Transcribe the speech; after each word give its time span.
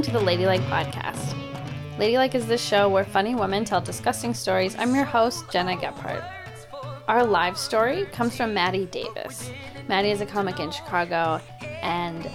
listening 0.00 0.14
to 0.14 0.18
the 0.18 0.24
Ladylike 0.24 0.62
Podcast. 0.62 1.36
Ladylike 1.98 2.34
is 2.34 2.46
the 2.46 2.56
show 2.56 2.88
where 2.88 3.04
funny 3.04 3.34
women 3.34 3.66
tell 3.66 3.82
disgusting 3.82 4.32
stories. 4.32 4.74
I'm 4.78 4.94
your 4.94 5.04
host, 5.04 5.44
Gena 5.50 5.76
Gephart. 5.76 6.24
Our 7.06 7.22
live 7.22 7.58
story 7.58 8.06
comes 8.06 8.34
from 8.34 8.54
Maddie 8.54 8.86
Daviss. 8.86 9.52
Maddie 9.88 10.10
is 10.10 10.22
a 10.22 10.26
comic 10.26 10.58
in 10.58 10.70
Chicago, 10.70 11.38
and 11.82 12.26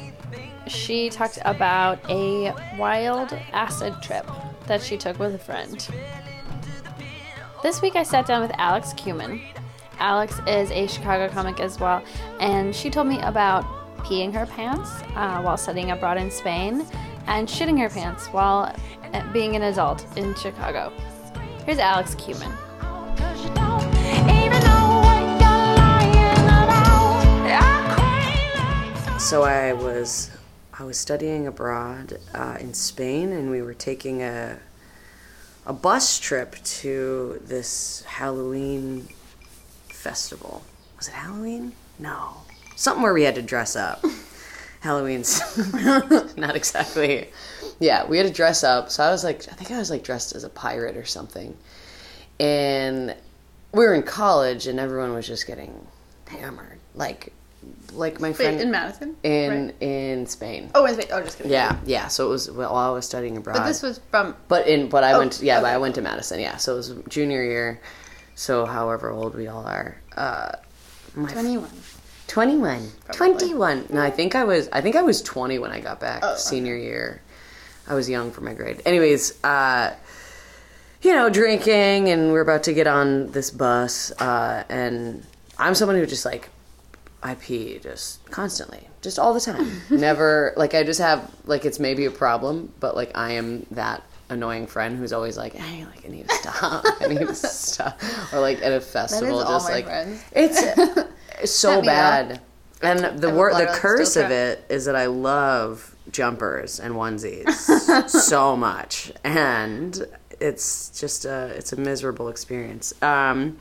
she 0.68 1.10
talked 1.10 1.40
about 1.44 1.98
a 2.08 2.54
wild 2.78 3.34
acid 3.52 3.96
trip 4.00 4.30
that 4.68 4.84
she 4.84 4.96
took 4.96 5.18
with 5.18 5.34
a 5.34 5.40
friend. 5.40 5.88
This 7.64 7.82
week 7.82 7.96
I 7.96 8.04
sat 8.04 8.28
down 8.28 8.44
with 8.44 8.52
Alex 8.60 8.94
Kumin. 8.94 9.42
Alex 9.98 10.40
is 10.46 10.70
a 10.70 10.86
Chicago 10.86 11.34
comic 11.34 11.60
as 11.60 11.80
well, 11.80 12.04
and 12.40 12.76
she 12.76 12.92
told 12.92 13.08
me 13.08 13.20
about 13.22 13.64
peeing 14.04 14.32
her 14.32 14.46
pants 14.46 15.02
uh, 15.16 15.42
while 15.42 15.58
studying 15.58 15.90
abroad 15.90 16.18
in 16.20 16.30
Spain 16.30 16.86
and 17.28 17.48
shitting 17.48 17.80
her 17.80 17.90
pants 17.90 18.28
while 18.28 18.76
uh, 19.14 19.34
being 19.34 19.56
an 19.56 19.64
adult 19.64 20.06
in 20.18 20.36
Chicago. 20.36 20.92
Here's 21.66 21.80
Alex 21.80 22.16
Kumin. 22.16 22.52
So 29.20 29.42
I 29.42 29.74
was 29.74 30.30
I 30.78 30.84
was 30.84 31.00
studying 31.00 31.48
abroad 31.48 32.20
uh, 32.36 32.58
in 32.60 32.76
Spain, 32.76 33.32
and 33.32 33.50
we 33.50 33.64
were 33.64 33.74
taking 33.74 34.22
a 34.22 34.60
a 35.66 35.74
bus 35.74 36.20
trip 36.20 36.56
to 36.64 37.42
this 37.44 38.04
Halloween 38.04 39.08
festival. 39.88 40.64
Was 40.98 41.08
it 41.08 41.16
Halloween? 41.16 41.72
No, 41.98 42.42
something 42.76 43.02
where 43.02 43.14
we 43.14 43.24
had 43.24 43.34
to 43.36 43.42
dress 43.42 43.76
up. 43.76 44.06
Halloween's 44.86 45.42
not 46.38 46.56
exactly. 46.56 47.30
Yeah, 47.80 48.06
we 48.06 48.18
had 48.20 48.28
to 48.28 48.32
dress 48.34 48.64
up. 48.64 48.90
So 48.92 49.04
I 49.04 49.10
was 49.10 49.24
like, 49.24 49.42
I 49.52 49.56
think 49.56 49.72
I 49.72 49.78
was 49.80 49.90
like 49.90 50.04
dressed 50.04 50.36
as 50.36 50.44
a 50.44 50.50
pirate 50.50 50.96
or 50.96 51.06
something, 51.06 51.58
and 52.40 53.16
we 53.72 53.80
were 53.86 53.94
in 53.94 54.04
college, 54.04 54.68
and 54.68 54.80
everyone 54.80 55.14
was 55.14 55.28
just 55.28 55.48
getting 55.48 55.74
hammered, 56.28 56.80
like 56.94 57.34
like 57.94 58.20
my 58.20 58.32
friend 58.32 58.62
in 58.62 58.70
Madison? 58.70 59.16
in 59.24 59.66
Right. 59.66 59.76
in 59.82 60.28
Spain. 60.28 60.70
Oh, 60.76 60.84
wait, 60.84 60.98
wait. 60.98 61.10
Oh, 61.12 61.22
just 61.24 61.38
kidding. 61.38 61.52
Yeah, 61.52 61.80
yeah. 61.86 62.08
So 62.08 62.28
it 62.28 62.30
was 62.30 62.52
while 62.52 62.76
I 62.76 62.90
was 62.92 63.06
studying 63.06 63.38
abroad. 63.38 63.58
But 63.58 63.66
this 63.68 63.82
was 63.82 64.00
from. 64.12 64.36
But 64.48 64.68
in 64.68 64.88
but 64.90 65.04
I 65.04 65.14
Oh, 65.14 65.20
went 65.20 65.42
yeah, 65.42 65.62
but. 65.62 65.74
I 65.74 65.78
went 65.78 65.96
to 65.96 66.02
Madison. 66.02 66.40
Yeah, 66.40 66.58
so 66.58 66.74
it 66.74 66.78
was 66.78 66.94
junior 67.10 67.44
year. 67.44 67.82
So 68.36 68.66
however 68.66 69.10
old 69.12 69.34
we 69.36 69.48
all 69.48 69.66
are. 69.66 69.98
Uh, 70.16 70.52
my 71.16 71.32
21. 71.32 71.70
21. 72.28 72.92
Probably. 73.06 73.18
21. 73.18 73.88
No, 73.92 74.02
I 74.02 74.10
think 74.12 74.36
I 74.36 74.44
was 74.44 74.68
I 74.72 74.82
think 74.82 74.96
I 74.96 75.02
was 75.02 75.22
20 75.22 75.60
when 75.60 75.72
I 75.72 75.80
got 75.80 76.00
back 76.00 76.22
Oh, 76.24 76.32
okay. 76.32 76.40
senior 76.40 76.76
year. 76.76 77.22
I 77.88 77.94
was 77.94 78.10
young 78.10 78.32
for 78.32 78.42
my 78.42 78.54
grade. 78.54 78.82
Anyways, 78.86 79.44
uh 79.44 79.94
you 81.02 81.14
know, 81.14 81.30
drinking 81.30 82.10
and 82.10 82.32
we're 82.32 82.42
about 82.42 82.64
to 82.64 82.74
get 82.74 82.88
on 82.88 83.32
this 83.32 83.52
bus 83.52 84.12
uh 84.20 84.64
and 84.70 85.24
I'm 85.58 85.76
someone 85.76 85.98
who 85.98 86.06
just 86.06 86.26
like 86.26 86.50
I 87.24 87.36
pee 87.36 87.80
just 87.80 88.24
constantly, 88.30 88.88
just 89.02 89.18
all 89.18 89.34
the 89.34 89.40
time. 89.40 89.82
Never 89.90 90.54
like 90.58 90.74
I 90.74 90.84
just 90.84 91.00
have 91.00 91.32
like 91.46 91.66
it's 91.66 91.80
maybe 91.80 92.06
a 92.06 92.12
problem, 92.12 92.72
but 92.80 92.96
like 92.96 93.12
I 93.16 93.32
am 93.34 93.66
that 93.72 94.04
annoying 94.30 94.66
friend 94.68 94.98
who's 94.98 95.14
always 95.14 95.38
like, 95.38 95.54
"Hey, 95.54 95.86
like 95.86 96.04
I 96.06 96.10
need 96.10 96.28
to 96.28 96.36
stop. 96.36 96.84
I 97.02 97.08
need 97.08 97.20
to 97.20 97.34
stop." 97.36 98.00
Or 98.34 98.40
like 98.40 98.62
at 98.62 98.72
a 98.74 98.82
festival, 98.82 99.40
just 99.44 99.68
my 99.70 99.74
like 99.76 99.86
friends. 99.86 100.24
it's 100.34 100.62
so 101.44 101.82
bad. 101.82 102.42
And 102.82 103.20
the 103.20 103.30
word, 103.30 103.54
the 103.54 103.68
curse 103.74 104.16
of 104.16 104.32
it 104.32 104.66
is 104.70 104.86
that 104.86 104.96
I 104.96 105.08
love 105.08 105.96
jumpers 106.12 106.80
and 106.80 106.96
onesies 106.96 108.10
so 108.10 108.56
much, 108.56 109.12
and 109.24 110.06
it's 110.40 110.98
just 111.00 111.26
a 111.26 111.48
it's 111.56 111.74
a 111.74 111.78
miserable 111.78 112.30
experience. 112.30 112.94
Um, 113.02 113.60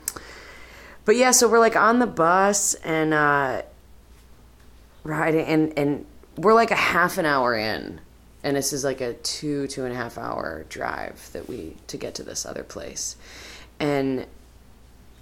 but 1.05 1.15
yeah, 1.15 1.31
so 1.31 1.47
we're 1.47 1.59
like 1.59 1.75
on 1.75 1.99
the 1.99 2.07
bus 2.07 2.73
and 2.75 3.13
uh, 3.13 3.61
riding, 5.03 5.45
and 5.45 5.77
and 5.77 6.05
we're 6.37 6.53
like 6.53 6.71
a 6.71 6.75
half 6.75 7.17
an 7.17 7.25
hour 7.25 7.55
in, 7.55 8.01
and 8.43 8.55
this 8.55 8.73
is 8.73 8.83
like 8.83 9.01
a 9.01 9.13
two 9.13 9.67
two 9.67 9.85
and 9.85 9.93
a 9.93 9.95
half 9.95 10.17
hour 10.17 10.65
drive 10.69 11.29
that 11.33 11.47
we 11.47 11.75
to 11.87 11.97
get 11.97 12.15
to 12.15 12.23
this 12.23 12.45
other 12.45 12.63
place, 12.63 13.15
and 13.79 14.25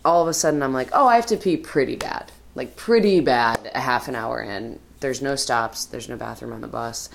all 0.05 0.21
of 0.21 0.27
a 0.27 0.33
sudden 0.33 0.61
I'm 0.63 0.73
like, 0.73 0.89
oh, 0.93 1.07
I 1.07 1.15
have 1.15 1.25
to 1.27 1.37
pee 1.37 1.57
pretty 1.57 1.95
bad, 1.95 2.31
like 2.55 2.75
pretty 2.75 3.19
bad. 3.19 3.71
A 3.73 3.79
half 3.79 4.07
an 4.07 4.15
hour 4.15 4.41
in, 4.41 4.79
there's 4.99 5.21
no 5.21 5.35
stops, 5.35 5.85
there's 5.85 6.09
no 6.09 6.15
bathroom 6.15 6.53
on 6.53 6.61
the 6.61 6.67
bus. 6.67 7.09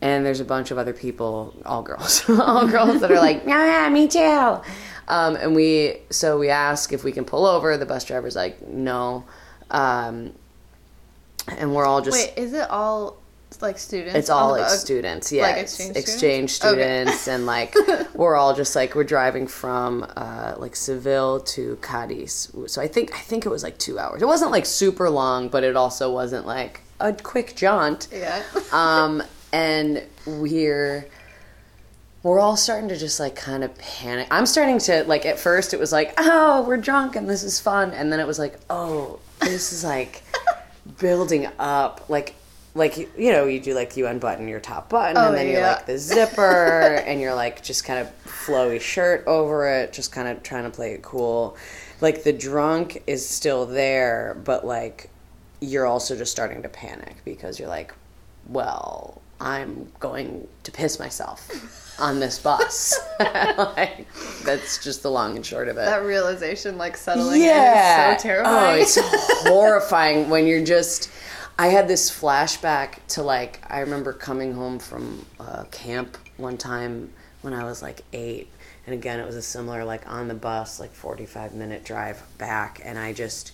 And 0.00 0.26
there's 0.26 0.40
a 0.40 0.44
bunch 0.44 0.72
of 0.72 0.78
other 0.78 0.92
people, 0.92 1.54
all 1.64 1.82
girls, 1.82 2.24
all 2.28 2.66
girls 2.66 3.00
that 3.00 3.10
are 3.10 3.20
like, 3.20 3.42
yeah, 3.46 3.84
yeah, 3.84 3.88
me 3.88 4.08
too. 4.08 4.60
Um, 5.08 5.36
and 5.36 5.54
we, 5.54 5.98
so 6.10 6.38
we 6.38 6.48
ask 6.48 6.92
if 6.92 7.04
we 7.04 7.12
can 7.12 7.24
pull 7.24 7.46
over. 7.46 7.76
The 7.76 7.86
bus 7.86 8.04
driver's 8.04 8.34
like, 8.34 8.66
no. 8.66 9.24
Um, 9.70 10.32
and 11.48 11.74
we're 11.74 11.84
all 11.84 12.00
just, 12.02 12.16
Wait, 12.16 12.34
is 12.36 12.52
it 12.52 12.68
all 12.70 13.21
like 13.60 13.78
students? 13.78 14.14
it's 14.14 14.30
all 14.30 14.52
like 14.52 14.70
students, 14.70 15.30
yeah, 15.32 15.42
Like 15.42 15.56
exchange 15.58 15.96
exchange 15.96 16.50
students? 16.52 17.28
Okay. 17.28 17.34
and 17.34 17.44
like 17.44 17.74
we're 18.14 18.36
all 18.36 18.54
just 18.54 18.74
like 18.74 18.94
we're 18.94 19.04
driving 19.04 19.46
from 19.46 20.06
uh, 20.16 20.54
like 20.56 20.76
Seville 20.76 21.40
to 21.40 21.76
Cadiz. 21.82 22.50
So 22.68 22.80
I 22.80 22.88
think 22.88 23.14
I 23.14 23.18
think 23.18 23.44
it 23.44 23.50
was 23.50 23.62
like 23.62 23.76
two 23.78 23.98
hours. 23.98 24.22
It 24.22 24.26
wasn't 24.26 24.52
like 24.52 24.64
super 24.64 25.10
long, 25.10 25.48
but 25.48 25.64
it 25.64 25.76
also 25.76 26.12
wasn't 26.12 26.46
like 26.46 26.80
a 27.00 27.12
quick 27.12 27.54
jaunt. 27.56 28.08
Yeah. 28.12 28.42
Um, 28.72 29.22
and 29.52 30.02
we're 30.24 31.06
we're 32.22 32.38
all 32.38 32.56
starting 32.56 32.88
to 32.88 32.96
just 32.96 33.18
like 33.18 33.34
kind 33.34 33.64
of 33.64 33.76
panic. 33.78 34.28
I'm 34.30 34.46
starting 34.46 34.78
to 34.78 35.04
like 35.04 35.26
at 35.26 35.38
first 35.38 35.74
it 35.74 35.80
was 35.80 35.92
like, 35.92 36.14
oh, 36.18 36.62
we're 36.66 36.76
drunk 36.76 37.16
and 37.16 37.28
this 37.28 37.42
is 37.42 37.58
fun, 37.60 37.90
and 37.90 38.12
then 38.12 38.20
it 38.20 38.26
was 38.26 38.38
like, 38.38 38.58
oh, 38.70 39.18
this 39.40 39.72
is 39.72 39.84
like 39.84 40.22
building 40.98 41.48
up, 41.58 42.08
like 42.08 42.34
like 42.74 42.96
you 42.96 43.32
know 43.32 43.46
you 43.46 43.60
do 43.60 43.74
like 43.74 43.96
you 43.96 44.06
unbutton 44.06 44.48
your 44.48 44.60
top 44.60 44.88
button 44.88 45.16
Oh, 45.16 45.28
and 45.28 45.36
then 45.36 45.48
you're 45.48 45.60
like 45.60 45.86
the 45.86 45.98
zipper 45.98 46.42
and 47.06 47.20
you're 47.20 47.34
like 47.34 47.62
just 47.62 47.84
kind 47.84 47.98
of 47.98 48.10
flowy 48.24 48.80
shirt 48.80 49.24
over 49.26 49.68
it, 49.68 49.92
just 49.92 50.12
kind 50.12 50.28
of 50.28 50.42
trying 50.42 50.64
to 50.64 50.70
play 50.70 50.92
it 50.92 51.02
cool. 51.02 51.56
Like 52.00 52.24
the 52.24 52.32
drunk 52.32 53.02
is 53.06 53.28
still 53.28 53.66
there, 53.66 54.40
but 54.44 54.66
like 54.66 55.10
you're 55.60 55.86
also 55.86 56.16
just 56.16 56.32
starting 56.32 56.62
to 56.62 56.68
panic 56.68 57.16
because 57.24 57.58
you're 57.58 57.68
like, 57.68 57.94
well, 58.48 59.22
I'm 59.40 59.90
going 60.00 60.46
to 60.64 60.72
piss 60.72 60.98
myself 60.98 61.96
on 62.00 62.20
this 62.20 62.38
bus. 62.38 62.98
like, 63.20 64.06
that's 64.44 64.82
just 64.82 65.02
the 65.02 65.10
long 65.10 65.36
and 65.36 65.44
short 65.44 65.68
of 65.68 65.76
it. 65.76 65.84
that 65.84 66.04
realization, 66.04 66.78
like 66.78 66.96
settling 66.96 67.42
yeah. 67.42 68.08
in, 68.10 68.14
is 68.16 68.22
so 68.22 68.28
terrifying. 68.28 68.78
Oh, 68.78 68.82
it's 68.82 68.98
horrifying 69.48 70.30
when 70.30 70.46
you're 70.46 70.64
just. 70.64 71.10
I 71.58 71.68
had 71.68 71.86
this 71.86 72.10
flashback 72.10 72.98
to 73.08 73.22
like 73.22 73.60
I 73.68 73.80
remember 73.80 74.12
coming 74.12 74.54
home 74.54 74.78
from 74.78 75.24
uh, 75.38 75.64
camp 75.70 76.16
one 76.36 76.56
time 76.56 77.12
when 77.42 77.52
I 77.52 77.64
was 77.64 77.82
like 77.82 78.02
eight, 78.12 78.48
and 78.86 78.94
again 78.94 79.20
it 79.20 79.26
was 79.26 79.36
a 79.36 79.42
similar 79.42 79.84
like 79.84 80.08
on 80.10 80.28
the 80.28 80.34
bus 80.34 80.80
like 80.80 80.92
45 80.92 81.54
minute 81.54 81.84
drive 81.84 82.22
back, 82.38 82.80
and 82.84 82.98
I 82.98 83.12
just. 83.12 83.52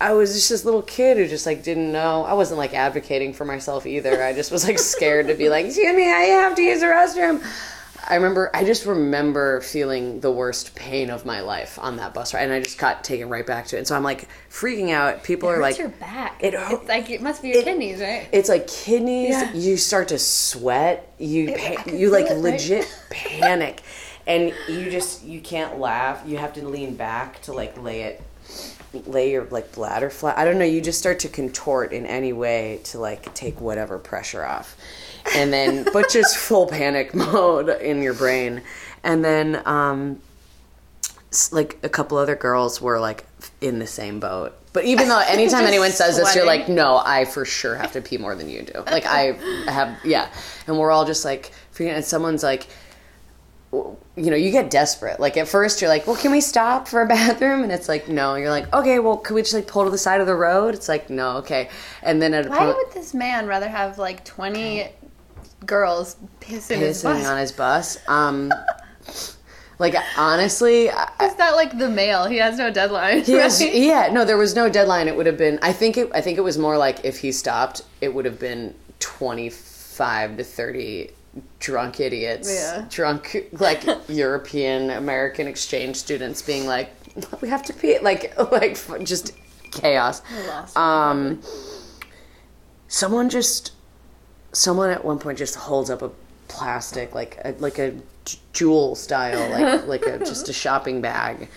I 0.00 0.14
was 0.14 0.34
just 0.34 0.48
this 0.48 0.64
little 0.64 0.82
kid 0.82 1.16
who 1.16 1.28
just 1.28 1.46
like 1.46 1.62
didn't 1.62 1.92
know. 1.92 2.24
I 2.24 2.32
wasn't 2.32 2.58
like 2.58 2.74
advocating 2.74 3.32
for 3.32 3.44
myself 3.44 3.86
either. 3.86 4.20
I 4.20 4.32
just 4.32 4.50
was 4.50 4.66
like 4.66 4.80
scared 4.80 5.28
to 5.28 5.34
be 5.34 5.48
like, 5.48 5.66
"Excuse 5.66 5.86
I 5.86 6.24
have 6.42 6.56
to 6.56 6.62
use 6.62 6.80
the 6.80 6.86
restroom." 6.86 7.40
I 8.12 8.16
remember, 8.16 8.50
I 8.52 8.62
just 8.64 8.84
remember 8.84 9.62
feeling 9.62 10.20
the 10.20 10.30
worst 10.30 10.74
pain 10.74 11.08
of 11.08 11.24
my 11.24 11.40
life 11.40 11.78
on 11.80 11.96
that 11.96 12.12
bus 12.12 12.34
ride, 12.34 12.42
and 12.42 12.52
I 12.52 12.60
just 12.60 12.76
got 12.76 13.02
taken 13.04 13.30
right 13.30 13.46
back 13.46 13.66
to 13.68 13.76
it. 13.76 13.78
And 13.78 13.88
so 13.88 13.96
I'm 13.96 14.02
like 14.02 14.28
freaking 14.50 14.90
out. 14.90 15.24
People 15.24 15.48
are 15.48 15.58
like, 15.58 15.78
your 15.78 15.88
back. 15.88 16.36
It 16.44 16.52
It, 16.52 16.60
hurt- 16.60 16.72
it's 16.80 16.88
like 16.88 17.08
it 17.08 17.22
must 17.22 17.40
be 17.40 17.48
your 17.48 17.60
it- 17.60 17.64
kidneys, 17.64 18.00
right? 18.00 18.28
it's 18.30 18.50
like 18.50 18.66
kidneys. 18.68 19.30
Yeah. 19.30 19.52
You 19.54 19.78
start 19.78 20.08
to 20.08 20.18
sweat. 20.18 21.10
You 21.18 21.54
I 21.54 21.76
pa- 21.76 21.90
you 21.90 22.10
like 22.10 22.28
feel 22.28 22.36
it, 22.36 22.42
right? 22.50 22.52
legit 22.52 22.98
panic, 23.10 23.80
and 24.26 24.52
you 24.68 24.90
just 24.90 25.24
you 25.24 25.40
can't 25.40 25.78
laugh. 25.78 26.22
You 26.26 26.36
have 26.36 26.52
to 26.52 26.68
lean 26.68 26.94
back 26.96 27.40
to 27.42 27.54
like 27.54 27.82
lay 27.82 28.02
it, 28.02 28.22
lay 29.06 29.30
your 29.32 29.44
like 29.46 29.72
bladder 29.72 30.10
flat. 30.10 30.36
I 30.36 30.44
don't 30.44 30.58
know. 30.58 30.66
You 30.66 30.82
just 30.82 30.98
start 30.98 31.18
to 31.20 31.28
contort 31.30 31.94
in 31.94 32.04
any 32.04 32.34
way 32.34 32.80
to 32.84 32.98
like 32.98 33.32
take 33.34 33.58
whatever 33.58 33.98
pressure 33.98 34.44
off, 34.44 34.76
and 35.34 35.52
then 35.52 35.86
but 35.92 36.10
just 36.10 36.36
full 36.36 36.66
panic 36.66 37.14
mode 37.14 37.68
in 37.68 38.02
your 38.02 38.14
brain, 38.14 38.62
and 39.02 39.24
then 39.24 39.62
um, 39.66 40.20
like 41.50 41.78
a 41.82 41.88
couple 41.88 42.18
other 42.18 42.36
girls 42.36 42.80
were 42.80 43.00
like 43.00 43.24
in 43.60 43.78
the 43.78 43.86
same 43.86 44.20
boat. 44.20 44.54
But 44.72 44.84
even 44.84 45.08
though 45.08 45.18
anytime 45.26 45.64
anyone 45.64 45.90
says 45.90 46.16
this, 46.16 46.34
you're 46.34 46.46
like, 46.46 46.68
no, 46.68 47.00
I 47.04 47.24
for 47.24 47.44
sure 47.44 47.74
have 47.76 47.92
to 47.92 48.00
pee 48.00 48.18
more 48.18 48.34
than 48.34 48.48
you 48.48 48.62
do. 48.62 48.82
Like 48.86 49.06
I 49.06 49.32
have, 49.70 49.98
yeah. 50.04 50.28
And 50.66 50.78
we're 50.78 50.90
all 50.90 51.04
just 51.04 51.24
like, 51.24 51.52
freaking, 51.74 51.94
and 51.94 52.04
someone's 52.04 52.42
like, 52.42 52.66
you 53.72 53.96
know, 54.16 54.36
you 54.36 54.50
get 54.50 54.70
desperate. 54.70 55.18
Like 55.18 55.36
at 55.36 55.48
first, 55.48 55.80
you're 55.80 55.88
like, 55.88 56.06
well, 56.06 56.16
can 56.16 56.30
we 56.30 56.40
stop 56.40 56.88
for 56.88 57.02
a 57.02 57.06
bathroom? 57.08 57.62
And 57.62 57.72
it's 57.72 57.88
like, 57.88 58.08
no. 58.08 58.34
You're 58.34 58.50
like, 58.50 58.72
okay, 58.74 58.98
well, 58.98 59.16
can 59.16 59.34
we 59.34 59.42
just 59.42 59.54
like 59.54 59.66
pull 59.66 59.84
to 59.84 59.90
the 59.90 59.98
side 59.98 60.20
of 60.20 60.26
the 60.26 60.34
road? 60.34 60.74
It's 60.74 60.88
like, 60.88 61.08
no, 61.10 61.38
okay. 61.38 61.70
And 62.02 62.20
then 62.20 62.34
at 62.34 62.46
a 62.46 62.50
Why 62.50 62.58
point, 62.58 62.76
would 62.76 62.92
this 62.92 63.14
man 63.14 63.46
rather 63.46 63.68
have 63.68 63.98
like 63.98 64.24
20 64.24 64.88
girls 65.66 66.16
pissing, 66.40 66.78
pissing 66.78 67.04
bus. 67.04 67.26
on 67.26 67.38
his 67.38 67.52
bus. 67.52 67.98
Um, 68.08 68.52
like 69.78 69.94
honestly, 70.16 70.90
I- 70.90 71.10
Is 71.22 71.34
that 71.36 71.54
like 71.56 71.76
the 71.78 71.88
mail? 71.88 72.26
He 72.26 72.36
has 72.38 72.58
no 72.58 72.70
deadline. 72.70 73.22
he 73.24 73.32
has, 73.32 73.60
right? 73.60 73.74
yeah, 73.74 74.08
no, 74.12 74.24
there 74.24 74.36
was 74.36 74.54
no 74.54 74.68
deadline. 74.68 75.08
It 75.08 75.16
would 75.16 75.26
have 75.26 75.38
been. 75.38 75.58
I 75.62 75.72
think 75.72 75.96
it. 75.96 76.10
I 76.14 76.20
think 76.20 76.38
it 76.38 76.42
was 76.42 76.58
more 76.58 76.76
like 76.78 77.04
if 77.04 77.18
he 77.18 77.32
stopped, 77.32 77.82
it 78.00 78.14
would 78.14 78.24
have 78.24 78.38
been 78.38 78.74
twenty 79.00 79.50
five 79.50 80.36
to 80.36 80.44
thirty 80.44 81.10
drunk 81.58 81.98
idiots, 81.98 82.52
Yeah. 82.52 82.84
drunk 82.90 83.48
like 83.52 83.82
European 84.08 84.90
American 84.90 85.46
exchange 85.48 85.96
students 85.96 86.42
being 86.42 86.66
like, 86.66 86.90
we 87.40 87.48
have 87.48 87.62
to 87.64 87.72
pee, 87.72 87.98
like 88.00 88.36
like 88.52 88.78
just 89.04 89.32
chaos. 89.70 90.20
Um, 90.76 91.40
someone 92.88 93.30
just, 93.30 93.72
someone 94.52 94.90
at 94.90 95.04
one 95.04 95.18
point 95.18 95.38
just 95.38 95.54
holds 95.54 95.90
up 95.90 96.02
a 96.02 96.10
plastic 96.48 97.14
like 97.14 97.38
a, 97.44 97.54
like 97.58 97.78
a 97.78 97.94
jewel 98.52 98.94
style 98.94 99.50
like 99.50 99.86
like 99.86 100.06
a 100.06 100.18
just 100.18 100.48
a 100.48 100.52
shopping 100.52 101.00
bag 101.00 101.48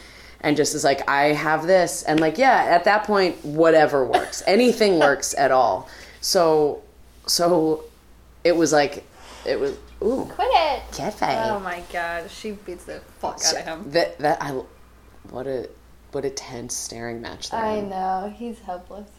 and 0.46 0.56
just 0.56 0.76
is 0.76 0.84
like 0.84 1.08
i 1.10 1.26
have 1.26 1.68
this 1.68 2.04
and 2.04 2.20
like 2.20 2.38
yeah 2.38 2.66
at 2.70 2.86
that 2.86 3.04
point 3.04 3.36
whatever 3.44 4.06
works. 4.06 4.44
Anything 4.48 5.00
works 5.00 5.34
at 5.38 5.52
all. 5.52 5.90
So 6.22 6.84
so 7.26 7.86
it 8.44 8.56
was 8.56 8.72
like 8.72 9.04
it 9.46 9.60
was 9.60 9.78
ooh. 10.04 10.26
Quit. 10.32 10.48
It. 10.54 11.14
fight 11.14 11.50
Oh 11.50 11.60
my 11.60 11.84
god, 11.92 12.30
she 12.30 12.52
beats 12.52 12.86
the 12.86 13.02
fuck 13.20 13.44
out 13.46 13.56
of 13.56 13.64
him. 13.64 13.92
that 13.92 14.18
that 14.20 14.42
i 14.42 14.52
what 15.32 15.48
a 15.48 15.68
what 16.12 16.26
a 16.26 16.30
tense 16.30 16.76
staring 16.76 17.22
match 17.22 17.50
there. 17.50 17.60
I 17.60 17.82
know 17.82 18.34
he's 18.36 18.60
helpless. 18.60 19.10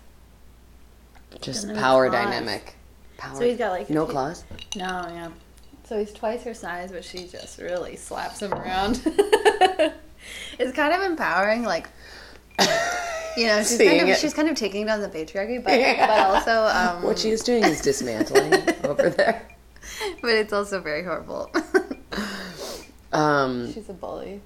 just 1.40 1.74
power 1.74 2.08
dynamic 2.08 2.75
power 3.16 3.36
So 3.36 3.42
he's 3.44 3.58
got, 3.58 3.70
like, 3.72 3.90
no 3.90 4.06
claws 4.06 4.44
No, 4.74 4.84
yeah. 5.12 5.28
So 5.88 5.98
he's 5.98 6.12
twice 6.12 6.42
her 6.42 6.54
size, 6.54 6.90
but 6.90 7.04
she 7.04 7.26
just 7.28 7.58
really 7.60 7.94
slaps 7.96 8.42
him 8.42 8.52
around. 8.52 9.00
it's 10.58 10.72
kind 10.72 10.92
of 10.92 11.02
empowering, 11.02 11.62
like 11.62 11.88
you 13.36 13.46
know, 13.46 13.62
she's 13.62 13.78
kind 13.78 14.08
of 14.10 14.16
she's 14.16 14.34
kind 14.34 14.48
of 14.48 14.56
taking 14.56 14.86
down 14.86 15.00
the 15.00 15.08
patriarchy, 15.08 15.62
but 15.62 15.78
but 15.78 16.10
also 16.26 16.64
um, 16.66 17.02
what 17.02 17.18
she 17.18 17.30
is 17.30 17.42
doing 17.42 17.62
is 17.64 17.80
dismantling 17.80 18.52
over 18.84 19.10
there 19.10 19.46
but 20.20 20.30
it's 20.30 20.52
also 20.52 20.80
very 20.80 21.04
horrible. 21.04 21.50
um 23.12 23.72
she's 23.72 23.88
a 23.88 23.92
bully. 23.92 24.40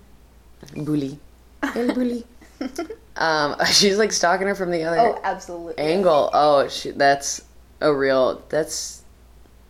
bully 0.76 1.19
el 1.62 1.94
bully 1.94 2.25
um 3.16 3.56
she's 3.73 3.96
like 3.99 4.12
stalking 4.12 4.46
her 4.46 4.55
from 4.55 4.70
the 4.70 4.82
other 4.84 4.99
Oh, 4.99 5.20
absolutely. 5.25 5.78
angle 5.78 6.31
oh 6.32 6.69
she 6.69 6.90
that's 6.90 7.43
a 7.80 7.92
real 7.92 8.42
that's 8.48 9.02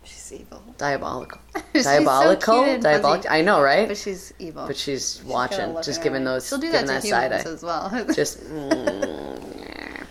She's 0.04 0.32
evil. 0.32 0.62
diabolical 0.78 1.38
She's 1.74 1.84
so 1.84 1.90
diabolical 1.98 2.54
cute 2.64 2.74
and 2.74 2.82
diabolical 2.82 3.22
fuzzy. 3.22 3.28
i 3.28 3.42
know 3.42 3.60
right 3.62 3.86
But 3.88 3.96
she's 3.96 4.32
evil. 4.38 4.66
but 4.66 4.76
she's 4.76 5.16
She's 5.16 5.24
watching 5.24 5.74
just 5.82 5.98
her 5.98 6.02
giving 6.04 6.24
those 6.24 6.48
She'll 6.48 6.58
do 6.58 6.70
that 6.72 6.86
that, 6.86 7.02
side 7.04 7.32
eye 7.32 7.36
as 7.36 7.62
well. 7.62 7.90
just 8.14 8.40
mm, 8.44 10.06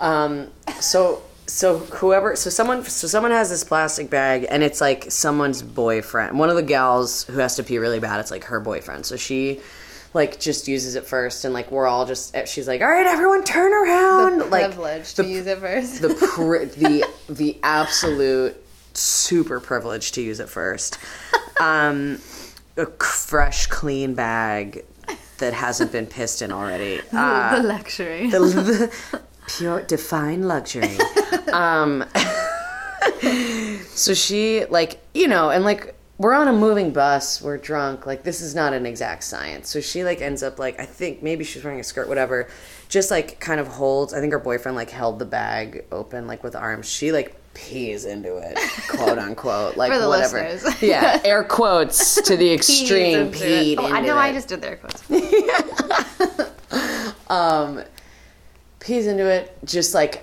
um 0.00 0.48
so 0.80 1.22
so 1.46 1.78
whoever 1.78 2.36
so 2.36 2.48
someone 2.50 2.84
so 2.84 3.06
someone 3.06 3.32
has 3.32 3.50
this 3.50 3.64
plastic 3.64 4.08
bag 4.08 4.46
and 4.50 4.62
it's 4.62 4.80
like 4.80 5.10
someone's 5.10 5.62
boyfriend 5.62 6.38
one 6.38 6.48
of 6.48 6.56
the 6.56 6.62
gals 6.62 7.24
who 7.24 7.38
has 7.38 7.56
to 7.56 7.62
pee 7.62 7.78
really 7.78 7.98
bad 8.00 8.20
it's 8.20 8.30
like 8.30 8.44
her 8.44 8.60
boyfriend 8.60 9.04
so 9.04 9.16
she 9.16 9.60
like 10.12 10.40
just 10.40 10.66
uses 10.68 10.94
it 10.96 11.06
first 11.06 11.44
and 11.44 11.54
like 11.54 11.70
we're 11.70 11.86
all 11.86 12.04
just 12.04 12.34
she's 12.48 12.66
like 12.66 12.80
all 12.80 12.88
right 12.88 13.06
everyone 13.06 13.44
turn 13.44 13.72
around 13.72 14.38
the 14.40 14.44
like 14.46 14.66
privilege 14.66 15.14
the 15.14 15.22
to 15.22 15.28
use 15.28 15.46
it 15.46 15.58
first. 15.58 16.02
the 16.02 16.08
pri- 16.34 16.64
the 16.64 17.04
the 17.28 17.56
absolute 17.62 18.56
super 18.94 19.60
privilege 19.60 20.12
to 20.12 20.20
use 20.22 20.40
it 20.40 20.48
first. 20.48 20.98
Um, 21.60 22.18
a 22.76 22.86
fresh, 22.86 23.66
clean 23.66 24.14
bag 24.14 24.84
that 25.38 25.52
hasn't 25.52 25.92
been 25.92 26.06
pissed 26.06 26.42
in 26.42 26.52
already. 26.52 27.00
Uh, 27.12 27.60
the 27.60 27.68
luxury. 27.68 28.30
the, 28.30 28.38
the 28.38 29.20
pure, 29.48 29.82
define 29.82 30.42
luxury. 30.48 30.96
Um, 31.52 32.04
so 33.88 34.14
she 34.14 34.64
like 34.66 35.00
you 35.14 35.26
know, 35.26 35.50
and 35.50 35.64
like 35.64 35.96
we're 36.20 36.34
on 36.34 36.48
a 36.48 36.52
moving 36.52 36.90
bus, 36.90 37.40
we're 37.40 37.56
drunk. 37.56 38.04
Like 38.04 38.24
this 38.24 38.42
is 38.42 38.54
not 38.54 38.74
an 38.74 38.84
exact 38.84 39.24
science. 39.24 39.70
So 39.70 39.80
she 39.80 40.04
like 40.04 40.20
ends 40.20 40.42
up 40.42 40.58
like 40.58 40.78
I 40.78 40.84
think 40.84 41.22
maybe 41.22 41.44
she's 41.44 41.64
wearing 41.64 41.80
a 41.80 41.82
skirt, 41.82 42.08
whatever. 42.08 42.46
Just 42.90 43.10
like 43.10 43.40
kind 43.40 43.58
of 43.58 43.66
holds. 43.68 44.12
I 44.12 44.20
think 44.20 44.34
her 44.34 44.38
boyfriend 44.38 44.76
like 44.76 44.90
held 44.90 45.18
the 45.18 45.24
bag 45.24 45.86
open 45.90 46.26
like 46.26 46.44
with 46.44 46.54
arms. 46.54 46.86
She 46.86 47.10
like 47.10 47.34
pees 47.54 48.04
into 48.04 48.36
it, 48.36 48.58
quote 48.90 49.18
unquote, 49.18 49.78
like 49.78 49.98
the 49.98 50.06
whatever. 50.06 50.42
listeners. 50.42 50.82
yeah, 50.82 51.22
air 51.24 51.42
quotes 51.42 52.20
to 52.20 52.36
the 52.36 52.52
extreme. 52.52 53.18
into 53.18 53.38
Peed 53.38 53.72
it. 53.72 53.78
Oh, 53.78 53.86
I 53.90 54.02
know. 54.02 54.18
I 54.18 54.30
just 54.34 54.48
did 54.48 54.60
their 54.60 54.76
quotes. 54.76 55.02
um 57.30 57.82
pees 58.80 59.06
into 59.06 59.24
it 59.24 59.56
just 59.64 59.94
like 59.94 60.22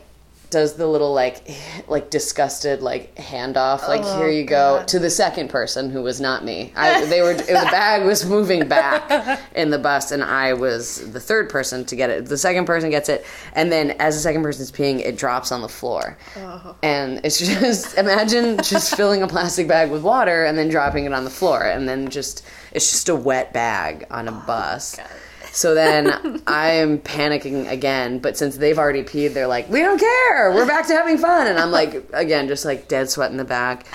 does 0.49 0.75
the 0.75 0.87
little 0.87 1.13
like 1.13 1.41
like 1.87 2.09
disgusted 2.09 2.81
like 2.81 3.15
handoff 3.15 3.87
like 3.87 4.01
Oh, 4.03 4.19
here 4.19 4.29
you 4.29 4.43
go 4.43 4.83
to 4.87 4.99
the 4.99 5.09
second 5.09 5.49
person 5.49 5.89
who 5.89 6.01
was 6.01 6.21
not 6.21 6.43
me. 6.43 6.71
I, 6.75 7.05
they 7.05 7.21
were 7.21 7.33
the 7.33 7.67
bag 7.71 8.05
was 8.05 8.25
moving 8.25 8.67
back 8.67 9.41
in 9.55 9.69
the 9.69 9.79
bus 9.79 10.11
and 10.11 10.23
i 10.23 10.53
was 10.53 11.11
the 11.11 11.19
third 11.19 11.49
person 11.49 11.85
to 11.85 11.95
get 11.95 12.09
it. 12.09 12.25
The 12.25 12.37
second 12.37 12.65
person 12.65 12.89
gets 12.89 13.09
it 13.09 13.25
and 13.53 13.71
then 13.71 13.91
as 13.99 14.15
the 14.15 14.21
second 14.21 14.43
person's 14.43 14.71
peeing 14.71 14.99
it 14.99 15.17
drops 15.17 15.51
on 15.51 15.61
the 15.61 15.69
floor. 15.69 16.17
Oh. 16.37 16.75
and 16.83 17.21
it's 17.23 17.39
just 17.61 17.97
imagine 17.97 18.57
just 18.57 18.95
filling 18.95 19.23
a 19.23 19.27
plastic 19.27 19.67
bag 19.67 19.91
with 19.91 20.03
water 20.03 20.45
and 20.45 20.57
then 20.57 20.69
dropping 20.69 21.05
it 21.05 21.13
on 21.13 21.23
the 21.23 21.29
floor 21.29 21.63
and 21.63 21.87
then 21.87 22.09
just 22.09 22.45
it's 22.71 22.91
just 22.91 23.09
a 23.09 23.15
wet 23.15 23.53
bag 23.53 24.05
on 24.11 24.27
a 24.27 24.31
oh, 24.31 24.43
bus. 24.45 24.97
God. 24.97 25.07
So 25.57 25.73
then 25.73 26.41
I'm 26.45 26.99
panicking 26.99 27.67
again, 27.67 28.19
but 28.19 28.37
since 28.37 28.57
they've 28.57 28.77
already 28.77 29.01
peed, 29.01 29.33
they're 29.33 29.47
like, 29.47 29.67
"We 29.71 29.79
don't 29.79 29.97
care. 29.99 30.51
We're 30.51 30.67
back 30.67 30.85
to 30.87 30.93
having 30.93 31.17
fun." 31.17 31.47
And 31.47 31.57
I'm 31.57 31.71
like, 31.71 32.07
again, 32.13 32.47
just 32.47 32.63
like 32.63 32.87
dead 32.87 33.09
sweat 33.09 33.31
in 33.31 33.37
the 33.37 33.43
back. 33.43 33.87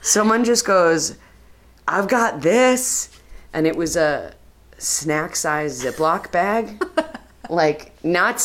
Someone 0.00 0.44
just 0.44 0.64
goes, 0.64 1.16
"I've 1.88 2.06
got 2.06 2.42
this," 2.42 3.10
and 3.52 3.66
it 3.66 3.74
was 3.76 3.96
a 3.96 4.34
snack 4.78 5.34
size 5.34 5.82
Ziploc 5.82 6.30
bag, 6.30 6.80
like 7.50 7.92
not. 8.04 8.40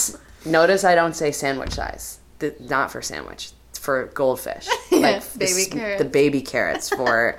Notice 0.46 0.84
I 0.84 0.96
don't 0.96 1.16
say 1.16 1.32
sandwich 1.32 1.74
size. 1.74 2.18
Th- 2.40 2.56
Not 2.62 2.92
for 2.92 3.02
sandwich. 3.04 3.52
It's 3.70 3.78
for 3.78 4.06
goldfish. 4.16 4.68
Like 4.92 5.22
the 5.22 5.38
baby 5.38 5.66
carrots. 5.70 6.02
The 6.04 6.10
baby 6.10 6.42
carrots 6.42 6.90
for 6.90 7.38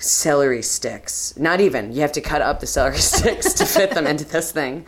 celery 0.00 0.62
sticks. 0.62 1.34
Not 1.36 1.60
even. 1.60 1.92
You 1.92 2.00
have 2.00 2.12
to 2.12 2.20
cut 2.20 2.42
up 2.42 2.60
the 2.60 2.66
celery 2.66 2.98
sticks 2.98 3.52
to 3.54 3.66
fit 3.66 3.92
them 3.92 4.06
into 4.06 4.24
this 4.24 4.50
thing. 4.50 4.86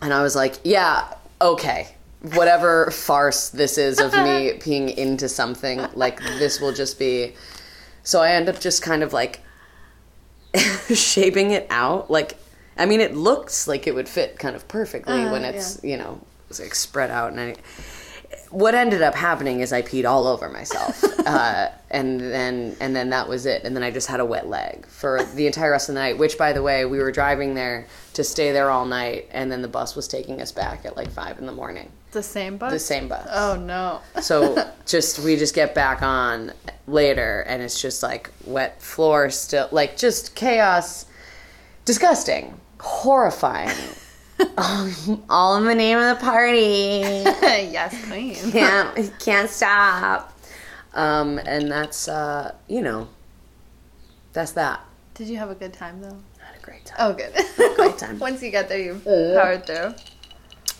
And 0.00 0.14
I 0.14 0.22
was 0.22 0.34
like, 0.34 0.58
yeah, 0.64 1.12
okay. 1.42 1.88
Whatever 2.34 2.90
farce 2.90 3.48
this 3.50 3.78
is 3.78 3.98
of 3.98 4.12
me 4.12 4.52
peeing 4.60 4.94
into 4.94 5.28
something, 5.28 5.84
like 5.94 6.20
this 6.20 6.60
will 6.60 6.72
just 6.72 6.98
be. 6.98 7.34
So 8.02 8.20
I 8.20 8.32
end 8.32 8.48
up 8.48 8.60
just 8.60 8.82
kind 8.82 9.02
of 9.02 9.12
like 9.12 9.40
shaping 10.94 11.50
it 11.50 11.66
out. 11.70 12.10
Like, 12.10 12.36
I 12.76 12.86
mean, 12.86 13.00
it 13.00 13.14
looks 13.14 13.66
like 13.66 13.86
it 13.86 13.94
would 13.94 14.08
fit 14.08 14.38
kind 14.38 14.54
of 14.56 14.68
perfectly 14.68 15.22
Uh, 15.24 15.32
when 15.32 15.44
it's, 15.44 15.82
you 15.82 15.96
know, 15.96 16.20
it's 16.48 16.60
like 16.60 16.74
spread 16.74 17.10
out. 17.10 17.32
And 17.32 17.40
I, 17.40 17.54
what 18.50 18.74
ended 18.74 19.00
up 19.00 19.14
happening 19.14 19.60
is 19.60 19.72
I 19.72 19.82
peed 19.82 20.08
all 20.08 20.26
over 20.26 20.48
myself, 20.48 21.02
uh, 21.26 21.68
and 21.90 22.20
then 22.20 22.76
and 22.80 22.94
then 22.94 23.10
that 23.10 23.28
was 23.28 23.46
it. 23.46 23.64
And 23.64 23.74
then 23.74 23.82
I 23.82 23.90
just 23.90 24.08
had 24.08 24.20
a 24.20 24.24
wet 24.24 24.48
leg 24.48 24.86
for 24.86 25.22
the 25.34 25.46
entire 25.46 25.70
rest 25.70 25.88
of 25.88 25.94
the 25.94 26.00
night. 26.00 26.18
Which, 26.18 26.36
by 26.36 26.52
the 26.52 26.62
way, 26.62 26.84
we 26.84 26.98
were 26.98 27.12
driving 27.12 27.54
there 27.54 27.86
to 28.14 28.24
stay 28.24 28.52
there 28.52 28.70
all 28.70 28.84
night, 28.86 29.28
and 29.30 29.50
then 29.50 29.62
the 29.62 29.68
bus 29.68 29.94
was 29.94 30.08
taking 30.08 30.40
us 30.40 30.52
back 30.52 30.84
at 30.84 30.96
like 30.96 31.10
five 31.10 31.38
in 31.38 31.46
the 31.46 31.52
morning. 31.52 31.90
The 32.12 32.22
same 32.22 32.56
bus. 32.56 32.72
The 32.72 32.78
same 32.80 33.08
bus. 33.08 33.28
Oh 33.30 33.56
no. 33.56 34.00
So 34.20 34.70
just 34.84 35.20
we 35.20 35.36
just 35.36 35.54
get 35.54 35.74
back 35.74 36.02
on 36.02 36.52
later, 36.86 37.42
and 37.46 37.62
it's 37.62 37.80
just 37.80 38.02
like 38.02 38.30
wet 38.44 38.82
floor, 38.82 39.30
still 39.30 39.68
like 39.70 39.96
just 39.96 40.34
chaos, 40.34 41.06
disgusting, 41.84 42.58
horrifying. 42.80 43.76
All 45.28 45.56
in 45.56 45.64
the 45.64 45.74
name 45.74 45.98
of 45.98 46.18
the 46.18 46.24
party 46.24 46.58
yes, 47.72 47.94
queen. 48.06 48.34
can't 48.52 49.18
can't 49.18 49.50
stop. 49.50 50.36
Um, 50.94 51.38
and 51.46 51.70
that's 51.70 52.08
uh, 52.08 52.54
you 52.68 52.82
know, 52.82 53.08
that's 54.32 54.52
that. 54.52 54.80
Did 55.14 55.28
you 55.28 55.36
have 55.38 55.50
a 55.50 55.54
good 55.54 55.72
time 55.72 56.00
though? 56.00 56.16
Had 56.38 56.56
a 56.56 56.64
great 56.64 56.84
time. 56.84 56.96
Oh, 57.00 57.12
good. 57.12 57.32
Great 57.76 57.98
time. 58.04 58.18
Once 58.18 58.42
you 58.42 58.50
got 58.50 58.68
there, 58.68 58.78
you 58.80 58.94
Uh. 59.06 59.40
powered 59.40 59.66
through. 59.66 59.94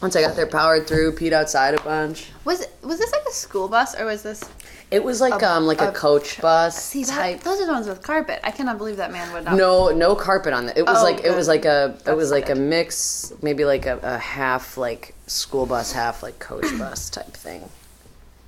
Once 0.03 0.17
I 0.17 0.23
got 0.23 0.35
there, 0.35 0.47
powered 0.47 0.87
through, 0.87 1.13
peed 1.13 1.33
outside 1.33 1.75
a 1.75 1.83
bunch. 1.83 2.29
Was 2.45 2.67
was 2.83 2.99
this 2.99 3.13
like 3.13 3.23
a 3.29 3.33
school 3.33 3.69
bus 3.69 3.95
or 3.99 4.07
was 4.07 4.23
this? 4.23 4.43
It 4.91 5.05
was 5.05 5.21
like 5.21 5.43
um 5.43 5.67
like 5.67 5.81
a, 5.81 5.89
a- 5.89 5.93
coach 5.93 6.41
bus 6.41 6.83
See, 6.83 7.05
that, 7.05 7.15
type. 7.15 7.41
those 7.43 7.61
are 7.61 7.67
the 7.67 7.73
ones 7.73 7.87
with 7.87 8.03
carpet. 8.03 8.41
I 8.43 8.51
cannot 8.51 8.79
believe 8.79 8.97
that 8.97 9.13
man 9.13 9.33
would 9.33 9.45
not. 9.45 9.55
No, 9.57 9.91
no 9.91 10.15
carpet 10.15 10.53
on 10.55 10.69
it. 10.71 10.79
It 10.79 10.87
was 10.87 10.99
Oh, 10.99 11.05
like 11.05 11.23
it 11.25 11.35
was 11.37 11.49
like 11.49 11.65
a 11.65 11.97
it 12.07 12.17
was 12.17 12.31
like 12.31 12.49
a 12.49 12.55
mix, 12.55 13.33
maybe 13.43 13.65
like 13.65 13.87
a, 13.87 13.99
a 14.03 14.19
half 14.19 14.77
like 14.79 15.15
school 15.27 15.67
bus, 15.67 15.93
half 15.93 16.23
like 16.23 16.39
coach 16.39 16.67
bus 16.79 17.11
type 17.11 17.27
thing. 17.35 17.69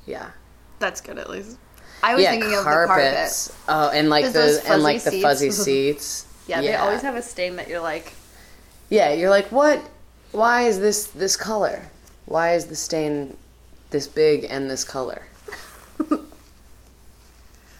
Yeah. 0.06 0.30
That's 0.78 1.00
good 1.00 1.18
at 1.18 1.28
least. 1.30 1.58
I 2.02 2.14
was 2.14 2.24
yeah, 2.24 2.30
thinking 2.32 2.50
of 2.54 2.58
the 2.58 2.62
carpet. 2.64 3.52
Oh, 3.68 3.90
and 3.90 4.08
like 4.08 4.32
the 4.32 4.60
and 4.66 4.82
like 4.82 5.00
fuzzy 5.02 5.16
the 5.18 5.22
fuzzy 5.22 5.50
seats. 5.50 5.64
seats. 6.24 6.26
Yeah, 6.48 6.60
they 6.62 6.74
always 6.74 7.02
have 7.02 7.14
a 7.14 7.22
stain 7.22 7.54
that 7.56 7.68
you're 7.68 7.80
like, 7.80 8.12
Yeah, 8.88 9.12
you're 9.12 9.30
like, 9.30 9.52
what? 9.52 9.80
Why 10.32 10.62
is 10.62 10.80
this 10.80 11.06
this 11.08 11.36
color? 11.36 11.82
Why 12.26 12.54
is 12.54 12.66
the 12.66 12.76
stain 12.76 13.36
this 13.90 14.06
big 14.06 14.44
and 14.48 14.70
this 14.70 14.84
color? 14.84 15.22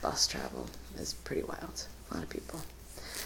Bus 0.03 0.27
travel 0.27 0.67
is 0.99 1.15
pretty 1.15 1.43
wild. 1.43 1.85
A 2.11 2.15
lot 2.15 2.23
of 2.23 2.29
people. 2.29 2.61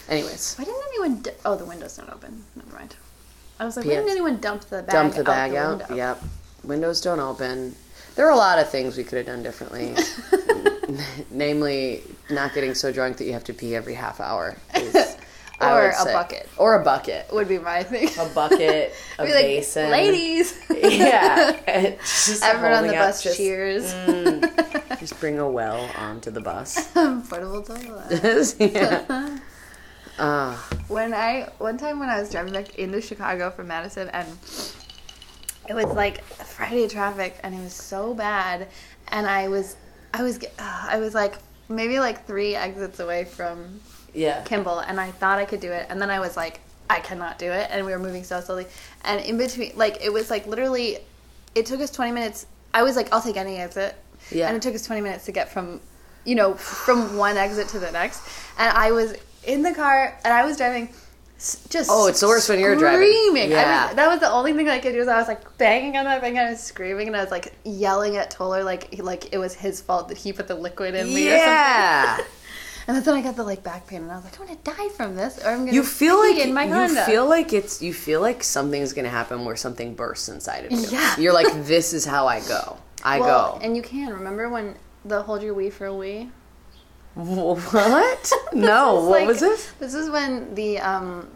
Anyways, 0.09 0.55
why 0.55 0.63
didn't 0.65 0.83
anyone? 0.89 1.21
D- 1.21 1.31
oh, 1.43 1.55
the 1.55 1.65
window's 1.65 1.97
not 1.97 2.11
open. 2.13 2.43
Never 2.55 2.73
mind. 2.75 2.95
I 3.59 3.65
was 3.65 3.75
like, 3.75 3.85
why 3.85 3.95
didn't 3.95 4.09
anyone 4.11 4.37
dump 4.37 4.61
the 4.65 4.83
bag? 4.83 4.95
Out? 4.95 5.01
Dump 5.01 5.13
the 5.15 5.19
out 5.21 5.25
bag 5.25 5.51
the 5.51 5.57
out. 5.57 5.79
window? 5.79 5.95
Yep. 5.95 6.23
Windows 6.63 7.01
don't 7.01 7.19
open. 7.19 7.75
There 8.15 8.25
are 8.27 8.31
a 8.31 8.35
lot 8.37 8.59
of 8.59 8.69
things 8.69 8.95
we 8.97 9.03
could 9.03 9.17
have 9.17 9.25
done 9.25 9.43
differently. 9.43 9.93
Namely, 11.31 12.03
not 12.29 12.53
getting 12.53 12.73
so 12.75 12.91
drunk 12.91 13.17
that 13.17 13.25
you 13.25 13.33
have 13.33 13.43
to 13.45 13.53
pee 13.53 13.75
every 13.75 13.93
half 13.95 14.19
hour. 14.21 14.55
is- 14.75 15.17
Or 15.59 15.89
a 15.89 15.93
say. 15.93 16.13
bucket. 16.13 16.47
Or 16.57 16.79
a 16.79 16.83
bucket. 16.83 17.27
Would 17.33 17.47
be 17.47 17.57
my 17.57 17.81
thing. 17.83 18.09
A 18.19 18.25
bucket, 18.33 18.93
a 19.19 19.25
Be 19.25 19.33
like, 19.33 19.43
basin. 19.45 19.89
ladies. 19.89 20.59
Yeah. 20.69 21.59
Just 22.01 22.43
Everyone 22.43 22.73
on 22.79 22.87
the 22.87 22.93
bus 22.93 23.23
just- 23.23 23.37
cheers. 23.37 23.91
Just 24.99 25.19
bring 25.19 25.39
a 25.39 25.49
well 25.49 25.89
onto 25.97 26.29
the 26.31 26.41
bus. 26.41 26.91
Portable 26.93 27.63
toilet. 27.63 28.55
yeah. 28.59 29.37
Ah, 30.19 30.67
when 30.87 31.13
I 31.13 31.49
one 31.59 31.77
time 31.77 31.99
when 31.99 32.09
I 32.09 32.19
was 32.19 32.31
driving 32.31 32.53
back 32.53 32.75
into 32.79 33.01
Chicago 33.01 33.51
from 33.51 33.67
Madison 33.67 34.09
and 34.09 34.27
it 35.69 35.73
was 35.75 35.85
like 35.95 36.23
Friday 36.23 36.87
traffic 36.87 37.37
and 37.43 37.53
it 37.53 37.59
was 37.61 37.73
so 37.73 38.15
bad 38.15 38.67
and 39.09 39.27
I 39.27 39.47
was 39.47 39.75
I 40.15 40.23
was 40.23 40.39
uh, 40.43 40.85
I 40.89 40.97
was 40.97 41.13
like 41.13 41.35
maybe 41.69 41.99
like 41.99 42.25
three 42.25 42.55
exits 42.55 42.99
away 42.99 43.25
from 43.25 43.79
yeah. 44.17 44.41
Kimball 44.43 44.79
and 44.79 44.99
I 44.99 45.11
thought 45.11 45.37
I 45.39 45.45
could 45.45 45.59
do 45.61 45.71
it 45.71 45.85
and 45.89 46.01
then 46.01 46.09
I 46.09 46.19
was 46.19 46.35
like 46.35 46.59
I 46.89 46.99
cannot 46.99 47.37
do 47.37 47.51
it 47.51 47.67
and 47.71 47.85
we 47.85 47.91
were 47.91 47.99
moving 47.99 48.23
so 48.23 48.39
slowly 48.41 48.65
and 49.05 49.23
in 49.23 49.37
between 49.37 49.71
like 49.75 49.97
it 50.03 50.11
was 50.11 50.29
like 50.29 50.47
literally 50.47 50.97
it 51.55 51.65
took 51.65 51.79
us 51.81 51.91
20 51.91 52.11
minutes 52.11 52.45
I 52.73 52.83
was 52.83 52.95
like 52.95 53.11
I'll 53.13 53.21
take 53.21 53.37
any 53.37 53.57
exit 53.57 53.95
Yeah. 54.31 54.47
and 54.47 54.55
it 54.57 54.61
took 54.63 54.73
us 54.75 54.85
20 54.85 55.01
minutes 55.01 55.25
to 55.25 55.31
get 55.31 55.49
from 55.51 55.79
you 56.25 56.35
know 56.35 56.53
from 56.55 57.15
one 57.17 57.37
exit 57.37 57.67
to 57.69 57.79
the 57.79 57.91
next 57.91 58.21
and 58.57 58.75
I 58.75 58.91
was 58.91 59.15
in 59.45 59.61
the 59.63 59.73
car 59.73 60.17
and 60.25 60.33
I 60.33 60.45
was 60.45 60.57
driving 60.57 60.89
just 61.69 61.87
Oh, 61.91 62.07
it's 62.07 62.19
the 62.21 62.27
worst 62.27 62.49
when 62.49 62.59
you're 62.59 62.75
driving. 62.75 63.07
screaming. 63.11 63.53
I 63.53 63.55
Yeah. 63.61 63.85
was, 63.87 63.95
that 63.97 64.07
was 64.07 64.19
the 64.21 64.31
only 64.31 64.53
thing 64.53 64.65
that 64.65 64.73
I 64.73 64.79
could 64.79 64.93
do. 64.93 64.97
Was 64.99 65.07
I 65.07 65.19
was 65.19 65.27
like 65.27 65.55
banging 65.59 65.95
on 65.95 66.05
that 66.05 66.19
thing. 66.21 66.35
And 66.35 66.47
I 66.47 66.49
was 66.49 66.59
screaming 66.59 67.05
and 67.05 67.15
I 67.15 67.21
was 67.21 67.29
like 67.29 67.53
yelling 67.63 68.17
at 68.17 68.31
Toller 68.31 68.63
like 68.63 68.97
like 69.03 69.31
it 69.31 69.37
was 69.37 69.53
his 69.53 69.79
fault 69.79 70.07
that 70.09 70.17
he 70.17 70.33
put 70.33 70.47
the 70.47 70.55
liquid 70.55 70.95
in 70.95 71.05
me. 71.13 71.27
Or 71.27 71.37
something. 71.37 71.47
Yeah. 71.47 72.17
And 72.87 73.03
then 73.03 73.13
I 73.15 73.21
got 73.21 73.35
the 73.35 73.43
like 73.43 73.63
back 73.63 73.85
pain, 73.85 74.01
and 74.01 74.11
I 74.11 74.15
was 74.15 74.23
like, 74.23 74.39
I'm 74.39 74.47
gonna 74.47 74.59
die 74.63 74.89
from 74.95 75.15
this, 75.15 75.43
or 75.43 75.49
I'm 75.49 75.59
gonna 75.65 75.73
You 75.73 75.83
feel 75.83 76.17
like 76.17 76.37
in 76.37 76.53
my 76.53 76.63
you 76.63 76.73
Honda. 76.73 77.05
feel 77.05 77.27
like 77.27 77.51
it's 77.51 77.81
you 77.81 77.93
feel 77.93 78.21
like 78.21 78.43
something's 78.43 78.93
gonna 78.93 79.09
happen 79.09 79.43
where 79.43 79.57
something 79.57 79.93
bursts 79.93 80.29
inside 80.29 80.65
of 80.65 80.71
you. 80.71 80.87
Yeah. 80.89 81.15
You're 81.19 81.33
like, 81.33 81.51
this 81.65 81.93
is 81.93 82.05
how 82.05 82.27
I 82.27 82.39
go. 82.41 82.77
I 83.03 83.19
well, 83.19 83.53
go. 83.53 83.59
and 83.61 83.75
you 83.75 83.81
can 83.81 84.13
remember 84.13 84.49
when 84.49 84.75
the 85.03 85.21
hold 85.21 85.43
your 85.43 85.53
Wee 85.53 85.69
for 85.69 85.87
a 85.87 85.91
Wii. 85.91 86.31
What? 87.15 88.31
no. 88.53 88.95
What 88.95 89.09
like- 89.09 89.27
was 89.27 89.39
this? 89.39 89.71
This 89.79 89.93
is 89.93 90.09
when 90.09 90.53
the 90.55 90.79
um, 90.79 91.27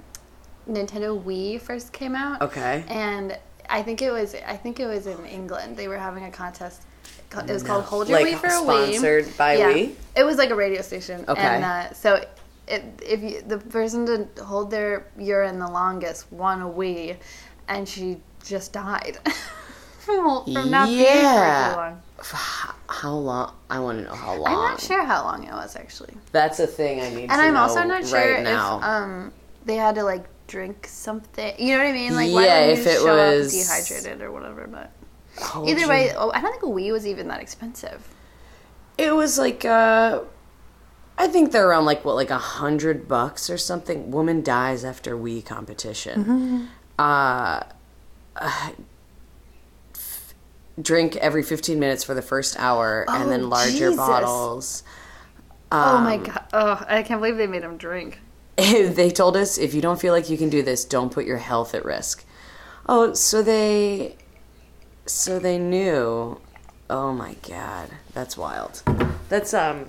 Nintendo 0.70 1.22
Wii 1.22 1.60
first 1.60 1.91
came 1.91 2.15
out. 2.15 2.41
Okay. 2.41 2.86
And 2.88 3.38
I 3.70 3.81
think 3.81 4.01
it 4.01 4.12
was 4.12 4.36
I 4.48 4.55
think 4.55 4.79
it 4.79 4.86
was 4.88 5.08
in 5.08 5.25
England. 5.25 5.75
They 5.75 5.88
were 5.88 5.98
having 5.98 6.24
a 6.25 6.31
contest. 6.31 6.84
It 7.33 7.50
was 7.53 7.63
called 7.63 7.83
Hold 7.85 8.09
Your 8.09 8.19
Like, 8.19 8.25
Wee 8.27 8.35
for 8.35 8.47
a 8.47 8.51
Wii. 8.51 8.91
sponsored 8.93 9.38
by 9.38 9.57
yeah. 9.57 9.71
Wii? 9.73 9.95
It 10.15 10.23
was 10.23 10.38
like 10.38 10.50
a 10.50 10.55
radio 10.55 10.81
station. 10.81 11.23
Okay. 11.27 11.41
And 11.41 11.63
uh, 11.63 11.93
so 11.93 12.23
it, 12.67 12.83
if 13.05 13.21
you, 13.21 13.41
the 13.41 13.57
person 13.57 14.05
to 14.35 14.43
hold 14.43 14.69
their 14.71 15.07
urine 15.17 15.59
the 15.59 15.69
longest 15.69 16.31
won 16.31 16.61
a 16.61 16.67
Wii, 16.69 17.17
and 17.67 17.88
she 17.88 18.17
just 18.45 18.73
died 18.73 19.17
from, 20.00 20.43
from 20.45 20.69
not 20.71 20.88
being 20.88 21.05
for 21.05 21.11
too 21.11 21.77
long. 21.77 22.01
How 22.88 23.13
long? 23.15 23.53
I 23.69 23.79
want 23.79 24.00
to 24.00 24.03
know 24.03 24.13
how 24.15 24.35
long. 24.35 24.47
I'm 24.47 24.53
not 24.53 24.81
sure 24.81 25.03
how 25.03 25.23
long 25.23 25.43
it 25.43 25.51
was 25.51 25.75
actually. 25.75 26.13
That's 26.31 26.59
a 26.59 26.67
thing 26.67 27.01
I 27.01 27.09
need. 27.09 27.23
And 27.31 27.33
I'm 27.33 27.57
also 27.57 27.83
not 27.83 28.05
sure 28.05 28.19
right 28.19 28.45
if 28.45 28.83
um 28.83 29.31
they 29.65 29.75
had 29.75 29.95
to 29.95 30.03
like 30.03 30.25
drink 30.47 30.85
something. 30.88 31.53
You 31.57 31.77
know 31.77 31.83
what 31.83 31.89
I 31.89 31.93
mean? 31.93 32.13
Like 32.15 32.31
why 32.33 32.45
Yeah, 32.45 32.59
if 32.65 32.85
you 32.85 32.91
it 32.91 33.00
show 33.00 33.17
up 33.17 33.35
was- 33.38 33.53
dehydrated 33.53 34.21
or 34.21 34.31
whatever? 34.31 34.67
But 34.67 34.91
Hold 35.41 35.69
either 35.69 35.88
way, 35.88 36.13
oh, 36.15 36.31
I 36.33 36.41
don't 36.41 36.51
think 36.51 36.63
a 36.63 36.67
Wii 36.67 36.91
was 36.91 37.05
even 37.07 37.27
that 37.29 37.41
expensive. 37.41 38.07
It 38.98 39.15
was 39.15 39.38
like 39.38 39.65
uh 39.65 40.21
I 41.17 41.27
think 41.27 41.51
they're 41.51 41.67
around 41.67 41.86
like 41.86 42.03
what 42.05 42.15
like 42.15 42.29
a 42.29 42.38
hundred 42.38 43.07
bucks 43.07 43.50
or 43.50 43.57
something. 43.57 44.12
Woman 44.12 44.41
dies 44.43 44.83
after 44.86 45.15
Wii 45.15 45.45
competition. 45.45 46.24
Mm-hmm. 46.24 46.65
Uh, 47.00 47.62
uh, 48.36 48.69
f- 49.95 50.33
drink 50.81 51.15
every 51.17 51.43
fifteen 51.43 51.79
minutes 51.79 52.03
for 52.03 52.13
the 52.13 52.21
first 52.21 52.57
hour, 52.60 53.05
and 53.10 53.24
Oh, 53.25 53.29
then 53.29 53.50
larger 53.50 53.71
Jesus. 53.89 53.95
bottles. 53.98 54.83
oh 55.71 55.98
Um, 55.98 56.03
my 56.03 56.17
god! 56.17 56.43
Oh, 56.53 56.86
I 56.88 57.03
can't 57.03 57.21
believe 57.21 57.38
they 57.38 57.48
made 57.48 57.63
him 57.63 57.77
drink. 57.77 58.19
they 58.57 59.10
told 59.12 59.38
us 59.38 59.57
if 59.57 59.74
you 59.74 59.81
don't 59.81 60.00
feel 60.00 60.13
like 60.13 60.29
you 60.29 60.38
can 60.38 60.50
do 60.50 60.62
this, 60.62 60.86
don't 60.86 61.12
put 61.12 61.25
your 61.25 61.38
health 61.38 61.74
at 61.75 61.86
risk. 61.86 62.25
Oh, 62.88 63.13
so 63.13 63.41
they, 63.43 64.17
so 65.05 65.39
they 65.39 65.58
knew. 65.58 66.39
Oh 66.89 67.13
my 67.13 67.36
god, 67.48 67.89
that's 68.13 68.36
wild. 68.38 68.84
That's 69.29 69.53
um. 69.53 69.88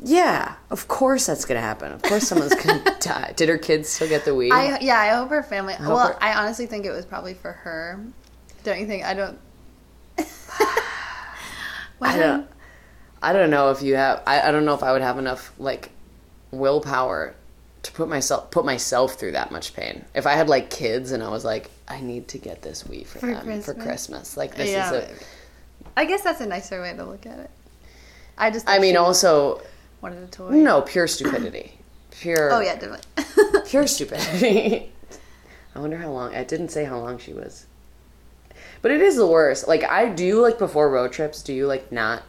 Yeah, 0.00 0.54
of 0.70 0.86
course 0.86 1.26
that's 1.26 1.44
gonna 1.44 1.60
happen. 1.60 1.90
Of 1.92 2.02
course 2.02 2.28
someone's 2.28 2.54
gonna 2.54 2.84
die. 3.00 3.32
Did 3.36 3.48
her 3.48 3.58
kids 3.58 3.88
still 3.88 4.08
get 4.08 4.24
the 4.24 4.34
weed? 4.34 4.52
I 4.52 4.78
yeah, 4.80 4.98
I 4.98 5.08
hope 5.08 5.30
her 5.30 5.42
family. 5.42 5.74
hope 5.74 5.88
well, 5.88 6.08
her- 6.08 6.22
I 6.22 6.34
honestly 6.34 6.66
think 6.66 6.84
it 6.86 6.92
was 6.92 7.04
probably 7.04 7.34
for 7.34 7.52
her. 7.52 8.00
Don't 8.62 8.78
you 8.78 8.86
think? 8.86 9.04
I 9.04 9.14
don't. 9.14 9.38
I 12.00 12.16
don't. 12.16 12.46
I 13.20 13.32
don't 13.32 13.50
know 13.50 13.70
if 13.70 13.82
you 13.82 13.96
have. 13.96 14.22
I, 14.26 14.40
I 14.42 14.50
don't 14.52 14.64
know 14.64 14.74
if 14.74 14.82
I 14.84 14.92
would 14.92 15.02
have 15.02 15.18
enough 15.18 15.52
like 15.58 15.90
willpower 16.52 17.34
to 17.82 17.92
put 17.92 18.08
myself 18.08 18.50
put 18.50 18.64
myself 18.64 19.14
through 19.14 19.32
that 19.32 19.50
much 19.52 19.74
pain. 19.74 20.04
If 20.14 20.26
I 20.26 20.32
had 20.32 20.48
like 20.48 20.70
kids 20.70 21.12
and 21.12 21.22
I 21.22 21.28
was 21.28 21.44
like, 21.44 21.70
I 21.86 22.00
need 22.00 22.28
to 22.28 22.38
get 22.38 22.62
this 22.62 22.82
Wii 22.84 23.06
for, 23.06 23.18
For 23.20 23.26
them 23.26 23.62
for 23.62 23.72
Christmas? 23.74 23.84
Christmas. 23.84 24.36
Like 24.36 24.54
this 24.54 24.70
Yeah, 24.70 24.92
is 24.92 25.04
a. 25.04 25.14
I 25.96 26.04
guess 26.04 26.22
that's 26.22 26.40
a 26.40 26.46
nicer 26.46 26.80
way 26.80 26.94
to 26.94 27.04
look 27.04 27.26
at 27.26 27.38
it. 27.38 27.50
I 28.36 28.50
just. 28.50 28.68
I 28.68 28.78
mean, 28.78 28.96
also 28.96 29.60
wanted 30.00 30.22
a 30.22 30.26
toy. 30.26 30.50
no 30.50 30.82
pure 30.82 31.06
stupidity. 31.06 31.72
Pure. 32.10 32.52
Oh 32.52 32.58
yeah, 32.60 32.74
definitely. 32.74 33.60
Pure 33.68 33.86
stupidity. 33.86 34.90
I 35.76 35.78
wonder 35.78 35.98
how 35.98 36.10
long. 36.10 36.34
I 36.34 36.42
didn't 36.42 36.70
say 36.70 36.84
how 36.84 36.98
long 36.98 37.18
she 37.18 37.32
was. 37.32 37.66
But 38.82 38.90
it 38.90 39.00
is 39.00 39.14
the 39.14 39.26
worst. 39.26 39.68
Like 39.68 39.84
I 39.84 40.08
do 40.08 40.40
like 40.40 40.58
before 40.58 40.90
road 40.90 41.12
trips. 41.12 41.42
Do 41.42 41.52
you 41.52 41.68
like 41.68 41.92
not? 41.92 42.24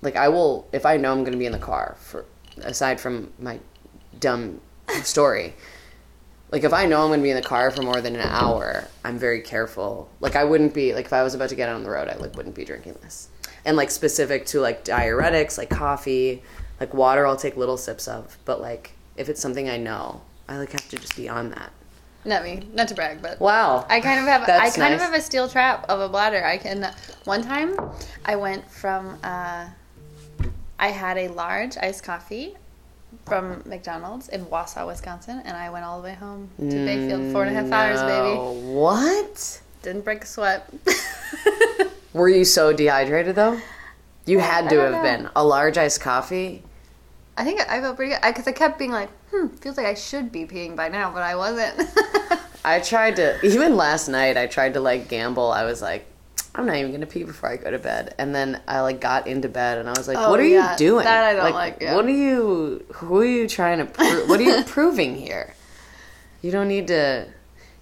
Like 0.00 0.14
I 0.14 0.28
will 0.28 0.68
if 0.72 0.86
I 0.86 0.96
know 0.96 1.10
I'm 1.10 1.20
going 1.20 1.32
to 1.32 1.38
be 1.38 1.46
in 1.46 1.52
the 1.52 1.58
car 1.58 1.96
for 1.98 2.24
aside 2.60 3.00
from 3.00 3.32
my 3.40 3.58
dumb 4.20 4.60
story. 5.04 5.54
Like 6.50 6.64
if 6.64 6.72
I 6.74 6.84
know 6.84 7.00
I'm 7.02 7.08
going 7.08 7.20
to 7.20 7.24
be 7.24 7.30
in 7.30 7.36
the 7.36 7.42
car 7.42 7.70
for 7.70 7.82
more 7.82 8.00
than 8.00 8.14
an 8.14 8.28
hour, 8.28 8.86
I'm 9.04 9.18
very 9.18 9.40
careful. 9.40 10.10
Like 10.20 10.36
I 10.36 10.44
wouldn't 10.44 10.74
be 10.74 10.94
like 10.94 11.06
if 11.06 11.12
I 11.12 11.22
was 11.22 11.34
about 11.34 11.48
to 11.48 11.54
get 11.54 11.68
on 11.68 11.82
the 11.82 11.90
road, 11.90 12.08
I 12.08 12.16
like 12.16 12.36
wouldn't 12.36 12.54
be 12.54 12.64
drinking 12.64 12.98
this. 13.02 13.28
And 13.64 13.76
like 13.76 13.90
specific 13.90 14.44
to 14.46 14.60
like 14.60 14.84
diuretics, 14.84 15.56
like 15.56 15.70
coffee, 15.70 16.42
like 16.78 16.92
water, 16.92 17.26
I'll 17.26 17.36
take 17.36 17.56
little 17.56 17.78
sips 17.78 18.06
of. 18.06 18.36
But 18.44 18.60
like 18.60 18.92
if 19.16 19.28
it's 19.30 19.40
something 19.40 19.68
I 19.70 19.78
know, 19.78 20.20
I 20.48 20.58
like 20.58 20.72
have 20.72 20.86
to 20.90 20.96
just 20.98 21.16
be 21.16 21.28
on 21.28 21.50
that. 21.50 21.72
Not 22.24 22.44
me, 22.44 22.68
not 22.72 22.86
to 22.88 22.94
brag, 22.94 23.20
but 23.20 23.40
Wow. 23.40 23.84
I 23.88 24.00
kind 24.00 24.20
of 24.20 24.26
have. 24.26 24.48
I 24.48 24.70
kind 24.70 24.94
of 24.94 25.00
have 25.00 25.14
a 25.14 25.20
steel 25.20 25.48
trap 25.48 25.86
of 25.88 26.00
a 26.00 26.08
bladder. 26.08 26.44
I 26.44 26.56
can. 26.58 26.92
One 27.24 27.42
time, 27.42 27.74
I 28.24 28.36
went 28.36 28.70
from. 28.70 29.18
Uh, 29.24 29.68
I 30.78 30.88
had 30.88 31.16
a 31.16 31.28
large 31.28 31.76
iced 31.76 32.04
coffee 32.04 32.56
from 33.26 33.62
McDonald's 33.66 34.28
in 34.28 34.44
Wausau, 34.46 34.86
Wisconsin, 34.86 35.42
and 35.44 35.56
I 35.56 35.70
went 35.70 35.84
all 35.84 36.00
the 36.00 36.04
way 36.04 36.14
home 36.14 36.50
to 36.58 36.64
Bayfield. 36.64 37.32
Four 37.32 37.44
and 37.44 37.56
a 37.56 37.60
half 37.60 37.72
hours, 37.72 38.02
baby. 38.02 38.36
What? 38.72 39.60
Didn't 39.82 40.02
break 40.02 40.24
a 40.24 40.26
sweat. 40.26 40.72
Were 42.12 42.28
you 42.28 42.44
so 42.44 42.72
dehydrated 42.72 43.36
though? 43.36 43.60
You 44.26 44.38
had 44.38 44.68
to 44.70 44.78
have 44.78 44.92
don't 44.92 45.02
been. 45.02 45.30
A 45.34 45.44
large 45.44 45.78
iced 45.78 46.00
coffee? 46.00 46.62
I 47.36 47.44
think 47.44 47.60
I 47.60 47.80
felt 47.80 47.96
pretty 47.96 48.12
good 48.12 48.20
because 48.22 48.46
I, 48.46 48.52
kept 48.52 48.78
being 48.78 48.92
like, 48.92 49.08
"Hmm, 49.30 49.48
feels 49.48 49.76
like 49.76 49.86
I 49.86 49.94
should 49.94 50.30
be 50.30 50.44
peeing 50.44 50.76
by 50.76 50.88
now," 50.88 51.10
but 51.10 51.22
I 51.22 51.34
wasn't. 51.34 51.88
I 52.64 52.80
tried 52.80 53.16
to 53.16 53.44
even 53.44 53.76
last 53.76 54.08
night 54.08 54.36
I 54.36 54.46
tried 54.46 54.74
to 54.74 54.80
like 54.80 55.08
gamble. 55.08 55.50
I 55.50 55.64
was 55.64 55.80
like, 55.82 56.06
I'm 56.54 56.66
not 56.66 56.76
even 56.76 56.92
gonna 56.92 57.06
pee 57.06 57.24
before 57.24 57.48
I 57.50 57.56
go 57.56 57.70
to 57.70 57.78
bed. 57.78 58.14
And 58.18 58.34
then 58.34 58.60
I 58.68 58.80
like 58.80 59.00
got 59.00 59.26
into 59.26 59.48
bed 59.48 59.78
and 59.78 59.88
I 59.88 59.92
was 59.92 60.06
like, 60.06 60.18
Oh, 60.18 60.30
What 60.30 60.38
are 60.40 60.44
yeah. 60.44 60.72
you 60.72 60.78
doing? 60.78 61.04
That 61.04 61.24
I 61.24 61.34
don't 61.34 61.54
like, 61.54 61.78
yeah. 61.80 61.94
What 61.94 62.04
are 62.04 62.10
you 62.10 62.84
who 62.94 63.18
are 63.18 63.24
you 63.24 63.48
trying 63.48 63.78
to 63.78 63.86
prove 63.86 64.28
what 64.28 64.38
are 64.38 64.42
you 64.42 64.62
proving 64.66 65.16
here? 65.16 65.54
You 66.42 66.50
don't 66.50 66.68
need 66.68 66.88
to 66.88 67.26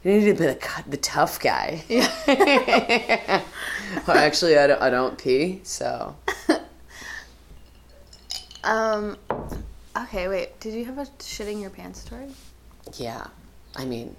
you 0.05 0.13
need 0.13 0.25
to 0.27 0.35
be 0.35 0.47
the, 0.47 0.85
the 0.87 0.97
tough 0.97 1.41
guy. 1.41 1.83
yeah. 1.89 2.09
well, 4.07 4.17
actually, 4.17 4.57
I 4.57 4.67
don't, 4.67 4.81
I 4.81 4.89
don't 4.89 5.19
pee, 5.19 5.61
so 5.65 6.17
Um. 8.65 9.17
Okay, 9.97 10.29
wait. 10.29 10.59
Did 10.61 10.75
you 10.75 10.85
have 10.85 10.99
a 10.99 11.05
shitting 11.19 11.61
your 11.61 11.71
pants 11.71 12.01
story? 12.01 12.29
Yeah, 12.97 13.27
I 13.77 13.85
mean, 13.85 14.15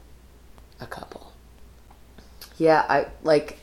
a 0.82 0.86
couple. 0.86 1.32
Yeah, 2.58 2.86
I 2.90 3.08
like 3.24 3.58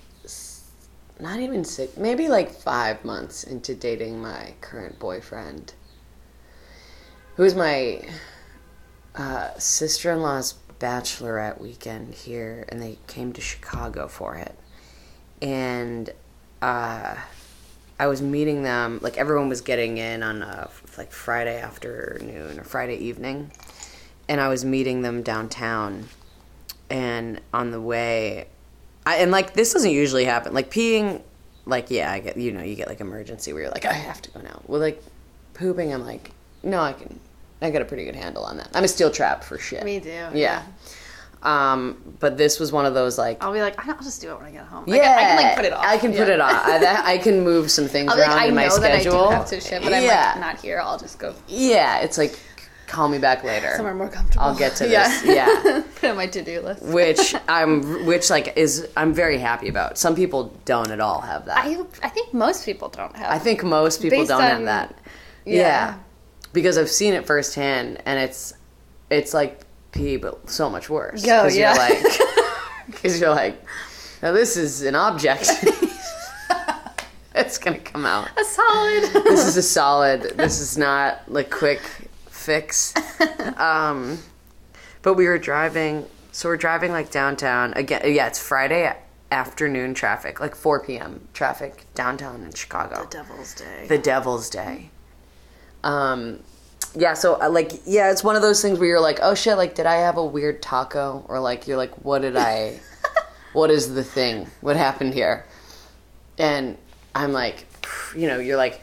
not 1.20 1.40
even 1.40 1.64
six, 1.64 1.96
maybe 1.96 2.28
like 2.28 2.50
five 2.50 3.04
months 3.04 3.44
into 3.44 3.74
dating 3.74 4.20
my 4.20 4.54
current 4.60 4.98
boyfriend, 4.98 5.74
who 7.36 7.42
was 7.42 7.54
my 7.54 8.02
uh, 9.14 9.56
sister 9.58 10.12
in 10.12 10.20
law's 10.20 10.54
bachelorette 10.78 11.60
weekend 11.60 12.14
here, 12.14 12.64
and 12.68 12.80
they 12.80 12.98
came 13.06 13.32
to 13.32 13.40
Chicago 13.40 14.06
for 14.06 14.36
it. 14.36 14.56
And 15.42 16.10
uh, 16.62 17.16
I 17.98 18.06
was 18.06 18.22
meeting 18.22 18.62
them, 18.62 19.00
like 19.02 19.16
everyone 19.18 19.48
was 19.48 19.60
getting 19.60 19.98
in 19.98 20.22
on 20.22 20.42
a, 20.42 20.70
like 20.96 21.10
Friday 21.10 21.60
afternoon 21.60 22.60
or 22.60 22.64
Friday 22.64 22.96
evening, 22.96 23.50
and 24.28 24.40
I 24.40 24.48
was 24.48 24.64
meeting 24.64 25.02
them 25.02 25.22
downtown. 25.22 26.08
And 26.90 27.40
on 27.52 27.70
the 27.70 27.80
way, 27.80 28.46
I, 29.08 29.16
and 29.16 29.30
like 29.30 29.54
this 29.54 29.72
doesn't 29.72 29.90
usually 29.90 30.24
happen. 30.24 30.52
Like 30.54 30.70
peeing, 30.70 31.22
like 31.66 31.90
yeah, 31.90 32.10
I 32.12 32.20
get 32.20 32.36
you 32.36 32.52
know 32.52 32.62
you 32.62 32.74
get 32.74 32.88
like 32.88 33.00
emergency 33.00 33.52
where 33.52 33.62
you're 33.62 33.70
like 33.70 33.84
I 33.86 33.92
have 33.92 34.20
to 34.22 34.30
go 34.30 34.40
now. 34.40 34.60
Well, 34.66 34.80
like 34.80 35.02
pooping, 35.54 35.92
I'm 35.92 36.04
like 36.04 36.32
no, 36.62 36.80
I 36.80 36.92
can. 36.92 37.18
I 37.60 37.70
got 37.70 37.82
a 37.82 37.84
pretty 37.84 38.04
good 38.04 38.14
handle 38.16 38.44
on 38.44 38.56
that. 38.58 38.68
I'm 38.74 38.84
a 38.84 38.88
steel 38.88 39.10
trap 39.10 39.42
for 39.42 39.58
shit. 39.58 39.82
Me 39.84 39.98
too, 40.00 40.08
Yeah. 40.10 40.30
yeah. 40.34 40.62
Um, 41.40 42.16
but 42.18 42.36
this 42.36 42.58
was 42.58 42.72
one 42.72 42.84
of 42.84 42.94
those 42.94 43.16
like 43.16 43.42
I'll 43.42 43.52
be 43.52 43.60
like, 43.60 43.78
I'll 43.88 43.96
just 44.02 44.20
do 44.20 44.32
it 44.32 44.36
when 44.38 44.46
I 44.46 44.50
get 44.50 44.64
home. 44.64 44.84
yeah, 44.88 44.94
Like, 44.96 45.08
I 45.18 45.22
can 45.22 45.36
like 45.36 45.56
put 45.56 45.64
it 45.66 45.72
off. 45.72 45.84
I 45.84 45.98
can 45.98 46.12
put 46.12 46.28
it 46.28 46.40
off. 46.40 46.66
I, 46.66 46.78
that, 46.78 47.04
I 47.06 47.18
can 47.18 47.44
move 47.44 47.70
some 47.70 47.86
things 47.94 48.10
I'll 48.12 48.18
around 48.18 48.30
like, 48.30 48.40
I 48.42 48.46
in 48.46 48.54
my 48.56 48.66
know 48.66 48.78
that 48.78 48.90
I 48.92 49.00
schedule. 49.00 49.28
do 49.28 49.34
have 49.34 49.46
to 49.50 49.60
shit, 49.60 49.82
but 49.82 49.92
I'm 49.92 50.02
yeah. 50.02 50.32
like 50.32 50.40
not 50.40 50.60
here. 50.60 50.80
I'll 50.82 50.98
just 50.98 51.18
go 51.20 51.34
Yeah, 51.46 52.00
it's 52.00 52.18
like 52.18 52.38
call 52.88 53.08
me 53.08 53.18
back 53.18 53.44
later. 53.44 53.72
somewhere 53.76 53.94
more 53.94 54.08
comfortable. 54.08 54.44
I'll 54.44 54.56
get 54.56 54.74
to 54.76 54.84
this. 54.84 55.24
Yeah. 55.24 55.82
put 55.94 56.04
it 56.04 56.10
on 56.10 56.16
my 56.16 56.26
to 56.26 56.42
do 56.42 56.60
list. 56.60 56.82
which 56.82 57.34
I'm 57.48 58.06
which 58.06 58.30
like 58.30 58.56
is 58.56 58.88
I'm 58.96 59.12
very 59.14 59.38
happy 59.38 59.68
about. 59.68 59.98
Some 59.98 60.16
people 60.16 60.52
don't 60.64 60.90
at 60.90 61.00
all 61.00 61.20
have 61.20 61.46
that. 61.46 61.58
I, 61.58 61.80
I 62.02 62.08
think 62.08 62.34
most 62.34 62.64
people 62.64 62.88
don't 62.88 63.14
have. 63.16 63.30
I 63.30 63.38
think 63.38 63.62
most 63.62 64.02
people 64.02 64.24
don't 64.24 64.40
have 64.42 64.64
that. 64.64 64.98
yeah. 65.44 65.54
Yeah. 65.54 65.98
Because 66.52 66.78
I've 66.78 66.90
seen 66.90 67.12
it 67.14 67.26
firsthand 67.26 68.02
and 68.06 68.18
it's 68.18 68.54
it's 69.10 69.34
like 69.34 69.60
pee 69.92 70.16
but 70.16 70.50
so 70.50 70.70
much 70.70 70.88
worse. 70.88 71.24
Yo, 71.24 71.46
yeah. 71.46 71.48
you're 71.48 71.76
like 71.76 72.92
cuz 73.02 73.20
you're 73.20 73.30
like 73.30 73.62
now 74.22 74.32
this 74.32 74.56
is 74.56 74.82
an 74.82 74.94
object. 74.94 75.48
it's 77.34 77.58
going 77.58 77.78
to 77.78 77.84
come 77.84 78.04
out. 78.04 78.28
a 78.36 78.44
solid. 78.44 79.02
this 79.24 79.46
is 79.46 79.56
a 79.56 79.62
solid. 79.62 80.22
This 80.36 80.60
is 80.60 80.76
not 80.76 81.30
like 81.30 81.50
quick 81.50 81.80
fix. 82.48 82.94
Um, 83.56 84.18
but 85.02 85.14
we 85.14 85.26
were 85.26 85.38
driving, 85.38 86.06
so 86.30 86.48
we're 86.48 86.56
driving 86.56 86.92
like 86.92 87.10
downtown 87.10 87.72
again. 87.74 88.02
Yeah, 88.04 88.28
it's 88.28 88.38
Friday 88.38 88.94
afternoon 89.32 89.94
traffic, 89.94 90.38
like 90.38 90.54
4 90.54 90.84
p.m. 90.84 91.26
traffic 91.34 91.86
downtown 91.96 92.44
in 92.44 92.52
Chicago. 92.52 93.02
The 93.02 93.10
Devil's 93.10 93.54
Day. 93.54 93.86
The 93.88 93.98
Devil's 93.98 94.48
Day. 94.48 94.90
Um, 95.82 96.40
yeah, 96.94 97.14
so 97.14 97.40
uh, 97.42 97.50
like, 97.50 97.72
yeah, 97.84 98.12
it's 98.12 98.22
one 98.22 98.36
of 98.36 98.42
those 98.42 98.62
things 98.62 98.78
where 98.78 98.88
you're 98.88 99.00
like, 99.00 99.18
oh 99.22 99.34
shit, 99.34 99.56
like, 99.56 99.74
did 99.74 99.86
I 99.86 99.96
have 99.96 100.16
a 100.16 100.24
weird 100.24 100.62
taco? 100.62 101.24
Or 101.26 101.40
like, 101.40 101.66
you're 101.66 101.78
like, 101.78 102.04
what 102.04 102.22
did 102.22 102.36
I? 102.36 102.78
what 103.54 103.72
is 103.72 103.94
the 103.94 104.04
thing? 104.04 104.46
What 104.60 104.76
happened 104.76 105.14
here? 105.14 105.46
And 106.38 106.78
I'm 107.12 107.32
like, 107.32 107.66
you 108.14 108.28
know, 108.28 108.38
you're 108.38 108.56
like, 108.56 108.80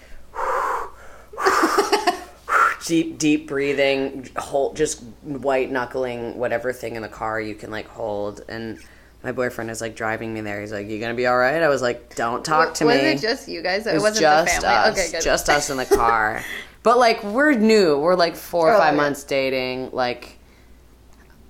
deep, 2.85 3.17
deep 3.17 3.47
breathing, 3.47 4.29
hold, 4.37 4.75
just 4.75 5.01
white 5.23 5.71
knuckling 5.71 6.37
whatever 6.37 6.71
thing 6.71 6.95
in 6.95 7.01
the 7.01 7.09
car 7.09 7.41
you 7.41 7.55
can 7.55 7.71
like 7.71 7.87
hold. 7.87 8.41
And 8.47 8.79
my 9.23 9.31
boyfriend 9.31 9.69
is 9.71 9.81
like 9.81 9.95
driving 9.95 10.33
me 10.33 10.41
there. 10.41 10.61
He's 10.61 10.71
like, 10.71 10.87
"You 10.87 10.99
gonna 10.99 11.15
be 11.15 11.27
all 11.27 11.37
right?" 11.37 11.61
I 11.61 11.67
was 11.67 11.81
like, 11.81 12.15
"Don't 12.15 12.45
talk 12.45 12.75
to 12.75 12.85
was 12.85 12.95
me." 12.95 13.01
it 13.01 13.19
just 13.19 13.47
you 13.47 13.61
guys? 13.61 13.85
It, 13.87 13.93
was 13.95 14.03
wasn't 14.03 14.21
just 14.21 14.55
the 14.55 14.61
family. 14.61 14.77
us, 14.77 14.99
okay, 14.99 15.11
good. 15.11 15.21
just 15.23 15.49
us 15.49 15.69
in 15.69 15.77
the 15.77 15.85
car. 15.97 16.43
but 16.83 16.97
like, 16.97 17.23
we're 17.23 17.53
new. 17.53 17.97
We're 17.97 18.15
like 18.15 18.35
four 18.35 18.69
or 18.69 18.75
Oh, 18.75 18.79
five 18.79 18.95
months 18.95 19.23
dating. 19.23 19.89
Like, 19.91 20.37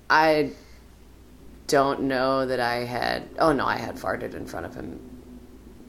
I 0.08 0.50
don't 1.66 2.02
know 2.02 2.46
that 2.46 2.60
I 2.60 2.76
had. 2.84 3.28
Oh 3.38 3.52
no, 3.52 3.66
I 3.66 3.76
had 3.76 3.96
farted 3.96 4.34
in 4.34 4.46
front 4.46 4.66
of 4.66 4.74
him. 4.74 4.98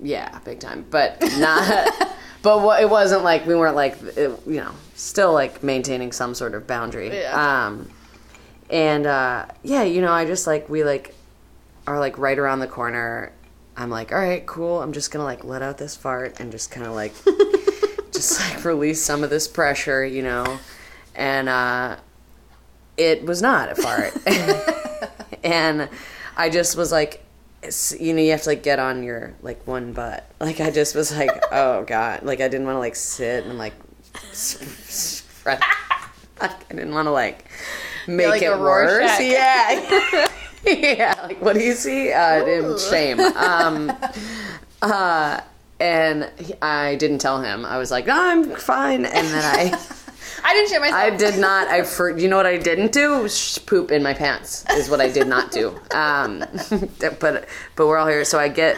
Yeah, 0.01 0.37
big 0.39 0.59
time. 0.59 0.85
But 0.89 1.21
not. 1.37 2.13
but 2.47 2.81
it 2.81 2.89
wasn't 2.89 3.23
like 3.23 3.45
we 3.45 3.55
weren't 3.55 3.75
like 3.75 4.01
it, 4.15 4.39
you 4.45 4.61
know 4.61 4.73
still 4.97 5.31
like 5.31 5.63
maintaining 5.63 6.11
some 6.11 6.33
sort 6.33 6.55
of 6.55 6.67
boundary. 6.67 7.09
Yeah. 7.09 7.67
Um, 7.67 7.89
and 8.69 9.05
uh, 9.05 9.45
yeah, 9.63 9.83
you 9.83 10.01
know, 10.01 10.11
I 10.11 10.25
just 10.25 10.47
like 10.47 10.67
we 10.67 10.83
like 10.83 11.15
are 11.85 11.99
like 11.99 12.17
right 12.17 12.37
around 12.37 12.59
the 12.59 12.67
corner. 12.67 13.31
I'm 13.77 13.89
like, 13.89 14.11
all 14.11 14.17
right, 14.17 14.45
cool. 14.45 14.81
I'm 14.81 14.91
just 14.91 15.11
gonna 15.11 15.23
like 15.23 15.43
let 15.43 15.61
out 15.61 15.77
this 15.77 15.95
fart 15.95 16.39
and 16.39 16.51
just 16.51 16.71
kind 16.71 16.85
of 16.85 16.93
like 16.93 17.13
just 18.11 18.39
like 18.41 18.65
release 18.65 19.01
some 19.01 19.23
of 19.23 19.29
this 19.29 19.47
pressure, 19.47 20.03
you 20.03 20.23
know. 20.23 20.59
And 21.15 21.47
uh, 21.47 21.97
it 22.97 23.23
was 23.23 23.41
not 23.41 23.71
a 23.71 23.75
fart. 23.75 24.13
and 25.43 25.89
I 26.35 26.49
just 26.49 26.75
was 26.75 26.91
like, 26.91 27.23
you 27.99 28.13
know, 28.13 28.21
you 28.21 28.31
have 28.31 28.43
to 28.43 28.49
like 28.49 28.63
get 28.63 28.79
on 28.79 29.03
your 29.03 29.33
like 29.41 29.65
one 29.67 29.93
butt. 29.93 30.23
Like 30.39 30.59
I 30.59 30.69
just 30.69 30.93
was 30.95 31.15
like, 31.15 31.31
oh 31.51 31.83
god, 31.83 32.23
like 32.23 32.41
I 32.41 32.47
didn't 32.47 32.67
want 32.67 32.75
to 32.75 32.79
like 32.79 32.95
sit 32.95 33.45
and 33.45 33.57
like 33.57 33.73
spread. 34.13 35.59
I 36.39 36.53
didn't 36.69 36.93
want 36.93 37.07
to 37.07 37.11
like 37.11 37.45
make 38.07 38.27
like 38.27 38.41
it 38.43 38.57
worse. 38.57 39.19
Yeah, 39.19 40.27
yeah. 40.63 41.19
Like 41.23 41.41
what 41.41 41.53
do 41.53 41.63
you 41.63 41.73
see? 41.73 42.11
Uh, 42.11 42.45
in 42.45 42.77
shame. 42.77 43.19
Um, 43.19 43.91
uh, 44.81 45.41
and 45.79 46.31
I 46.61 46.95
didn't 46.95 47.19
tell 47.19 47.41
him. 47.41 47.65
I 47.65 47.77
was 47.77 47.89
like, 47.89 48.05
no, 48.05 48.15
I'm 48.15 48.55
fine. 48.55 49.05
And 49.05 49.27
then 49.27 49.43
I. 49.43 49.95
I 50.47 50.53
didn't 50.53 50.69
shit 50.69 50.79
myself. 50.79 51.01
I 51.01 51.09
did 51.09 51.39
not. 51.39 51.67
I 51.67 51.83
for 51.83 52.17
you 52.17 52.29
know 52.29 52.37
what 52.37 52.45
I 52.45 52.55
didn't 52.57 52.93
do? 52.93 53.27
Sh- 53.27 53.59
Poop 53.65 53.91
in 53.91 54.01
my 54.01 54.13
pants 54.13 54.63
is 54.71 54.89
what 54.89 55.01
I 55.01 55.11
did 55.11 55.27
not 55.27 55.51
do. 55.51 55.77
Um, 55.91 56.39
but 57.19 57.19
but 57.75 57.85
we're 57.85 57.97
all 57.97 58.07
here, 58.07 58.23
so 58.23 58.39
I 58.39 58.47
get 58.47 58.77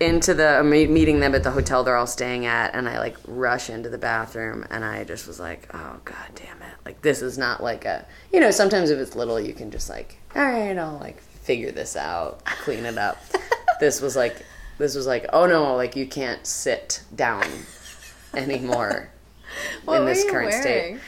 into 0.00 0.32
the 0.32 0.60
I'm 0.60 0.70
meeting 0.70 1.20
them 1.20 1.34
at 1.34 1.42
the 1.42 1.50
hotel 1.50 1.84
they're 1.84 1.96
all 1.96 2.06
staying 2.06 2.46
at, 2.46 2.74
and 2.74 2.88
I 2.88 2.98
like 2.98 3.18
rush 3.26 3.68
into 3.68 3.90
the 3.90 3.98
bathroom, 3.98 4.64
and 4.70 4.86
I 4.86 5.04
just 5.04 5.26
was 5.26 5.38
like, 5.38 5.68
oh 5.74 6.00
god 6.06 6.30
damn 6.34 6.62
it! 6.62 6.74
Like 6.86 7.02
this 7.02 7.20
is 7.20 7.36
not 7.36 7.62
like 7.62 7.84
a 7.84 8.06
you 8.32 8.40
know. 8.40 8.50
Sometimes 8.50 8.88
if 8.88 8.98
it's 8.98 9.14
little, 9.14 9.38
you 9.38 9.52
can 9.52 9.70
just 9.70 9.90
like 9.90 10.16
all 10.34 10.46
right, 10.46 10.78
I'll 10.78 10.96
like 10.96 11.20
figure 11.20 11.72
this 11.72 11.94
out, 11.94 12.42
clean 12.46 12.86
it 12.86 12.96
up. 12.96 13.18
this 13.80 14.00
was 14.00 14.16
like 14.16 14.46
this 14.78 14.94
was 14.94 15.06
like 15.06 15.26
oh 15.34 15.44
no, 15.44 15.76
like 15.76 15.94
you 15.94 16.06
can't 16.06 16.46
sit 16.46 17.02
down 17.14 17.44
anymore 18.32 19.11
what 19.84 19.96
in 19.98 20.04
were 20.04 20.10
this 20.10 20.24
you 20.24 20.30
current 20.30 20.52
state. 20.52 20.80
wearing? 20.82 21.00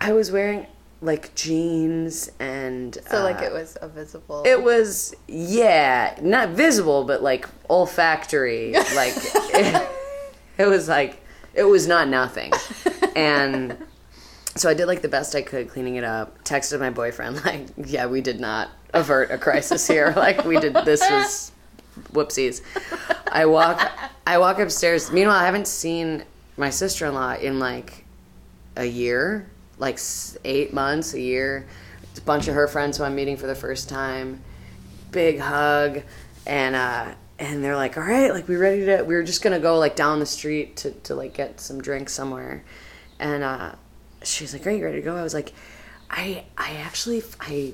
I 0.00 0.12
was 0.12 0.30
wearing 0.32 0.66
like 1.02 1.34
jeans 1.34 2.30
and 2.38 2.96
So 3.08 3.22
like 3.22 3.40
uh, 3.40 3.44
it 3.46 3.52
was 3.52 3.78
a 3.80 3.88
visible. 3.88 4.42
it 4.44 4.62
was 4.62 5.14
yeah 5.28 6.14
not 6.20 6.50
visible 6.50 7.04
but 7.04 7.22
like 7.22 7.48
olfactory 7.70 8.72
like 8.94 9.14
it, 9.16 9.88
it 10.58 10.66
was 10.66 10.88
like 10.88 11.18
it 11.54 11.64
was 11.64 11.86
not 11.86 12.06
nothing 12.08 12.52
and 13.16 13.76
so 14.56 14.68
I 14.68 14.74
did 14.74 14.86
like 14.86 15.00
the 15.00 15.08
best 15.08 15.34
I 15.34 15.40
could 15.40 15.70
cleaning 15.70 15.96
it 15.96 16.04
up 16.04 16.44
texted 16.44 16.80
my 16.80 16.90
boyfriend 16.90 17.42
like 17.46 17.66
yeah 17.78 18.04
we 18.04 18.20
did 18.20 18.38
not 18.38 18.68
avert 18.92 19.30
a 19.30 19.38
crisis 19.38 19.86
here 19.88 20.12
like 20.16 20.44
we 20.44 20.60
did 20.60 20.74
this 20.84 21.00
was 21.00 21.52
whoopsies 22.12 22.60
I 23.32 23.46
walk 23.46 23.90
I 24.26 24.36
walk 24.36 24.58
upstairs 24.58 25.10
meanwhile 25.10 25.36
I 25.38 25.46
haven't 25.46 25.66
seen 25.66 26.24
my 26.60 26.70
sister-in-law 26.70 27.36
in 27.36 27.58
like 27.58 28.04
a 28.76 28.84
year, 28.84 29.50
like 29.78 29.98
eight 30.44 30.72
months, 30.72 31.14
a 31.14 31.20
year. 31.20 31.66
A 32.16 32.20
bunch 32.20 32.48
of 32.48 32.54
her 32.54 32.68
friends 32.68 32.98
who 32.98 33.04
I'm 33.04 33.14
meeting 33.14 33.36
for 33.36 33.46
the 33.46 33.54
first 33.54 33.88
time. 33.88 34.42
Big 35.10 35.38
hug, 35.38 36.02
and 36.46 36.76
uh, 36.76 37.14
and 37.38 37.64
they're 37.64 37.76
like, 37.76 37.96
"All 37.96 38.02
right, 38.04 38.32
like 38.32 38.46
we 38.46 38.56
ready 38.56 38.84
to? 38.86 39.02
We 39.02 39.14
were 39.14 39.22
just 39.22 39.42
gonna 39.42 39.58
go 39.58 39.78
like 39.78 39.96
down 39.96 40.20
the 40.20 40.26
street 40.26 40.76
to 40.78 40.90
to 40.90 41.14
like 41.14 41.34
get 41.34 41.60
some 41.60 41.80
drinks 41.80 42.12
somewhere," 42.12 42.62
and 43.18 43.42
uh, 43.42 43.72
she's 44.22 44.52
like, 44.52 44.66
"Are 44.66 44.70
you 44.70 44.84
ready 44.84 44.98
to 44.98 45.02
go?" 45.02 45.16
I 45.16 45.22
was 45.22 45.34
like, 45.34 45.52
"I 46.10 46.44
I 46.58 46.72
actually 46.76 47.22
I 47.40 47.72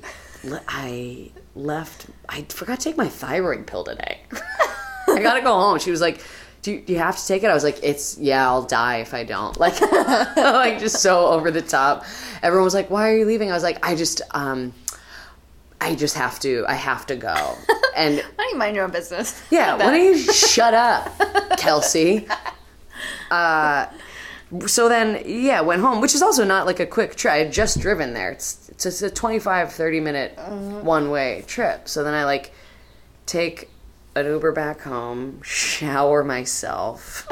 I 0.69 1.31
left. 1.55 2.07
I 2.29 2.43
forgot 2.43 2.79
to 2.81 2.85
take 2.85 2.97
my 2.97 3.09
thyroid 3.09 3.67
pill 3.67 3.85
today. 3.85 4.21
I 5.09 5.21
gotta 5.21 5.43
go 5.43 5.55
home." 5.55 5.79
She 5.79 5.91
was 5.91 6.01
like 6.01 6.23
do 6.67 6.73
you, 6.73 6.81
do 6.81 6.93
you 6.95 6.99
have 6.99 7.17
to 7.17 7.25
take 7.25 7.45
it? 7.45 7.47
I 7.49 7.55
was 7.55 7.63
like, 7.63 7.79
it's 7.85 8.19
yeah, 8.19 8.45
I'll 8.45 8.65
die 8.65 8.97
if 8.97 9.15
I 9.15 9.23
don't. 9.23 9.57
Like, 9.65 9.81
like 10.37 10.81
just 10.81 11.01
so 11.01 11.27
over 11.29 11.53
the 11.53 11.63
top. 11.63 12.05
Everyone 12.43 12.65
was 12.65 12.75
like, 12.75 12.91
why 12.91 13.09
are 13.09 13.17
you 13.17 13.25
leaving? 13.25 13.51
I 13.53 13.55
was 13.55 13.63
like, 13.63 13.79
I 13.87 13.95
just, 13.95 14.21
um, 14.33 14.73
I 15.81 15.95
just 15.95 16.17
have 16.17 16.41
to. 16.41 16.65
I 16.69 16.75
have 16.75 17.07
to 17.07 17.17
go. 17.17 17.35
And 17.97 18.17
Why 18.17 18.23
don't 18.37 18.51
you 18.51 18.59
mind 18.59 18.77
your 18.77 18.85
own 18.85 18.91
business? 18.91 19.43
yeah, 19.51 19.75
why 19.75 19.85
don't 19.91 20.05
you 20.05 20.19
shut 20.19 20.75
up, 20.75 21.09
Kelsey? 21.57 22.27
Uh, 23.31 23.87
So 24.67 24.89
then, 24.89 25.23
yeah, 25.25 25.63
went 25.63 25.81
home, 25.81 26.01
which 26.03 26.15
is 26.15 26.21
also 26.21 26.45
not 26.45 26.67
like 26.67 26.79
a 26.79 26.85
quick 26.87 27.15
trip. 27.17 27.33
I 27.33 27.39
had 27.39 27.53
just 27.53 27.81
driven 27.81 28.13
there. 28.13 28.31
It's 28.33 28.69
it's 28.69 29.01
a 29.03 29.09
25, 29.09 29.73
30 29.73 30.01
minute 30.01 30.37
one 30.83 31.11
way 31.11 31.45
trip. 31.47 31.89
So 31.89 32.05
then 32.05 32.13
I 32.13 32.25
like 32.25 32.53
take 33.25 33.71
an 34.17 34.27
Uber 34.27 34.51
back 34.53 34.81
home, 34.81 35.41
shower 35.43 36.25
myself, 36.25 37.29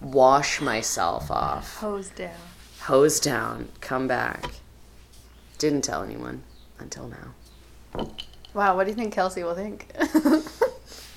wash 0.00 0.60
myself 0.60 1.30
off, 1.30 1.76
Hose 1.76 2.10
down. 2.10 2.34
hose 2.80 3.20
down, 3.20 3.68
come 3.80 4.08
back. 4.08 4.44
Didn't 5.58 5.82
tell 5.82 6.02
anyone 6.02 6.42
until 6.80 7.06
now. 7.08 8.06
Wow, 8.54 8.76
what 8.76 8.84
do 8.84 8.90
you 8.90 8.96
think 8.96 9.14
Kelsey 9.14 9.42
will 9.44 9.54
think? 9.54 9.90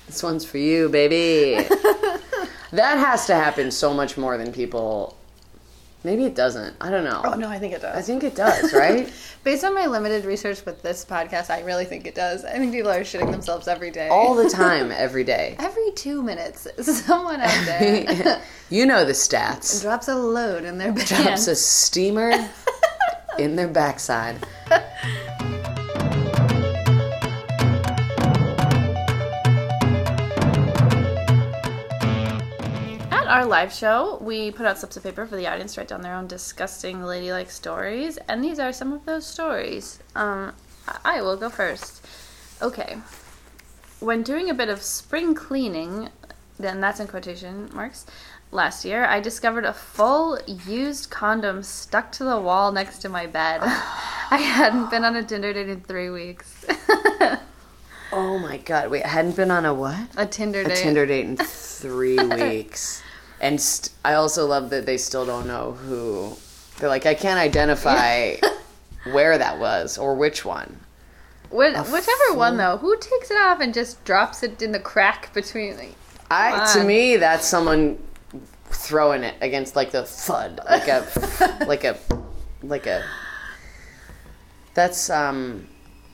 This 0.06 0.22
one's 0.22 0.42
for 0.42 0.56
you, 0.56 0.88
baby. 0.88 1.62
that 2.72 2.96
has 2.98 3.26
to 3.26 3.34
happen 3.34 3.70
so 3.70 3.92
much 3.92 4.16
more 4.16 4.38
than 4.38 4.54
people. 4.54 5.17
Maybe 6.04 6.24
it 6.24 6.36
doesn't. 6.36 6.76
I 6.80 6.90
don't 6.90 7.02
know. 7.04 7.22
oh 7.24 7.34
no, 7.34 7.48
I 7.48 7.58
think 7.58 7.74
it 7.74 7.82
does. 7.82 7.96
I 7.96 8.02
think 8.02 8.22
it 8.22 8.36
does, 8.36 8.72
right? 8.72 9.12
Based 9.44 9.64
on 9.64 9.74
my 9.74 9.86
limited 9.86 10.24
research 10.24 10.64
with 10.64 10.80
this 10.82 11.04
podcast, 11.04 11.50
I 11.50 11.62
really 11.62 11.84
think 11.84 12.06
it 12.06 12.14
does. 12.14 12.44
I 12.44 12.52
think 12.52 12.72
people 12.72 12.90
are 12.90 13.00
shitting 13.00 13.30
themselves 13.32 13.66
every 13.66 13.90
day. 13.90 14.08
All 14.08 14.34
the 14.36 14.48
time, 14.64 14.92
every 14.92 15.24
day. 15.24 15.56
every 15.58 15.90
two 15.92 16.22
minutes, 16.22 16.68
someone 17.04 17.40
out 17.40 17.66
there 17.66 18.42
you 18.70 18.86
know 18.86 19.04
the 19.04 19.12
stats. 19.12 19.82
drops 19.82 20.06
a 20.08 20.14
load 20.14 20.64
in 20.64 20.78
their 20.78 20.92
pants. 20.92 21.10
Drops 21.10 21.48
a 21.48 21.56
steamer 21.56 22.32
in 23.38 23.56
their 23.56 23.68
backside. 23.68 24.36
Our 33.28 33.44
live 33.44 33.72
show, 33.72 34.18
we 34.20 34.50
put 34.50 34.66
out 34.66 34.78
slips 34.78 34.96
of 34.96 35.02
paper 35.02 35.26
for 35.26 35.36
the 35.36 35.46
audience 35.46 35.74
to 35.74 35.80
write 35.80 35.88
down 35.88 36.02
their 36.02 36.14
own 36.14 36.26
disgusting 36.26 37.02
ladylike 37.02 37.50
stories, 37.50 38.16
and 38.28 38.42
these 38.42 38.58
are 38.58 38.72
some 38.72 38.92
of 38.92 39.04
those 39.04 39.26
stories. 39.26 40.00
Um, 40.14 40.52
I 40.86 41.18
I 41.18 41.22
will 41.22 41.36
go 41.36 41.50
first. 41.50 42.06
Okay. 42.62 42.98
When 44.00 44.22
doing 44.22 44.48
a 44.48 44.54
bit 44.54 44.68
of 44.68 44.82
spring 44.82 45.34
cleaning, 45.34 46.08
then 46.58 46.80
that's 46.80 47.00
in 47.00 47.08
quotation 47.08 47.68
marks, 47.74 48.06
last 48.50 48.84
year, 48.84 49.04
I 49.04 49.20
discovered 49.20 49.64
a 49.64 49.72
full 49.72 50.38
used 50.46 51.10
condom 51.10 51.62
stuck 51.62 52.12
to 52.12 52.24
the 52.24 52.40
wall 52.40 52.72
next 52.72 52.98
to 52.98 53.08
my 53.08 53.26
bed. 53.26 53.60
I 54.30 54.38
hadn't 54.38 54.90
been 54.90 55.04
on 55.04 55.16
a 55.16 55.22
Tinder 55.22 55.52
date 55.52 55.68
in 55.68 55.80
three 55.80 56.10
weeks. 56.10 56.64
Oh 58.10 58.38
my 58.38 58.56
god! 58.56 58.90
Wait, 58.90 59.04
I 59.04 59.08
hadn't 59.08 59.36
been 59.36 59.50
on 59.50 59.66
a 59.66 59.74
what? 59.74 60.08
a 60.16 60.24
Tinder 60.24 60.60
A. 60.62 60.74
Tinder 60.74 61.04
date 61.04 61.26
in 61.26 61.36
three 61.36 62.18
weeks, 62.18 63.02
and 63.40 63.60
st- 63.60 63.92
I 64.04 64.14
also 64.14 64.46
love 64.46 64.70
that 64.70 64.86
they 64.86 64.96
still 64.96 65.26
don't 65.26 65.46
know 65.46 65.72
who. 65.72 66.36
They're 66.78 66.88
like, 66.88 67.06
I 67.06 67.14
can't 67.14 67.38
identify 67.38 68.36
where 69.12 69.36
that 69.38 69.58
was 69.58 69.98
or 69.98 70.14
which 70.14 70.44
one. 70.44 70.80
Which, 71.50 71.74
whichever 71.76 72.34
one 72.34 72.56
though, 72.58 72.76
who 72.76 72.94
takes 72.98 73.30
it 73.30 73.38
off 73.38 73.60
and 73.60 73.72
just 73.72 74.04
drops 74.04 74.42
it 74.42 74.60
in 74.60 74.72
the 74.72 74.78
crack 74.80 75.32
between? 75.32 75.76
Like, 75.76 75.94
I 76.30 76.70
to 76.74 76.84
me 76.84 77.16
that's 77.16 77.46
someone 77.46 77.98
throwing 78.66 79.24
it 79.24 79.34
against 79.40 79.74
like 79.74 79.90
the 79.90 80.02
thud, 80.04 80.60
like 80.68 80.88
a 80.88 81.64
like 81.66 81.84
a 81.84 81.98
like 82.62 82.86
a. 82.86 83.02
That's 84.74 85.08
um 85.08 85.66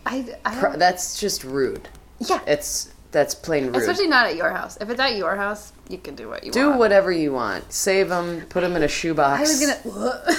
I, 0.07 0.37
I 0.45 0.55
pr- 0.55 0.77
that's 0.77 1.19
just 1.19 1.43
rude. 1.45 1.89
yeah, 2.21 2.41
It's 2.47 2.94
that's 3.15 3.35
plain 3.35 3.67
rude. 3.69 3.77
especially 3.77 4.09
not 4.09 4.27
at 4.27 4.37
your 4.37 4.51
house. 4.51 4.77
If 4.79 4.91
it's 4.91 5.01
at 5.01 5.17
your 5.17 5.37
house, 5.37 5.73
you 5.89 5.97
can 5.97 6.15
do 6.15 6.29
what 6.29 6.45
you 6.45 6.53
Do 6.53 6.65
want. 6.67 6.75
Do 6.75 6.79
whatever 6.81 7.11
you 7.11 7.33
want. 7.33 7.73
Save 7.73 8.11
them. 8.11 8.43
Put 8.51 8.61
them 8.61 8.77
in 8.77 8.83
a 8.83 8.89
shoebox. 8.89 9.39
I 9.39 9.43
was 9.43 9.83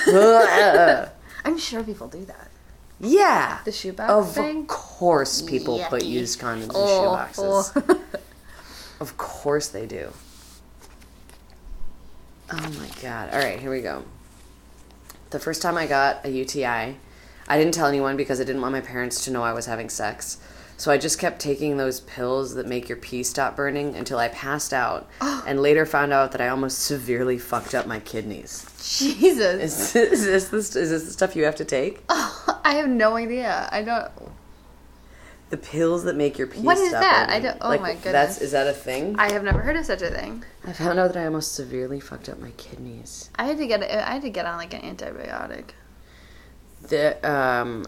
gonna. 0.05 1.11
I'm 1.45 1.57
sure 1.57 1.81
people 1.83 2.07
do 2.07 2.23
that. 2.25 2.49
yeah. 2.99 3.59
The 3.65 3.71
shoebox 3.71 4.11
Of 4.11 4.33
thing. 4.33 4.67
course, 4.67 5.41
people 5.41 5.83
put 5.89 6.03
used 6.05 6.39
condoms 6.39 6.63
in 6.65 6.71
Oh, 6.75 7.27
shoeboxes. 7.35 7.83
oh. 7.89 8.01
Of 9.01 9.17
course 9.17 9.67
they 9.69 9.85
do. 9.88 10.11
Oh 12.51 12.69
my 12.79 12.89
god. 13.01 13.33
All 13.33 13.39
right, 13.39 13.59
here 13.59 13.71
we 13.71 13.81
go. 13.81 14.03
The 15.31 15.39
first 15.39 15.61
time 15.61 15.77
I 15.77 15.88
got 15.88 16.25
a 16.25 16.29
UTI, 16.29 16.65
I 17.47 17.57
didn't 17.57 17.73
tell 17.73 17.88
anyone 17.88 18.15
because 18.17 18.39
I 18.39 18.43
didn't 18.43 18.61
want 18.61 18.71
my 18.73 18.81
parents 18.81 19.25
to 19.25 19.31
know 19.31 19.43
I 19.43 19.53
was 19.53 19.65
having 19.65 19.89
sex. 19.89 20.38
So 20.77 20.91
I 20.91 20.97
just 20.97 21.19
kept 21.19 21.39
taking 21.39 21.77
those 21.77 22.01
pills 22.01 22.55
that 22.55 22.67
make 22.67 22.89
your 22.89 22.97
pee 22.97 23.23
stop 23.23 23.55
burning 23.55 23.95
until 23.95 24.17
I 24.19 24.27
passed 24.27 24.73
out 24.73 25.09
and 25.21 25.61
later 25.61 25.85
found 25.85 26.11
out 26.11 26.31
that 26.33 26.41
I 26.41 26.49
almost 26.49 26.79
severely 26.79 27.38
fucked 27.38 27.73
up 27.73 27.88
my 27.88 27.99
kidneys. 28.01 28.65
Jesus, 28.83 29.39
Is 29.61 29.93
this, 29.93 30.11
is 30.11 30.49
this, 30.51 30.69
the, 30.73 30.79
is 30.81 30.89
this 30.89 31.03
the 31.05 31.11
stuff 31.11 31.35
you 31.35 31.45
have 31.45 31.55
to 31.55 31.65
take? 31.65 32.03
I 32.09 32.75
have 32.75 32.89
no 32.89 33.15
idea. 33.15 33.69
I 33.71 33.83
don't. 33.83 34.11
The 35.51 35.57
pills 35.57 36.03
that 36.05 36.15
make 36.15 36.38
your 36.38 36.47
pee 36.47 36.59
What 36.61 36.77
is 36.77 36.89
stop 36.89 37.01
that? 37.01 37.27
burning. 37.29 37.45
I 37.45 37.47
don't- 37.51 37.57
oh 37.61 37.79
my 37.81 37.93
That's 37.93 38.03
goodness. 38.03 38.41
is 38.41 38.51
that 38.51 38.67
a 38.67 38.73
thing? 38.73 39.15
I 39.17 39.31
have 39.31 39.43
never 39.43 39.59
heard 39.59 39.77
of 39.77 39.85
such 39.85 40.01
a 40.01 40.09
thing. 40.09 40.43
I 40.65 40.73
found 40.73 40.99
out 40.99 41.13
that 41.13 41.21
I 41.21 41.25
almost 41.25 41.53
severely 41.53 41.99
fucked 42.01 42.27
up 42.27 42.39
my 42.39 42.51
kidneys. 42.57 43.29
I 43.35 43.45
had 43.45 43.57
to 43.59 43.67
get. 43.67 43.81
I 43.83 44.11
had 44.13 44.23
to 44.23 44.29
get 44.31 44.45
on 44.45 44.57
like 44.57 44.73
an 44.73 44.81
antibiotic. 44.81 45.69
The 46.89 47.29
um, 47.31 47.85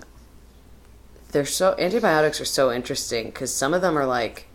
they're 1.38 1.46
so 1.46 1.76
antibiotics 1.78 2.42
are 2.42 2.46
so 2.46 2.72
interesting 2.72 3.28
because 3.28 3.54
some 3.54 3.76
of 3.76 3.84
them 3.84 3.96
are 3.96 4.08
like, 4.08 4.48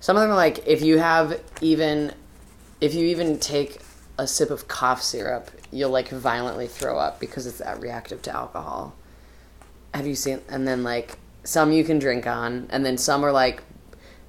some 0.00 0.16
of 0.16 0.22
them 0.22 0.32
are 0.32 0.34
like 0.34 0.66
if 0.66 0.82
you 0.82 0.98
have 0.98 1.40
even, 1.60 2.12
if 2.80 2.94
you 2.94 3.06
even 3.06 3.38
take 3.38 3.78
a 4.18 4.26
sip 4.26 4.50
of 4.50 4.66
cough 4.66 5.00
syrup, 5.00 5.52
you'll 5.70 5.90
like 5.90 6.08
violently 6.08 6.66
throw 6.66 6.98
up 6.98 7.20
because 7.20 7.46
it's 7.46 7.58
that 7.58 7.80
reactive 7.80 8.22
to 8.22 8.34
alcohol. 8.34 8.96
Have 9.94 10.04
you 10.04 10.16
seen? 10.16 10.40
And 10.48 10.66
then 10.66 10.82
like 10.82 11.16
some 11.44 11.70
you 11.70 11.84
can 11.84 12.00
drink 12.00 12.26
on, 12.26 12.66
and 12.70 12.84
then 12.84 12.98
some 12.98 13.24
are 13.24 13.30
like, 13.30 13.62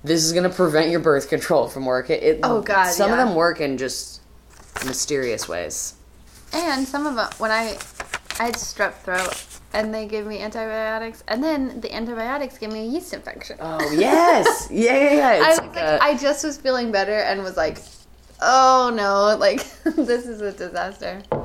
this 0.04 0.24
is 0.24 0.34
gonna 0.34 0.52
prevent 0.52 0.92
your 0.92 1.00
birth 1.00 1.30
control 1.30 1.68
from 1.68 1.88
working. 1.88 2.20
It, 2.22 2.42
Oh, 2.44 2.62
God, 2.62 2.92
Some 2.92 3.10
of 3.10 3.18
them 3.18 3.34
work 3.34 3.60
in 3.60 3.80
just 3.80 4.22
mysterious 4.86 5.50
ways. 5.50 5.96
And 6.54 6.88
some 6.88 7.08
of 7.08 7.16
them, 7.16 7.28
when 7.40 7.50
I, 7.50 7.80
I 8.40 8.46
had 8.46 8.54
strep 8.54 8.94
throat, 9.02 9.57
and 9.74 9.94
they 9.94 10.08
gave 10.08 10.26
me 10.26 10.40
antibiotics, 10.40 11.24
and 11.28 11.44
then 11.44 11.82
the 11.82 11.94
antibiotics 11.94 12.58
gave 12.58 12.72
me 12.72 12.82
a 12.82 12.90
yeast 12.90 13.14
infection. 13.14 13.58
Oh 13.60 13.92
yes, 13.92 14.68
yeah, 14.72 14.98
yeah, 14.98 15.14
yeah. 15.14 15.44
I, 15.46 15.56
like 15.56 15.76
like, 15.76 16.02
I 16.02 16.18
just 16.18 16.44
was 16.44 16.58
feeling 16.58 16.92
better 16.92 17.20
and 17.20 17.44
was 17.44 17.58
like, 17.58 17.78
oh 18.42 18.92
no, 18.96 19.38
like 19.38 19.64
this 19.84 20.26
is 20.26 20.42
a 20.42 20.52
disaster. 20.52 21.22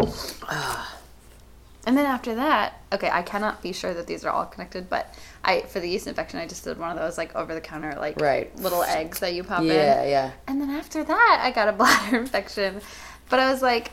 and 1.87 1.97
then 1.97 2.07
after 2.07 2.35
that, 2.37 2.81
okay, 2.93 3.11
I 3.11 3.23
cannot 3.23 3.63
be 3.63 3.73
sure 3.73 3.93
that 3.95 4.07
these 4.07 4.25
are 4.25 4.31
all 4.31 4.47
connected, 4.47 4.89
but 4.89 5.15
I 5.45 5.63
for 5.63 5.81
the 5.81 5.89
yeast 5.89 6.07
infection, 6.07 6.39
I 6.39 6.47
just 6.47 6.65
did 6.65 6.79
one 6.79 6.91
of 6.91 6.97
those 6.97 7.19
like 7.19 7.35
over 7.35 7.55
the 7.55 7.61
counter 7.61 7.95
like 7.99 8.21
Right. 8.21 8.57
little 8.59 8.83
eggs 8.85 9.19
that 9.21 9.35
you 9.35 9.43
pop 9.43 9.65
yeah, 9.65 10.03
in. 10.03 10.11
yeah. 10.11 10.31
And 10.47 10.61
then 10.61 10.71
after 10.71 11.03
that, 11.03 11.41
I 11.43 11.51
got 11.51 11.69
a 11.69 11.73
bladder 11.81 12.19
infection, 12.19 12.81
but 13.29 13.41
I 13.41 13.51
was 13.51 13.63
like, 13.63 13.91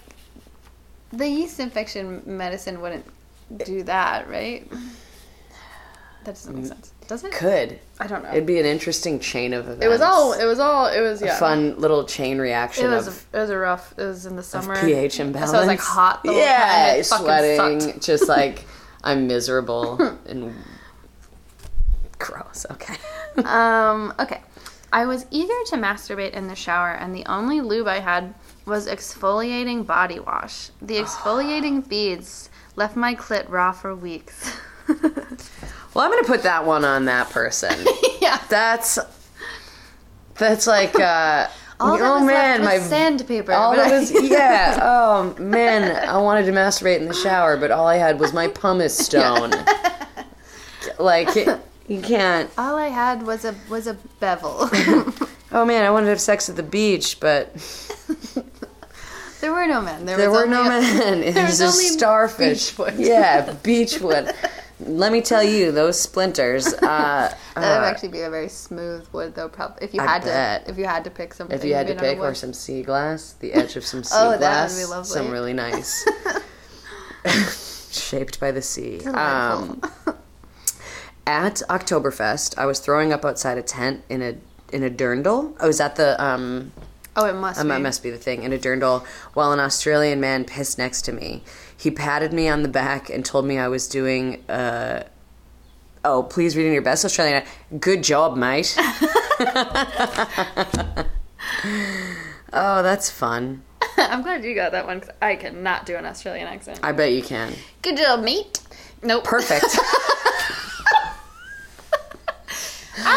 the 1.11 1.27
yeast 1.27 1.59
infection 1.59 2.21
medicine 2.25 2.81
wouldn't 2.81 3.05
do 3.57 3.83
that, 3.83 4.29
right? 4.29 4.69
That 6.23 6.35
doesn't 6.35 6.55
make 6.55 6.65
sense. 6.65 6.93
Does 7.07 7.23
it? 7.23 7.31
Could 7.31 7.79
I 7.99 8.05
don't 8.05 8.23
know. 8.23 8.29
it'd 8.29 8.45
be 8.45 8.59
an 8.59 8.65
interesting 8.65 9.19
chain 9.19 9.53
of 9.53 9.65
events. 9.65 9.83
It 9.83 9.87
was 9.87 10.01
all. 10.01 10.33
It 10.33 10.45
was 10.45 10.59
all. 10.59 10.85
It 10.85 11.01
was 11.01 11.21
a 11.23 11.33
fun 11.35 11.79
little 11.79 12.05
chain 12.05 12.37
reaction 12.37 12.85
It 12.85 12.89
was. 12.89 13.07
of, 13.07 13.25
A, 13.33 13.37
it 13.37 13.41
was 13.41 13.49
a 13.49 13.57
rough. 13.57 13.93
It 13.97 14.03
was 14.03 14.25
in 14.27 14.35
the 14.35 14.43
summer. 14.43 14.79
pH 14.79 15.19
imbalance. 15.19 15.51
So 15.51 15.57
I 15.57 15.61
was 15.61 15.67
like 15.67 15.79
hot. 15.79 16.23
The 16.23 16.31
whole 16.31 16.39
yeah, 16.39 16.91
time. 16.91 16.99
It 16.99 17.05
sweating, 17.05 17.79
sucked. 17.79 18.01
just 18.05 18.27
like 18.27 18.65
I'm 19.03 19.25
miserable 19.27 19.99
and 20.27 20.53
gross. 22.17 22.65
Okay. 22.71 22.95
Um. 23.45 24.13
Okay. 24.19 24.41
I 24.91 25.05
was 25.05 25.25
eager 25.31 25.53
to 25.67 25.77
masturbate 25.77 26.31
in 26.31 26.47
the 26.47 26.55
shower, 26.55 26.91
and 26.91 27.15
the 27.15 27.25
only 27.27 27.61
lube 27.61 27.87
I 27.87 27.99
had 27.99 28.33
was 28.65 28.87
exfoliating 28.87 29.85
body 29.85 30.19
wash. 30.19 30.71
The 30.81 30.95
exfoliating 30.95 31.87
beads 31.89 32.48
left 32.79 32.95
my 32.95 33.13
clit 33.13 33.45
raw 33.49 33.71
for 33.71 33.93
weeks. 33.93 34.57
Well, 35.95 36.05
I'm 36.05 36.11
gonna 36.11 36.23
put 36.27 36.43
that 36.43 36.65
one 36.67 36.85
on 36.85 37.05
that 37.05 37.31
person. 37.31 37.73
yeah. 38.21 38.39
That's 38.47 38.99
that's 40.35 40.67
like 40.67 40.93
uh, 40.99 41.47
All 41.79 41.97
that 41.97 42.05
oh 42.05 42.19
was 42.19 42.27
man, 42.27 42.61
left 42.61 42.63
my 42.63 42.77
was 42.77 42.87
sandpaper. 42.87 43.51
All 43.53 43.75
that 43.75 43.91
I- 43.91 43.99
was 43.99 44.11
yeah. 44.29 44.77
Oh 44.81 45.35
man, 45.39 46.07
I 46.07 46.17
wanted 46.19 46.45
to 46.45 46.51
masturbate 46.51 46.99
in 46.99 47.07
the 47.07 47.13
shower, 47.15 47.57
but 47.57 47.71
all 47.71 47.87
I 47.87 47.95
had 47.97 48.19
was 48.19 48.33
my 48.33 48.47
pumice 48.49 48.95
stone. 48.97 49.51
Like 50.99 51.35
you 51.87 52.01
can't. 52.01 52.51
All 52.55 52.75
I 52.77 52.89
had 52.89 53.23
was 53.25 53.43
a 53.43 53.55
was 53.67 53.87
a 53.87 53.95
bevel. 54.19 54.69
Oh 55.51 55.65
man, 55.65 55.83
I 55.83 55.89
wanted 55.89 56.05
to 56.05 56.11
have 56.11 56.21
sex 56.21 56.49
at 56.49 56.55
the 56.55 56.63
beach, 56.63 57.19
but 57.19 57.51
there 59.41 59.51
were 59.53 59.67
no 59.67 59.81
men. 59.81 60.05
There, 60.05 60.17
there 60.17 60.31
were 60.31 60.45
no 60.47 60.63
a- 60.63 60.69
men. 60.69 61.23
It 61.23 61.33
there 61.33 61.45
was 61.45 61.59
was 61.61 61.73
only 61.73 61.85
starfish. 61.89 62.69
beechwood. 62.71 62.95
Yeah, 62.99 63.53
beechwood. 63.63 64.33
let 64.79 65.11
me 65.11 65.21
tell 65.21 65.43
you, 65.43 65.71
those 65.71 65.99
splinters. 65.99 66.67
Uh, 66.73 67.33
That 67.59 67.79
would 67.79 67.83
uh, 67.85 67.89
actually 67.91 68.09
be 68.09 68.21
a 68.21 68.29
very 68.29 68.47
smooth 68.47 69.05
wood, 69.11 69.35
though. 69.35 69.49
Probably 69.49 69.83
if 69.85 69.93
you 69.93 69.99
I 70.01 70.05
had 70.05 70.23
bet. 70.23 70.65
to, 70.65 70.71
if 70.71 70.77
you 70.77 70.85
had 70.85 71.03
to 71.03 71.09
pick 71.09 71.33
something. 71.33 71.53
if 71.57 71.65
you 71.65 71.73
had 71.75 71.87
to 71.87 71.93
made 71.95 71.99
out 71.99 72.05
of 72.05 72.09
pick, 72.11 72.19
or 72.23 72.33
some 72.33 72.53
sea 72.53 72.83
glass, 72.83 73.33
the 73.33 73.51
edge 73.51 73.75
of 73.75 73.83
some 73.85 74.01
sea 74.03 74.15
Oh, 74.17 74.29
that 74.29 74.31
would 74.31 74.39
glass, 74.39 74.79
be 74.79 74.85
lovely. 74.85 75.09
some 75.09 75.29
really 75.29 75.51
nice, 75.51 76.05
shaped 77.91 78.39
by 78.39 78.51
the 78.51 78.61
sea. 78.61 79.01
Um, 79.07 79.81
at 81.27 81.61
Oktoberfest, 81.69 82.57
I 82.57 82.65
was 82.65 82.79
throwing 82.79 83.11
up 83.13 83.25
outside 83.25 83.57
a 83.57 83.61
tent 83.61 84.03
in 84.09 84.21
a 84.21 84.35
in 84.71 84.83
a 84.83 84.89
dirndl. 84.89 85.55
I 85.59 85.67
was 85.67 85.79
at 85.81 85.95
the 85.95 86.21
um, 86.23 86.71
oh, 87.19 87.25
it 87.25 87.33
must. 87.35 87.59
um, 87.59 87.67
be. 87.67 87.69
that 87.71 87.81
must 87.81 88.03
be 88.03 88.09
the 88.09 88.17
thing 88.17 88.43
in 88.43 88.53
a 88.53 88.57
dirndl 88.57 89.05
while 89.33 89.51
an 89.51 89.59
Australian 89.59 90.19
man 90.19 90.45
pissed 90.45 90.77
next 90.77 91.03
to 91.03 91.11
me. 91.11 91.43
He 91.75 91.91
patted 91.91 92.33
me 92.33 92.49
on 92.49 92.63
the 92.63 92.69
back 92.69 93.09
and 93.09 93.23
told 93.25 93.45
me 93.45 93.57
I 93.57 93.67
was 93.67 93.87
doing. 93.87 94.43
Uh, 94.49 95.03
oh, 96.03 96.23
please 96.23 96.55
read 96.57 96.65
in 96.65 96.73
your 96.73 96.81
best 96.81 97.05
Australian. 97.05 97.43
Good 97.79 98.03
job, 98.03 98.35
mate. 98.37 98.75
oh, 102.51 102.81
that's 102.83 103.09
fun. 103.09 103.63
I'm 103.97 104.21
glad 104.21 104.43
you 104.43 104.55
got 104.55 104.71
that 104.73 104.85
one 104.85 104.99
because 104.99 105.15
I 105.21 105.35
cannot 105.35 105.85
do 105.85 105.95
an 105.95 106.05
Australian 106.05 106.47
accent. 106.47 106.79
I 106.83 106.91
bet 106.91 107.13
you 107.13 107.21
can. 107.21 107.53
Good 107.81 107.97
job, 107.97 108.23
mate. 108.23 108.59
Nope. 109.01 109.23
Perfect. 109.23 109.65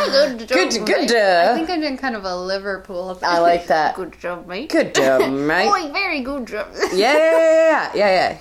Good 0.07 0.39
job, 0.49 0.49
Good- 0.49 0.87
good, 0.87 1.11
mate. 1.11 1.13
uh, 1.13 1.53
I 1.53 1.55
think 1.57 1.71
I'm 1.71 1.81
doing 1.81 1.97
kind 1.97 2.17
of 2.17 2.25
a 2.25 2.37
Liverpool. 2.37 3.15
Thing. 3.15 3.29
I 3.29 3.39
like 3.39 3.67
that. 3.69 3.95
Good 3.97 4.19
job, 4.19 4.47
mate. 4.47 4.71
Good 4.71 4.95
job, 4.95 5.31
mate. 5.33 5.69
Boy, 5.69 5.93
very 5.93 6.21
good 6.21 6.47
job. 6.47 6.69
Yeah, 6.93 7.17
yeah, 7.17 7.17
yeah, 7.17 7.91
yeah, 7.95 8.11
yeah. 8.35 8.39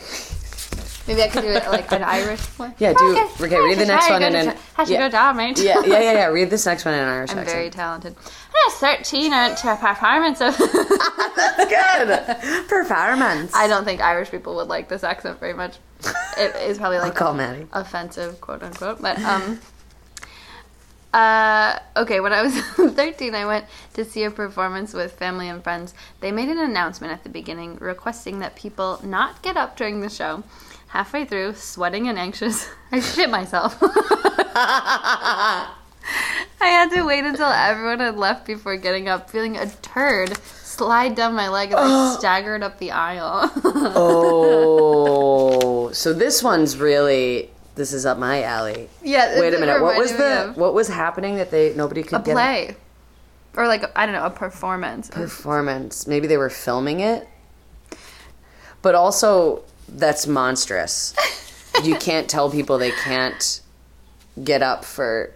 Maybe 1.07 1.23
I 1.23 1.27
could 1.29 1.41
do 1.41 1.49
it 1.49 1.65
like 1.67 1.91
an 1.91 2.03
Irish 2.03 2.39
one. 2.57 2.73
Yeah, 2.77 2.93
do- 2.93 3.27
okay, 3.41 3.57
read 3.59 3.79
the 3.79 3.85
next 3.87 4.09
one 4.09 4.21
and 4.23 4.33
then- 4.35 4.57
How's 4.75 4.89
your 4.89 5.09
job, 5.09 5.35
mate? 5.35 5.59
Yeah, 5.59 5.81
yeah, 5.85 5.99
yeah, 5.99 6.11
yeah. 6.13 6.25
Read 6.37 6.49
this 6.49 6.65
next 6.65 6.85
one 6.85 6.93
in 6.93 6.99
an 7.01 7.07
Irish 7.09 7.31
I'm 7.31 7.39
accent. 7.39 7.55
very 7.57 7.69
talented. 7.69 8.15
I 8.53 8.67
was 8.69 8.75
13 8.75 9.33
I 9.33 9.47
went 9.47 9.57
to 9.59 9.73
a 9.73 9.75
performance 9.75 10.41
of. 10.41 10.57
That's 11.35 11.65
Good. 11.65 12.67
Performance. 12.69 13.51
I 13.55 13.67
don't 13.67 13.83
think 13.83 13.99
Irish 14.01 14.29
people 14.31 14.55
would 14.57 14.67
like 14.67 14.89
this 14.89 15.03
accent 15.03 15.39
very 15.39 15.53
much. 15.53 15.77
It 16.37 16.55
is 16.69 16.77
probably 16.77 16.99
like 16.99 17.15
call 17.15 17.33
Maddie. 17.33 17.67
offensive, 17.73 18.39
quote 18.39 18.61
unquote. 18.63 19.01
But 19.01 19.19
um, 19.23 19.59
uh, 21.13 21.79
okay. 21.97 22.19
When 22.19 22.33
I 22.33 22.41
was 22.41 22.53
13, 22.75 23.35
I 23.35 23.45
went 23.45 23.65
to 23.93 24.03
see 24.05 24.23
a 24.23 24.31
performance 24.31 24.93
with 24.93 25.11
family 25.13 25.49
and 25.49 25.63
friends. 25.63 25.93
They 26.19 26.31
made 26.31 26.49
an 26.49 26.59
announcement 26.59 27.13
at 27.13 27.23
the 27.23 27.29
beginning 27.29 27.77
requesting 27.77 28.39
that 28.39 28.55
people 28.55 28.99
not 29.03 29.41
get 29.41 29.57
up 29.57 29.75
during 29.77 30.01
the 30.01 30.09
show. 30.09 30.43
Halfway 30.87 31.25
through, 31.25 31.53
sweating 31.55 32.07
and 32.07 32.19
anxious, 32.19 32.69
I 32.91 32.99
shit 32.99 33.29
myself. 33.29 33.77
I 33.81 35.67
had 36.59 36.91
to 36.91 37.03
wait 37.03 37.23
until 37.23 37.47
everyone 37.47 37.99
had 37.99 38.17
left 38.17 38.45
before 38.45 38.75
getting 38.75 39.07
up, 39.07 39.29
feeling 39.29 39.55
a 39.57 39.67
turd 39.67 40.37
slide 40.37 41.15
down 41.15 41.33
my 41.33 41.47
leg 41.47 41.71
as 41.71 41.77
I 41.79 42.15
staggered 42.17 42.63
up 42.63 42.77
the 42.79 42.91
aisle. 42.91 43.51
Oh, 43.95 45.91
so 45.93 46.11
this 46.13 46.43
one's 46.43 46.77
really 46.77 47.49
this 47.75 47.93
is 47.93 48.05
up 48.05 48.17
my 48.17 48.43
alley. 48.43 48.89
yeah. 49.03 49.39
Wait 49.39 49.53
a 49.53 49.59
minute. 49.59 49.81
What 49.81 49.97
was 49.97 50.13
the 50.13 50.49
of 50.49 50.57
what 50.57 50.73
was 50.73 50.87
happening 50.87 51.35
that 51.35 51.51
they 51.51 51.73
nobody 51.73 52.03
could 52.03 52.11
get? 52.11 52.21
a 52.21 52.25
get 52.25 52.33
play, 52.33 52.75
or 53.55 53.67
like 53.67 53.83
I 53.97 54.05
don't 54.05 54.15
know, 54.15 54.25
a 54.25 54.29
performance. 54.29 55.09
performance? 55.09 56.07
Maybe 56.07 56.27
they 56.27 56.37
were 56.37 56.49
filming 56.49 56.99
it. 56.99 57.27
But 58.81 58.95
also 58.95 59.63
that's 59.87 60.27
monstrous. 60.27 61.13
you 61.83 61.95
can't 61.95 62.29
tell 62.29 62.49
people 62.49 62.77
they 62.77 62.91
can't 62.91 63.61
get 64.43 64.61
up 64.61 64.85
for 64.85 65.33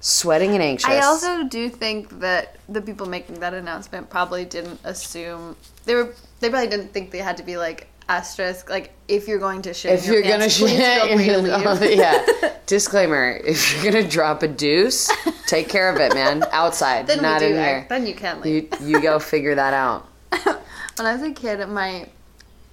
sweating 0.00 0.52
and 0.52 0.62
anxious. 0.62 0.88
I 0.88 1.00
also 1.00 1.44
do 1.44 1.68
think 1.68 2.20
that 2.20 2.56
the 2.68 2.80
people 2.80 3.06
making 3.06 3.40
that 3.40 3.54
announcement 3.54 4.10
probably 4.10 4.44
didn't 4.44 4.80
assume 4.84 5.56
they 5.84 5.94
were. 5.94 6.14
They 6.40 6.48
probably 6.48 6.68
didn't 6.68 6.92
think 6.92 7.10
they 7.10 7.18
had 7.18 7.36
to 7.36 7.42
be 7.42 7.56
like 7.56 7.89
asterisk, 8.10 8.68
like 8.68 8.92
if 9.08 9.28
you're 9.28 9.38
going 9.38 9.62
to 9.62 9.72
shit. 9.72 9.92
if 9.92 10.06
your 10.06 10.16
you're 10.16 10.22
gonna 10.22 10.40
pants, 10.40 10.58
feel 10.58 10.66
free 10.68 10.76
to 10.76 11.34
shit, 11.34 11.42
leave. 11.44 11.52
Oh, 11.66 11.84
yeah. 11.88 12.54
Disclaimer: 12.66 13.40
If 13.44 13.72
you're 13.82 13.92
gonna 13.92 14.06
drop 14.06 14.42
a 14.42 14.48
deuce, 14.48 15.10
take 15.46 15.68
care 15.68 15.88
of 15.92 15.98
it, 16.00 16.14
man. 16.14 16.44
Outside, 16.52 17.06
then 17.06 17.22
not 17.22 17.42
in 17.42 17.56
act- 17.56 17.68
here. 17.68 17.86
Then 17.88 18.06
you 18.06 18.14
can 18.14 18.40
leave. 18.40 18.68
You 18.80 18.86
you 18.88 19.00
go 19.00 19.18
figure 19.18 19.54
that 19.54 19.72
out. 19.74 20.08
when 20.44 21.06
I 21.06 21.12
was 21.12 21.22
a 21.22 21.32
kid, 21.32 21.66
my 21.68 22.08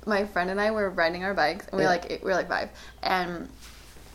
my 0.06 0.26
friend 0.26 0.50
and 0.50 0.60
I 0.60 0.72
were 0.72 0.90
riding 0.90 1.24
our 1.24 1.34
bikes, 1.34 1.68
and 1.68 1.74
we 1.74 1.78
were 1.78 1.84
Yeah. 1.84 1.90
like 1.90 2.10
we 2.24 2.30
were 2.30 2.36
like 2.36 2.48
five, 2.50 2.70
and 3.04 3.50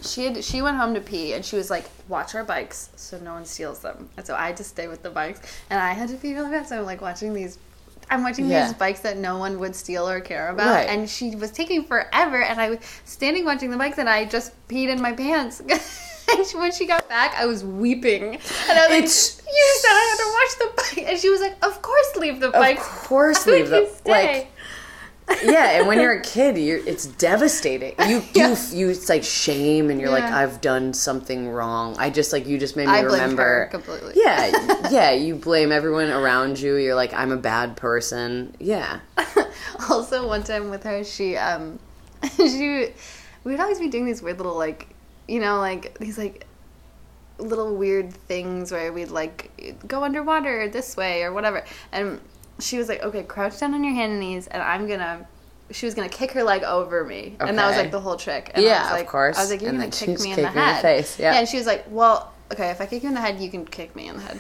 she 0.03 0.25
had 0.25 0.43
she 0.45 0.63
went 0.63 0.77
home 0.77 0.95
to 0.95 1.01
pee, 1.01 1.33
and 1.35 1.45
she 1.45 1.57
was 1.57 1.71
like, 1.71 1.87
"Watch 2.09 2.35
our 2.35 2.45
bikes, 2.45 2.91
so 2.97 3.19
no 3.19 3.33
one 3.35 3.45
steals 3.45 3.81
them." 3.81 4.09
And 4.17 4.27
so 4.27 4.35
I 4.35 4.47
had 4.49 4.57
to 4.59 4.65
stay 4.65 4.87
with 4.89 5.03
the 5.03 5.11
bikes, 5.11 5.41
and 5.71 5.81
I 5.81 5.93
had 5.93 6.09
to 6.11 6.17
pee 6.17 6.35
really 6.35 6.51
bad. 6.51 6.69
So 6.69 6.79
I'm 6.79 6.85
like 6.87 7.01
watching 7.01 7.33
these. 7.35 7.59
I'm 8.13 8.23
watching 8.23 8.49
Yeah. 8.51 8.67
these 8.67 8.75
bikes 8.75 9.01
that 9.01 9.17
no 9.17 9.39
one 9.39 9.59
would 9.61 9.75
steal 9.75 10.09
or 10.09 10.21
care 10.21 10.49
about, 10.51 10.67
Right. 10.75 10.89
and 10.89 11.09
she 11.09 11.35
was 11.35 11.51
taking 11.51 11.85
forever. 11.85 12.43
And 12.43 12.61
I 12.61 12.71
was 12.71 12.79
standing 13.05 13.45
watching 13.45 13.71
the 13.71 13.77
bikes, 13.77 13.99
and 13.99 14.09
I 14.09 14.25
just 14.27 14.53
peed 14.69 14.89
in 14.89 15.01
my 15.01 15.13
pants. 15.13 15.61
and 16.33 16.47
she- 16.47 16.57
when 16.57 16.73
she 16.73 16.87
got 16.87 17.09
back, 17.09 17.35
I 17.37 17.47
was 17.47 17.65
weeping, 17.65 18.23
and 18.25 18.79
I 18.79 18.87
was 18.89 18.97
It's- 18.99 19.37
like, 19.45 19.55
"You 19.55 19.75
said 19.81 19.89
I 19.91 20.07
had 20.11 20.19
to 20.25 20.31
watch 20.39 20.59
the 20.59 20.83
bike," 20.97 21.11
and 21.11 21.19
she 21.21 21.31
was 21.31 21.41
like, 21.41 21.57
"Of 21.65 21.81
course, 21.83 22.17
leave 22.17 22.41
the 22.41 22.51
bike. 22.51 22.79
Of 22.79 22.85
course 22.85 23.47
leave 23.47 23.71
the- 23.71 23.91
bike. 24.05 24.07
like, 24.07 24.52
yeah, 25.43 25.79
and 25.79 25.87
when 25.87 26.01
you're 26.01 26.13
a 26.13 26.23
kid, 26.23 26.59
you're 26.59 26.79
it's 26.87 27.07
devastating. 27.07 27.95
You 28.09 28.23
you 28.35 28.57
you 28.71 28.89
it's 28.91 29.09
like 29.09 29.25
shame, 29.25 29.91
and 29.91 30.01
you're 30.01 30.11
like, 30.11 30.25
I've 30.25 30.61
done 30.61 30.93
something 30.95 31.49
wrong. 31.49 31.97
I 31.99 32.11
just 32.11 32.33
like 32.33 32.47
you 32.47 32.59
just 32.59 32.77
made 32.77 32.87
me 32.87 32.93
I 32.93 33.01
remember. 33.01 33.69
completely. 33.71 34.15
Yeah, 34.17 34.89
yeah. 34.91 35.11
You 35.13 35.35
blame 35.35 35.73
everyone 35.73 36.11
around 36.11 36.61
you. 36.61 36.77
You're 36.77 36.95
like, 36.95 37.13
I'm 37.15 37.33
a 37.33 37.37
bad 37.37 37.77
person. 37.77 38.55
Yeah. 38.59 39.01
also 39.91 40.27
one 40.27 40.43
time 40.45 40.71
with 40.71 40.85
her 40.85 41.03
she 41.03 41.37
um 41.37 41.79
she 42.37 42.89
we 43.45 43.53
would 43.53 43.61
always 43.61 43.79
be 43.79 43.89
doing 43.89 44.05
these 44.05 44.23
weird 44.23 44.37
little 44.37 44.57
like 44.57 44.89
you 45.27 45.41
know 45.41 45.59
like 45.59 45.99
these 45.99 46.19
like 46.19 46.47
little 47.39 47.75
weird 47.75 48.13
things 48.13 48.71
where 48.71 48.93
we'd 48.93 49.09
like 49.09 49.51
go 49.89 50.05
underwater 50.05 50.69
this 50.69 50.97
way 50.97 51.23
or 51.23 51.33
whatever 51.33 51.65
and 51.91 52.21
she 52.61 52.79
was 52.79 52.89
like 52.89 53.03
okay 53.03 53.23
crouch 53.23 53.59
down 53.59 53.75
on 53.75 53.83
your 53.85 53.95
hand 53.95 54.13
and 54.13 54.21
knees 54.21 54.47
and 54.47 54.63
i'm 54.63 54.87
gonna 54.87 55.27
she 55.71 55.87
was 55.87 55.95
gonna 55.95 56.09
kick 56.09 56.33
her 56.33 56.43
leg 56.43 56.63
over 56.65 57.05
me 57.05 57.35
and 57.41 57.59
that 57.59 57.67
was 57.69 57.77
like 57.77 57.91
the 57.91 58.01
whole 58.01 58.17
trick 58.17 58.51
and 58.55 58.65
I 58.65 58.69
Yeah, 58.69 58.83
was 58.83 58.91
of 58.93 58.99
like, 58.99 59.09
course. 59.09 59.39
i 59.39 59.41
was 59.43 59.51
like 59.51 59.61
you're 59.63 59.71
And 59.71 59.79
gonna 59.79 59.91
kick 59.91 60.09
me 60.21 60.31
in 60.33 60.37
the 60.37 60.43
you 60.43 60.47
in 60.49 60.55
the 60.55 60.61
head 60.61 61.07
yeah. 61.19 61.35
and 61.39 61.49
she 61.49 61.57
was 61.57 61.67
like 61.67 61.85
well 61.89 62.33
okay 62.53 62.71
if 62.71 62.81
i 62.81 62.87
kick 62.87 63.03
you 63.03 63.09
in 63.09 63.15
the 63.15 63.21
head 63.21 63.41
you 63.41 63.51
can 63.51 63.65
kick 63.65 63.97
me 63.97 64.09
in 64.09 64.17
the 64.17 64.23
head 64.23 64.39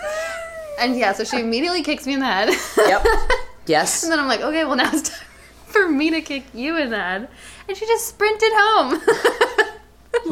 and 0.78 0.96
yeah 0.96 1.12
so 1.12 1.24
she 1.24 1.40
immediately 1.40 1.82
kicks 1.82 2.06
me 2.06 2.14
in 2.14 2.20
the 2.20 2.26
head 2.26 2.50
Yep. 2.76 3.06
Yes. 3.66 4.02
and 4.02 4.10
then 4.10 4.18
I'm 4.18 4.26
like, 4.26 4.40
okay, 4.40 4.64
well 4.64 4.74
now 4.74 4.90
it's 4.92 5.08
time 5.16 5.28
for 5.66 5.88
me 5.88 6.10
to 6.10 6.20
kick 6.20 6.42
you 6.52 6.76
in 6.76 6.90
the 6.90 6.96
head. 6.98 7.28
And 7.68 7.76
she 7.76 7.86
just 7.86 8.08
sprinted 8.08 8.50
home. 8.52 9.00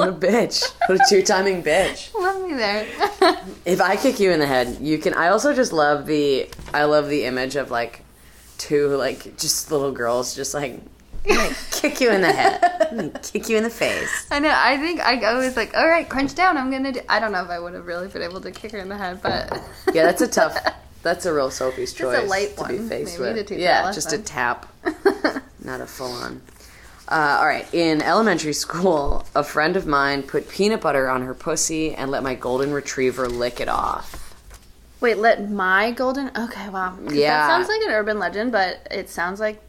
What 0.00 0.08
a 0.08 0.12
bitch. 0.12 0.72
What 0.86 1.00
a 1.00 1.04
two 1.08 1.22
timing 1.22 1.62
bitch. 1.62 2.14
Love 2.18 2.48
me 2.48 2.54
there. 2.54 2.86
If 3.64 3.80
I 3.80 3.96
kick 3.96 4.18
you 4.18 4.30
in 4.30 4.40
the 4.40 4.46
head, 4.46 4.78
you 4.80 4.98
can. 4.98 5.14
I 5.14 5.28
also 5.28 5.54
just 5.54 5.72
love 5.72 6.06
the. 6.06 6.48
I 6.72 6.84
love 6.84 7.08
the 7.08 7.24
image 7.24 7.56
of 7.56 7.70
like 7.70 8.02
two 8.58 8.88
like 8.88 9.36
just 9.38 9.70
little 9.72 9.92
girls 9.92 10.34
just 10.36 10.52
like 10.54 10.80
kick 11.70 12.00
you 12.00 12.10
in 12.10 12.22
the 12.22 12.32
head, 12.32 13.20
kick 13.22 13.48
you 13.48 13.56
in 13.58 13.62
the 13.62 13.70
face. 13.70 14.26
I 14.30 14.38
know. 14.38 14.52
I 14.54 14.78
think 14.78 15.00
I, 15.00 15.34
was 15.34 15.56
like, 15.56 15.76
all 15.76 15.86
right, 15.86 16.08
crunch 16.08 16.34
down. 16.34 16.56
I'm 16.56 16.70
gonna 16.70 16.92
do. 16.92 17.00
I 17.08 17.20
don't 17.20 17.32
know 17.32 17.42
if 17.42 17.50
I 17.50 17.58
would 17.58 17.74
have 17.74 17.86
really 17.86 18.08
been 18.08 18.22
able 18.22 18.40
to 18.40 18.50
kick 18.50 18.72
her 18.72 18.78
in 18.78 18.88
the 18.88 18.96
head, 18.96 19.20
but 19.22 19.52
Yeah, 19.94 20.04
that's 20.04 20.22
a 20.22 20.28
tough. 20.28 20.56
That's 21.02 21.26
a 21.26 21.32
real 21.32 21.50
Sophie's 21.50 21.92
choice. 21.92 22.18
a 22.18 22.26
light 22.26 22.56
to 22.58 22.68
be 22.68 22.78
faced 22.78 23.18
maybe, 23.18 23.40
with. 23.40 23.50
yeah, 23.52 23.90
just 23.92 24.12
a 24.12 24.18
tap, 24.18 24.70
not 25.64 25.80
a 25.80 25.86
full 25.86 26.12
on. 26.12 26.42
Uh, 27.10 27.38
all 27.40 27.46
right. 27.46 27.72
In 27.74 28.02
elementary 28.02 28.52
school, 28.52 29.26
a 29.34 29.42
friend 29.42 29.76
of 29.76 29.86
mine 29.86 30.22
put 30.22 30.48
peanut 30.48 30.80
butter 30.80 31.08
on 31.08 31.22
her 31.22 31.34
pussy 31.34 31.92
and 31.94 32.10
let 32.10 32.22
my 32.22 32.34
golden 32.34 32.72
retriever 32.72 33.28
lick 33.28 33.60
it 33.60 33.68
off. 33.68 34.34
Wait, 35.00 35.16
let 35.18 35.50
my 35.50 35.90
golden. 35.90 36.30
Okay, 36.36 36.68
wow. 36.68 36.96
Yeah. 37.10 37.36
That 37.36 37.48
sounds 37.48 37.68
like 37.68 37.80
an 37.82 37.90
urban 37.90 38.18
legend, 38.18 38.52
but 38.52 38.86
it 38.90 39.08
sounds 39.08 39.40
like 39.40 39.60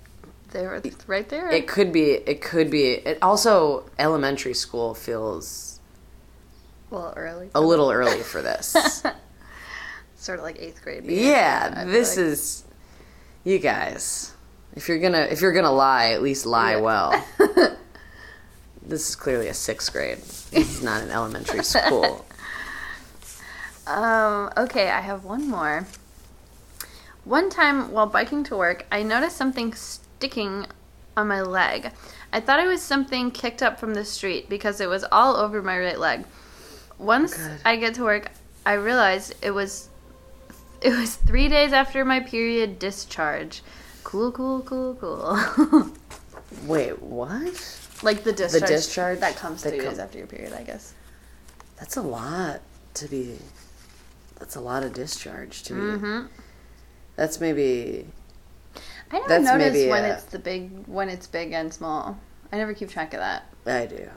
they 0.51 0.67
were 0.67 0.81
right 1.07 1.27
there. 1.29 1.49
It 1.49 1.67
could 1.67 1.91
be. 1.91 2.11
It 2.11 2.41
could 2.41 2.69
be. 2.69 2.89
It 2.91 3.17
also 3.21 3.89
elementary 3.97 4.53
school 4.53 4.93
feels 4.93 5.79
well, 6.89 7.13
early. 7.15 7.49
a 7.55 7.61
little 7.61 7.89
early 7.89 8.19
for 8.19 8.41
this. 8.41 9.03
Sort 10.17 10.39
of 10.39 10.43
like 10.43 10.59
eighth 10.59 10.83
grade. 10.83 11.05
yeah, 11.05 11.85
this 11.85 12.17
like. 12.17 12.25
is. 12.25 12.63
You 13.43 13.57
guys, 13.57 14.35
if 14.75 14.87
you're 14.87 14.99
gonna 14.99 15.21
if 15.29 15.41
you're 15.41 15.51
gonna 15.53 15.71
lie, 15.71 16.11
at 16.11 16.21
least 16.21 16.45
lie 16.45 16.71
Yeah. 16.71 16.81
well. 16.81 17.25
This 18.83 19.09
is 19.09 19.15
clearly 19.15 19.47
a 19.47 19.53
sixth 19.53 19.93
grade. 19.93 20.17
This 20.17 20.77
is 20.77 20.83
not 20.83 21.01
an 21.01 21.11
elementary 21.11 21.63
school. 21.63 22.25
Um, 23.87 24.51
okay, 24.55 24.89
I 24.89 25.01
have 25.01 25.23
one 25.25 25.49
more. 25.49 25.85
One 27.25 27.49
time 27.49 27.91
while 27.91 28.05
biking 28.05 28.43
to 28.45 28.55
work, 28.55 28.85
I 28.91 29.03
noticed 29.03 29.35
something 29.37 29.73
sticking 29.73 30.67
on 31.17 31.27
my 31.27 31.41
leg. 31.41 31.91
I 32.31 32.39
thought 32.39 32.59
it 32.59 32.67
was 32.67 32.81
something 32.81 33.31
kicked 33.31 33.61
up 33.61 33.79
from 33.79 33.93
the 33.95 34.05
street 34.05 34.47
because 34.49 34.81
it 34.81 34.87
was 34.87 35.03
all 35.11 35.35
over 35.35 35.61
my 35.61 35.77
right 35.77 35.99
leg. 35.99 36.25
Once 36.99 37.35
Good. 37.35 37.59
I 37.65 37.75
get 37.75 37.95
to 37.95 38.03
work, 38.03 38.29
I 38.65 38.73
realized 38.73 39.33
it 39.41 39.51
was 39.51 39.89
it 40.81 40.91
was 40.95 41.15
three 41.15 41.47
days 41.49 41.73
after 41.73 42.05
my 42.05 42.19
period 42.21 42.79
discharge. 42.79 43.61
Cool, 44.03 44.31
cool, 44.31 44.61
cool, 44.61 44.95
cool. 44.95 45.89
Wait, 46.65 47.01
what? 47.01 47.77
like 48.03 48.23
the 48.23 48.33
discharge. 48.33 48.67
discharge 48.69 49.19
that 49.19 49.35
comes 49.35 49.61
three 49.63 49.77
com- 49.77 49.89
days 49.89 49.99
after 49.99 50.17
your 50.17 50.27
period, 50.27 50.53
I 50.53 50.63
guess. 50.63 50.93
That's 51.77 51.97
a 51.97 52.01
lot 52.01 52.61
to 52.95 53.07
be. 53.07 53.37
That's 54.39 54.55
a 54.55 54.59
lot 54.61 54.83
of 54.83 54.93
discharge 54.93 55.63
to 55.63 55.73
be. 55.73 55.79
Mm-hmm. 55.79 56.25
That's 57.15 57.39
maybe. 57.39 58.07
I 59.11 59.17
never 59.19 59.27
That's 59.27 59.43
notice 59.45 59.73
maybe 59.73 59.89
when 59.89 60.05
a- 60.05 60.09
it's 60.09 60.23
the 60.23 60.39
big 60.39 60.87
when 60.87 61.09
it's 61.09 61.27
big 61.27 61.51
and 61.51 61.73
small. 61.73 62.17
I 62.51 62.57
never 62.57 62.73
keep 62.73 62.89
track 62.89 63.13
of 63.13 63.19
that. 63.19 63.45
I 63.65 63.85
do 63.85 64.09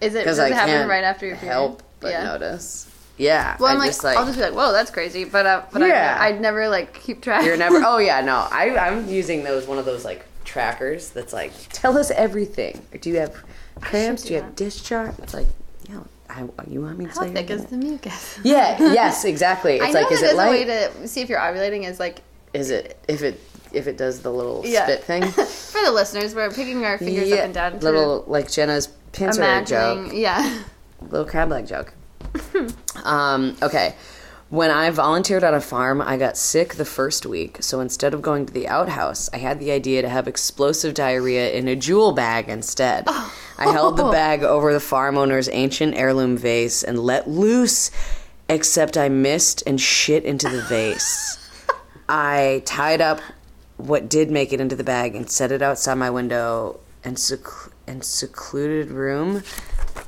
Is 0.00 0.14
it 0.14 0.18
because 0.24 0.36
does 0.36 0.38
I 0.40 0.48
it 0.48 0.52
happen 0.54 0.88
right 0.88 1.02
after 1.04 1.26
your 1.26 1.36
period? 1.36 1.52
help 1.54 1.82
but 2.00 2.12
yeah. 2.12 2.24
notice. 2.24 2.90
Yeah, 3.16 3.56
Well, 3.60 3.70
I'm 3.70 3.78
like, 3.78 3.90
just, 3.90 4.02
like, 4.02 4.16
I'll 4.16 4.26
just 4.26 4.38
be 4.38 4.42
like, 4.44 4.54
whoa, 4.54 4.72
that's 4.72 4.90
crazy. 4.90 5.24
But 5.24 5.46
uh, 5.46 5.62
but 5.72 5.82
Yeah. 5.82 6.16
I, 6.20 6.28
I'd 6.28 6.40
never 6.40 6.68
like 6.68 7.00
keep 7.00 7.20
track. 7.22 7.44
You're 7.44 7.56
never. 7.56 7.80
Oh 7.84 7.98
yeah, 7.98 8.20
no. 8.20 8.46
I 8.50 8.76
I'm 8.76 9.08
using 9.08 9.44
those 9.44 9.66
one 9.68 9.78
of 9.78 9.84
those 9.84 10.04
like 10.04 10.24
trackers 10.44 11.10
that's 11.10 11.32
like 11.32 11.52
tell 11.70 11.96
us 11.96 12.10
everything. 12.10 12.82
Do 13.00 13.10
you 13.10 13.16
have 13.20 13.34
cramps? 13.80 14.22
do 14.22 14.28
Do 14.28 14.34
you 14.34 14.40
that. 14.40 14.46
have 14.46 14.56
discharge? 14.56 15.18
It's 15.20 15.34
like, 15.34 15.46
yeah. 15.88 16.00
I, 16.28 16.40
you 16.68 16.80
want 16.82 16.98
me 16.98 17.04
to 17.06 17.12
How 17.12 17.24
you? 17.24 17.32
thick 17.32 17.50
is 17.50 17.66
the 17.66 17.76
mucus? 17.76 18.40
Yeah. 18.44 18.76
Yes. 18.92 19.24
Exactly. 19.24 19.74
It's 19.76 19.84
I 19.84 19.90
know 19.92 20.00
like, 20.02 20.12
is 20.12 20.20
it 20.22 20.36
there's 20.36 20.48
a 20.48 20.50
way 20.50 20.64
to 20.64 21.08
see 21.08 21.20
if 21.20 21.28
you're 21.28 21.38
ovulating. 21.38 21.84
Is 21.88 22.00
like 22.00 22.20
Is 22.52 22.70
it 22.70 22.98
if 23.06 23.22
it 23.22 23.40
if 23.72 23.86
it 23.86 23.96
does 23.96 24.20
the 24.22 24.32
little 24.32 24.62
yeah. 24.64 24.84
spit 24.86 25.04
thing? 25.04 25.22
For 25.30 25.82
the 25.84 25.92
listeners, 25.92 26.34
we're 26.34 26.50
picking 26.50 26.84
our 26.84 26.98
fingers 26.98 27.30
up 27.32 27.38
and 27.40 27.54
down. 27.54 27.78
little 27.80 28.24
like 28.26 28.50
Gena's 28.50 28.88
pincer 29.12 29.64
joke, 29.64 30.10
Yeah. 30.12 30.62
little 31.02 31.26
crab 31.26 31.50
leg 31.50 31.66
joke. 31.68 31.92
um, 33.04 33.56
okay. 33.62 33.94
When 34.50 34.70
I 34.70 34.90
volunteered 34.90 35.42
on 35.42 35.54
a 35.54 35.60
farm, 35.60 36.00
I 36.00 36.16
got 36.16 36.36
sick 36.36 36.74
the 36.74 36.84
first 36.84 37.26
week. 37.26 37.58
So 37.60 37.80
instead 37.80 38.14
of 38.14 38.22
going 38.22 38.46
to 38.46 38.52
the 38.52 38.68
outhouse, 38.68 39.28
I 39.32 39.38
had 39.38 39.58
the 39.58 39.72
idea 39.72 40.02
to 40.02 40.08
have 40.08 40.28
explosive 40.28 40.94
diarrhea 40.94 41.50
in 41.50 41.66
a 41.66 41.74
jewel 41.74 42.12
bag 42.12 42.48
instead. 42.48 43.04
I 43.08 43.72
held 43.72 43.96
the 43.96 44.10
bag 44.12 44.44
over 44.44 44.72
the 44.72 44.80
farm 44.80 45.16
owner's 45.16 45.48
ancient 45.48 45.94
heirloom 45.96 46.36
vase 46.36 46.84
and 46.84 46.98
let 47.00 47.28
loose, 47.28 47.90
except 48.48 48.96
I 48.96 49.08
missed 49.08 49.62
and 49.66 49.80
shit 49.80 50.24
into 50.24 50.48
the 50.48 50.62
vase. 50.62 51.50
I 52.08 52.62
tied 52.64 53.00
up 53.00 53.20
what 53.76 54.08
did 54.08 54.30
make 54.30 54.52
it 54.52 54.60
into 54.60 54.76
the 54.76 54.84
bag 54.84 55.16
and 55.16 55.28
set 55.28 55.50
it 55.50 55.62
outside 55.62 55.94
my 55.94 56.10
window 56.10 56.78
and 57.02 57.18
sec- 57.18 57.72
and 57.86 58.04
secluded 58.04 58.90
room. 58.90 59.42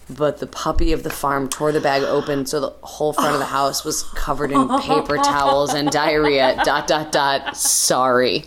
But 0.09 0.39
the 0.39 0.47
puppy 0.47 0.93
of 0.93 1.03
the 1.03 1.11
farm 1.11 1.49
tore 1.49 1.73
the 1.73 1.81
bag 1.81 2.03
open, 2.05 2.47
so 2.47 2.61
the 2.61 2.71
whole 2.87 3.13
front 3.13 3.33
of 3.35 3.41
the 3.41 3.47
house 3.47 3.85
was 3.85 4.03
covered 4.05 4.53
in 4.53 4.69
paper 4.81 5.17
towels 5.25 5.75
and 5.75 5.91
diarrhea. 5.91 6.61
Dot 6.65 6.87
dot 6.87 7.11
dot. 7.11 7.57
Sorry. 7.57 8.45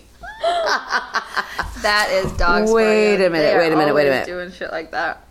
That 1.81 2.09
is 2.11 2.31
dogs. 2.33 2.71
Wait 2.71 3.15
a 3.15 3.29
minute, 3.29 3.57
wait 3.57 3.71
a 3.73 3.75
minute, 3.75 3.93
wait 3.95 4.07
a 4.07 4.09
minute. 4.09 4.25
Doing 4.25 4.51
shit 4.51 4.71
like 4.71 4.91
that. 4.91 5.25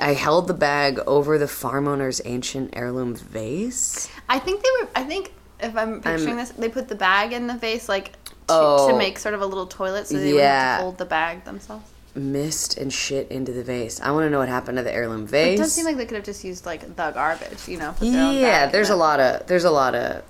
I 0.00 0.12
held 0.14 0.48
the 0.48 0.54
bag 0.54 0.98
over 1.06 1.38
the 1.38 1.48
farm 1.48 1.88
owner's 1.88 2.20
ancient 2.24 2.70
heirloom 2.74 3.14
vase. 3.14 4.08
I 4.28 4.38
think 4.38 4.62
they 4.62 4.68
were. 4.80 4.88
I 4.94 5.02
think 5.04 5.32
if 5.60 5.76
I'm 5.76 6.00
picturing 6.00 6.28
I'm- 6.30 6.36
this, 6.38 6.50
they 6.50 6.68
put 6.68 6.88
the 6.88 6.94
bag 6.94 7.32
in 7.32 7.46
the 7.46 7.54
vase 7.54 7.88
like 7.88 8.12
to, 8.12 8.32
Oh. 8.48 8.90
to 8.90 8.96
make 8.96 9.18
sort 9.18 9.34
of 9.34 9.40
a 9.40 9.46
little 9.46 9.66
toilet, 9.66 10.06
so 10.08 10.16
they 10.18 10.34
Yeah. 10.36 10.76
to 10.78 10.82
hold 10.82 10.98
the 10.98 11.04
bag 11.04 11.44
themselves. 11.44 11.84
Missed 12.14 12.76
and 12.76 12.92
shit 12.92 13.30
into 13.30 13.52
the 13.52 13.62
vase. 13.64 14.00
I 14.00 14.10
want 14.10 14.26
to 14.26 14.30
know 14.30 14.38
what 14.38 14.48
happened 14.50 14.76
to 14.76 14.82
the 14.84 14.92
heirloom 14.92 15.26
vase. 15.26 15.58
It 15.58 15.62
does 15.62 15.72
seem 15.72 15.86
like 15.86 15.96
they 15.96 16.04
could 16.04 16.16
have 16.16 16.24
just 16.26 16.44
used 16.44 16.66
like 16.66 16.82
the 16.96 17.10
garbage, 17.10 17.66
you 17.66 17.78
know. 17.78 17.92
Put 17.92 18.10
their 18.12 18.22
own 18.22 18.36
yeah, 18.36 18.66
there's 18.66 18.90
a 18.90 18.96
lot 18.96 19.18
of 19.18 19.46
there's 19.46 19.64
a 19.64 19.70
lot 19.70 19.94
of 19.94 20.22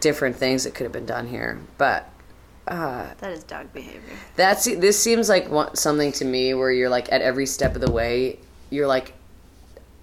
different 0.00 0.36
things 0.36 0.64
that 0.64 0.74
could 0.74 0.84
have 0.84 0.92
been 0.92 1.06
done 1.06 1.26
here, 1.26 1.58
but 1.78 2.10
uh, 2.68 3.06
That 3.20 3.32
is 3.32 3.42
dog 3.44 3.72
behavior. 3.72 4.00
that's 4.36 4.64
this 4.64 5.02
seems 5.02 5.28
like 5.30 5.48
one, 5.50 5.74
something 5.76 6.12
to 6.12 6.24
me 6.26 6.52
where 6.52 6.70
you're 6.70 6.88
like 6.90 7.10
at 7.10 7.22
every 7.22 7.46
step 7.46 7.74
of 7.74 7.80
the 7.80 7.90
way 7.90 8.38
you're 8.70 8.86
like 8.86 9.14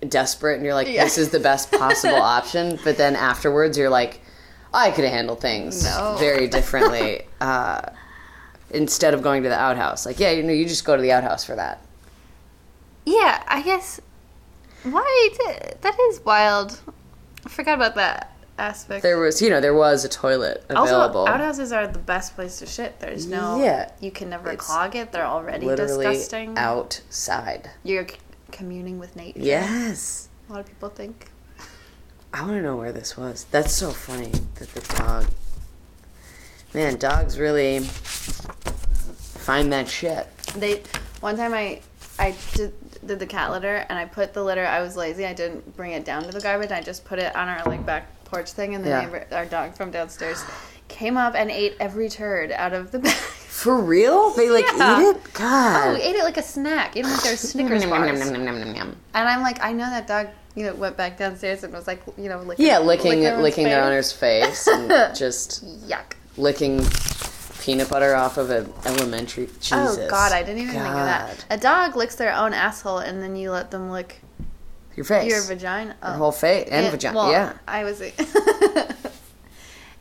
desperate 0.07 0.55
and 0.55 0.65
you're 0.65 0.73
like 0.73 0.87
Yeah. 0.87 1.03
this 1.03 1.17
is 1.19 1.29
the 1.29 1.39
best 1.39 1.71
possible 1.71 2.15
option, 2.21 2.79
but 2.83 2.97
then 2.97 3.15
afterwards 3.15 3.77
you're 3.77 3.89
like 3.91 4.21
I 4.73 4.89
could 4.89 5.03
have 5.03 5.13
handled 5.13 5.41
things 5.41 5.83
No. 5.83 6.15
very 6.19 6.47
differently. 6.47 7.27
uh, 7.41 7.81
instead 8.73 9.13
of 9.13 9.21
going 9.21 9.43
to 9.43 9.49
the 9.49 9.59
outhouse, 9.59 10.05
like 10.05 10.19
yeah, 10.19 10.31
you 10.31 10.43
know, 10.43 10.53
you 10.53 10.65
just 10.65 10.85
go 10.85 10.95
to 10.95 11.01
the 11.01 11.11
outhouse 11.11 11.43
for 11.43 11.55
that. 11.55 11.85
Yeah, 13.05 13.43
I 13.47 13.61
guess. 13.61 13.99
Why? 14.83 15.29
Did, 15.45 15.77
that 15.81 15.97
is 16.09 16.21
wild. 16.25 16.79
I 17.45 17.49
forgot 17.49 17.75
about 17.75 17.95
that 17.95 18.35
aspect. 18.57 19.03
There 19.03 19.19
was, 19.19 19.41
you 19.41 19.49
know, 19.49 19.59
there 19.61 19.73
was 19.73 20.05
a 20.05 20.09
toilet 20.09 20.63
available. 20.69 21.21
also, 21.21 21.31
outhouses 21.31 21.71
are 21.71 21.87
the 21.87 21.99
best 21.99 22.35
place 22.35 22.59
to 22.59 22.65
shit. 22.65 22.99
There's 22.99 23.27
no. 23.27 23.61
Yeah. 23.63 23.91
You 23.99 24.11
can 24.11 24.29
never 24.29 24.55
clog 24.55 24.95
it. 24.95 25.11
They're 25.11 25.25
already 25.25 25.65
literally 25.65 26.05
disgusting. 26.05 26.57
outside. 26.57 27.69
You're 27.83 28.07
communing 28.51 28.99
with 28.99 29.15
nature. 29.15 29.39
Yes. 29.39 30.29
A 30.49 30.53
lot 30.53 30.61
of 30.61 30.67
people 30.67 30.89
think. 30.89 31.29
I 32.33 32.41
want 32.43 32.53
to 32.53 32.61
know 32.61 32.77
where 32.77 32.91
this 32.93 33.17
was. 33.17 33.45
That's 33.51 33.73
so 33.73 33.91
funny 33.91 34.31
that 34.55 34.73
the 34.73 34.81
dog. 34.95 35.25
Man, 36.73 36.97
dogs 36.97 37.37
really 37.37 37.79
find 37.81 39.71
that 39.73 39.87
shit. 39.89 40.27
They 40.55 40.83
one 41.19 41.35
time 41.37 41.53
I 41.53 41.81
I 42.19 42.35
did, 42.53 42.73
did 43.05 43.19
the 43.19 43.25
cat 43.25 43.51
litter 43.51 43.85
and 43.89 43.97
I 43.97 44.05
put 44.05 44.33
the 44.33 44.43
litter. 44.43 44.65
I 44.65 44.81
was 44.81 44.95
lazy. 44.95 45.25
I 45.25 45.33
didn't 45.33 45.75
bring 45.75 45.91
it 45.91 46.05
down 46.05 46.23
to 46.23 46.31
the 46.31 46.39
garbage. 46.41 46.71
I 46.71 46.81
just 46.81 47.03
put 47.05 47.19
it 47.19 47.35
on 47.35 47.49
our 47.49 47.63
like 47.65 47.85
back 47.85 48.07
porch 48.25 48.51
thing, 48.51 48.75
and 48.75 48.83
the 48.85 48.89
Yeah. 48.89 49.01
neighbor, 49.05 49.25
our 49.31 49.45
dog 49.45 49.75
from 49.75 49.91
downstairs, 49.91 50.43
came 50.87 51.17
up 51.17 51.35
and 51.35 51.51
ate 51.51 51.75
every 51.79 52.07
turd 52.09 52.51
out 52.51 52.71
of 52.73 52.91
the 52.91 52.99
bag. 52.99 53.13
For 53.51 53.75
real? 53.77 54.29
They 54.31 54.49
like 54.49 54.65
Yeah. 54.77 55.01
eat 55.01 55.03
it? 55.15 55.33
God. 55.33 55.75
Oh, 55.75 55.91
God. 55.91 55.93
we 55.97 56.01
ate 56.03 56.15
it 56.15 56.23
like 56.23 56.37
a 56.37 56.43
snack. 56.43 56.95
Ate 56.95 57.03
it 57.05 57.09
like 57.09 57.21
they're 57.23 57.35
Snickers 57.35 57.85
bars. 57.85 58.21
And 58.21 58.47
I'm 59.13 59.41
like, 59.41 59.61
I 59.61 59.73
know 59.73 59.89
that 59.89 60.07
dog. 60.07 60.27
You 60.55 60.65
know, 60.65 60.73
went 60.75 60.97
back 60.97 61.17
downstairs 61.17 61.63
and 61.63 61.71
was 61.73 61.87
like, 61.87 62.01
you 62.17 62.27
know, 62.27 62.39
licking, 62.41 62.65
Yeah, 62.65 62.79
licking 62.79 63.23
everyone's 63.25 63.43
licking 63.43 63.63
their 63.65 63.79
face. 63.81 63.85
owner's 63.87 64.11
face 64.11 64.67
and 64.67 65.15
just 65.15 65.63
Yuck. 65.87 66.15
Licking 66.37 66.83
peanut 67.59 67.89
butter 67.89 68.15
off 68.15 68.37
of 68.37 68.49
an 68.49 68.71
elementary. 68.85 69.45
Oh, 69.45 69.53
Jesus. 69.59 69.97
Oh 69.99 70.07
God, 70.09 70.31
I 70.31 70.41
didn't 70.43 70.61
even 70.63 70.73
think 70.73 70.85
of 70.85 70.93
that. 70.93 71.45
A 71.49 71.57
dog 71.57 71.95
licks 71.95 72.15
their 72.15 72.33
own 72.33 72.53
asshole, 72.53 72.99
and 72.99 73.21
then 73.21 73.35
you 73.35 73.51
let 73.51 73.71
them 73.71 73.91
lick 73.91 74.21
Your 74.95 75.03
face. 75.05 75.29
your 75.29 75.41
vagina. 75.43 75.95
Oh. 76.01 76.09
Your 76.09 76.17
whole 76.17 76.31
face 76.31 76.67
and 76.71 76.89
vagina. 76.91 77.15
well, 77.15 77.31
yeah. 77.31 77.53
I 77.67 77.83
was. 77.83 78.01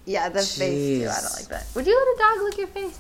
yeah, 0.07 0.29
the 0.29 0.41
face 0.41 0.59
too. 0.59 1.09
I 1.09 1.21
don't 1.21 1.33
like 1.37 1.49
that. 1.49 1.67
Would 1.75 1.87
you 1.87 1.97
let 1.97 2.17
a 2.17 2.19
dog 2.19 2.45
lick 2.45 2.59
your 2.59 2.67
face? 2.69 2.99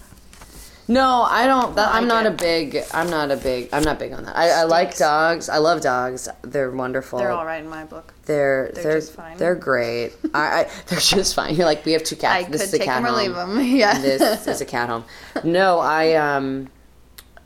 No, 0.89 1.23
I 1.23 1.47
don't. 1.47 1.77
That, 1.77 1.95
I 1.95 1.99
I'm 1.99 2.09
like 2.09 2.19
not 2.25 2.27
it. 2.27 2.33
a 2.33 2.37
big. 2.37 2.83
I'm 2.93 3.09
not 3.09 3.31
a 3.31 3.37
big. 3.37 3.69
I'm 3.73 3.85
not 3.85 3.99
big 4.01 4.13
on 4.13 4.25
that. 4.25 4.37
I, 4.37 4.51
I 4.51 4.63
like 4.65 4.97
dogs. 4.97 5.49
I 5.49 5.59
love 5.59 5.81
dogs. 5.81 6.29
They're 6.43 6.71
wonderful. 6.71 7.21
They're 7.21 7.31
all 7.31 7.47
right 7.47 7.63
in 7.63 7.71
my 7.71 7.85
book. 7.85 8.13
They're 8.31 8.71
They're 8.75 8.83
they're 8.85 8.95
just 9.01 9.13
fine. 9.15 9.37
they're 9.39 9.55
great. 9.57 10.13
I, 10.35 10.41
I 10.61 10.71
they're 10.87 11.01
just 11.01 11.35
fine. 11.35 11.55
You're 11.57 11.67
like 11.67 11.85
we 11.85 11.93
have 11.93 12.05
two 12.05 12.17
cats. 12.17 12.47
I 12.47 12.51
this 12.51 12.63
is 12.63 12.75
a 12.75 12.79
cat 12.79 13.03
home. 13.05 13.17
leave 13.17 13.35
them. 13.35 13.59
Yeah. 13.65 13.99
this 13.99 14.47
is 14.47 14.61
a 14.61 14.65
cat 14.65 14.89
home. 14.89 15.05
No, 15.45 15.79
I 15.81 16.15
um, 16.15 16.69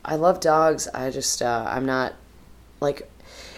I 0.03 0.15
love 0.15 0.39
dogs. 0.39 0.87
I 0.93 1.09
just 1.09 1.41
uh, 1.41 1.65
I'm 1.67 1.85
not 1.85 2.13
like. 2.81 3.09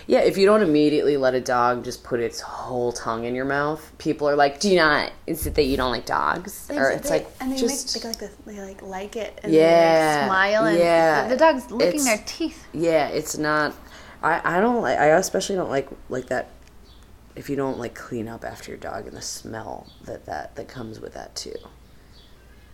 Yeah, 0.10 0.20
if 0.20 0.38
you 0.38 0.46
don't 0.46 0.62
immediately 0.62 1.18
let 1.18 1.34
a 1.34 1.42
dog 1.42 1.84
just 1.84 2.02
put 2.06 2.22
its 2.22 2.40
whole 2.40 2.94
tongue 2.94 3.26
in 3.26 3.36
your 3.36 3.44
mouth, 3.44 3.82
people 3.98 4.30
are 4.30 4.38
like, 4.38 4.62
"Do 4.62 4.70
you 4.70 4.78
not? 4.78 5.12
Is 5.26 5.46
it 5.46 5.56
that 5.56 5.64
you 5.66 5.76
don't 5.76 5.92
like 5.92 6.06
dogs?" 6.06 6.70
Or 6.74 6.90
it's 6.92 7.10
like 7.10 7.28
and 7.42 7.52
they 7.52 7.58
just 7.58 7.94
make 7.94 8.04
they 8.04 8.08
like 8.10 8.18
this, 8.20 8.32
they 8.46 8.62
like 8.62 8.82
like 8.82 9.16
it 9.18 9.38
and 9.44 9.52
Yeah, 9.52 10.22
they 10.22 10.28
smile 10.28 10.64
and 10.68 10.78
yeah. 10.80 11.28
the 11.28 11.36
dog's 11.36 11.70
licking 11.72 12.00
It's- 12.00 12.06
their 12.06 12.24
teeth. 12.26 12.66
Yeah, 12.72 13.10
it's 13.10 13.38
not. 13.38 13.74
I 14.24 14.58
I 14.58 14.62
don't 14.62 14.82
like. 14.82 14.98
I 14.98 15.08
especially 15.08 15.58
don't 15.58 15.70
like 15.70 15.90
like 16.08 16.28
that. 16.28 16.52
If 17.38 17.50
you 17.50 17.56
don't 17.56 17.78
like 17.78 17.94
clean 17.94 18.28
up 18.28 18.44
after 18.44 18.72
your 18.72 18.80
dog 18.80 19.06
and 19.08 19.16
the 19.16 19.22
smell 19.22 19.88
that 20.06 20.26
that 20.26 20.56
that 20.56 20.68
comes 20.68 21.00
with 21.00 21.14
that 21.14 21.36
too. 21.36 21.56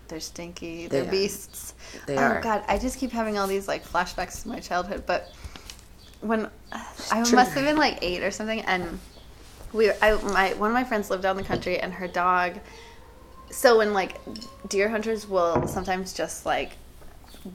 They're 0.07 0.19
stinky. 0.19 0.87
They 0.87 0.99
They're 0.99 1.07
are. 1.07 1.11
beasts. 1.11 1.73
They 2.07 2.15
oh 2.17 2.21
are. 2.21 2.41
god, 2.41 2.63
I 2.67 2.77
just 2.77 2.97
keep 2.97 3.11
having 3.11 3.37
all 3.37 3.47
these 3.47 3.67
like 3.67 3.85
flashbacks 3.85 4.41
to 4.43 4.47
my 4.47 4.59
childhood. 4.59 5.03
But 5.05 5.31
when 6.21 6.49
I 7.11 7.19
must 7.19 7.53
have 7.53 7.65
been 7.65 7.77
like 7.77 7.99
eight 8.01 8.23
or 8.23 8.31
something, 8.31 8.61
and 8.61 8.99
we, 9.73 9.91
I, 10.01 10.13
my 10.23 10.53
one 10.53 10.69
of 10.69 10.73
my 10.73 10.83
friends 10.85 11.09
lived 11.09 11.25
out 11.25 11.31
in 11.31 11.37
the 11.43 11.47
country, 11.47 11.79
and 11.79 11.93
her 11.93 12.07
dog. 12.07 12.59
So 13.51 13.77
when 13.79 13.93
like 13.93 14.17
deer 14.69 14.89
hunters 14.89 15.27
will 15.27 15.67
sometimes 15.67 16.13
just 16.13 16.45
like 16.45 16.71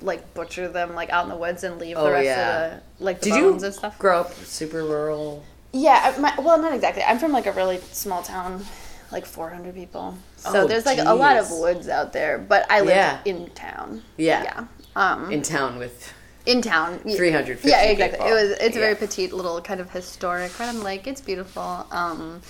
like 0.03 0.35
butcher 0.35 0.69
them 0.69 0.95
like 0.95 1.09
out 1.11 1.25
in 1.25 1.31
the 1.31 1.37
woods 1.37 1.65
and 1.65 1.79
leave 1.79 1.97
Oh, 1.97 2.05
the 2.05 2.11
rest 2.11 2.25
yeah. 2.27 2.65
of 2.75 2.83
the 2.99 3.05
like 3.05 3.21
the 3.21 3.31
Did 3.31 3.37
you 3.37 3.53
and 3.53 3.75
stuff. 3.75 3.99
grow 3.99 4.21
up 4.21 4.33
super 4.35 4.85
rural? 4.85 5.45
Yeah, 5.73 6.15
I- 6.17 6.19
my, 6.21 6.35
well, 6.39 6.59
not 6.61 6.73
exactly. 6.73 7.03
I'm 7.03 7.19
from 7.19 7.33
like 7.33 7.47
a 7.47 7.53
really 7.53 7.79
small 7.93 8.23
town, 8.23 8.65
like 9.13 9.27
400 9.27 9.75
people. 9.75 10.17
So 10.37 10.63
Oh, 10.63 10.67
there's 10.67 10.87
like 10.87 10.99
a 10.99 11.15
lot 11.15 11.37
of 11.37 11.51
woods 11.51 11.89
out 11.89 12.13
there, 12.13 12.39
but 12.39 12.67
I 12.71 12.81
live 12.81 12.89
Yeah. 12.97 13.19
in 13.25 13.51
town. 13.51 14.03
Yeah. 14.17 14.43
Yeah. 14.45 14.65
Um, 14.97 15.31
In 15.31 15.43
town 15.43 15.79
with 15.79 16.13
in 16.47 16.63
town. 16.63 16.99
350 17.01 17.69
Yeah, 17.69 17.83
exactly. 17.83 18.19
people. 18.19 18.33
It 18.37 18.43
was. 18.43 18.59
It's 18.59 18.77
a 18.77 18.81
very 18.81 18.95
petite, 18.95 19.33
little 19.35 19.61
kind 19.61 19.81
of 19.81 19.91
historic. 19.91 20.59
I'm 20.61 20.83
like, 20.83 21.07
it's 21.07 21.21
beautiful. 21.21 21.87
Um, 21.91 22.41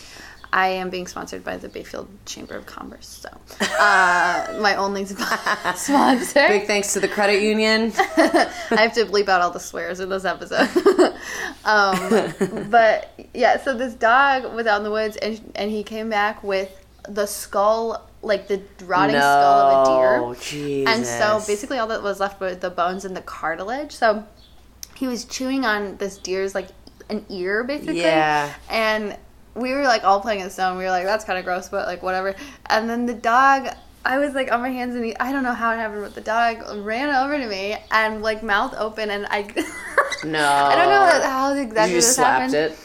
I 0.53 0.69
am 0.69 0.89
being 0.91 1.07
sponsored 1.07 1.45
by 1.45 1.57
the 1.59 1.69
Bayfield 1.69 2.09
Chamber 2.25 2.57
of 2.57 2.67
Commerce, 2.67 3.07
so 3.07 3.29
uh, 3.79 4.59
my 4.61 4.77
only 4.77 5.05
sp- 5.05 5.19
sponsor. 5.77 6.49
Big 6.49 6.67
thanks 6.67 6.93
to 6.95 7.01
the 7.01 7.09
credit 7.09 7.43
union. 7.43 7.93
I 7.99 8.51
have 8.71 8.95
to 8.95 9.05
bleep 9.05 9.29
out 9.29 9.43
all 9.43 9.51
the 9.51 9.61
swears 9.61 10.01
in 10.01 10.09
this 10.09 10.25
episode. 10.25 10.69
um, 11.65 12.71
but 12.71 13.13
yeah, 13.35 13.63
so 13.63 13.77
this 13.77 13.95
dog 13.95 14.55
was 14.55 14.67
out 14.67 14.79
in 14.79 14.85
the 14.85 14.91
woods, 14.91 15.17
and 15.17 15.53
and 15.55 15.71
he 15.71 15.83
came 15.83 16.09
back 16.09 16.43
with 16.43 16.85
the 17.09 17.27
skull, 17.27 18.09
like 18.23 18.49
the 18.49 18.63
rotting 18.85 19.17
skull 19.17 19.25
of 19.25 19.87
a 19.87 19.91
No, 19.91 20.35
deer. 20.35 20.43
Jesus. 20.43 20.95
And 20.95 21.07
so 21.07 21.47
basically, 21.47 21.79
all 21.79 21.89
that 21.89 22.03
was 22.03 22.21
left 22.21 22.41
were 22.41 22.55
the 22.55 22.71
bones 22.71 23.05
and 23.05 23.15
the 23.17 23.23
cartilage. 23.23 23.93
So 23.93 24.25
he 24.95 25.07
was 25.07 25.25
chewing 25.25 25.65
on 25.65 25.97
this 25.99 26.19
deer's 26.19 26.55
like 26.55 26.69
an 27.11 27.25
ear, 27.29 27.65
basically. 27.65 28.01
Yeah. 28.01 28.53
And 28.69 29.17
we 29.55 29.73
were 29.75 29.85
like 29.85 30.05
all 30.05 30.21
playing 30.21 30.41
in 30.41 30.47
the 30.47 30.51
snow. 30.51 30.69
And 30.71 30.79
we 30.79 30.85
were 30.85 30.91
like, 30.91 31.05
"That's 31.05 31.25
kind 31.25 31.39
of 31.39 31.45
gross," 31.45 31.69
but 31.69 31.87
like 31.87 32.03
whatever. 32.03 32.35
And 32.67 32.89
then 32.89 33.07
the 33.07 33.15
dog. 33.15 33.69
I 34.05 34.17
was 34.19 34.33
like 34.33 34.51
on 34.53 34.61
my 34.63 34.71
hands 34.71 34.95
and 34.95 35.03
knees. 35.05 35.17
I 35.21 35.33
don't 35.33 35.43
know 35.43 35.53
how 35.53 35.73
it 35.73 35.77
happened, 35.77 36.03
but 36.03 36.15
the 36.15 36.21
dog 36.23 36.63
ran 36.85 37.15
over 37.15 37.37
to 37.37 37.47
me 37.47 37.77
and 37.91 38.23
like 38.23 38.43
mouth 38.43 38.75
open, 38.79 39.11
and 39.11 39.27
I. 39.31 39.49
No. 40.25 40.45
I 40.45 40.75
don't 40.75 40.89
know 40.89 41.29
how 41.29 41.53
exactly 41.55 41.91
you 41.95 42.01
this 42.01 42.17
slapped 42.17 42.53
happened. 42.53 42.73
it. 42.73 42.79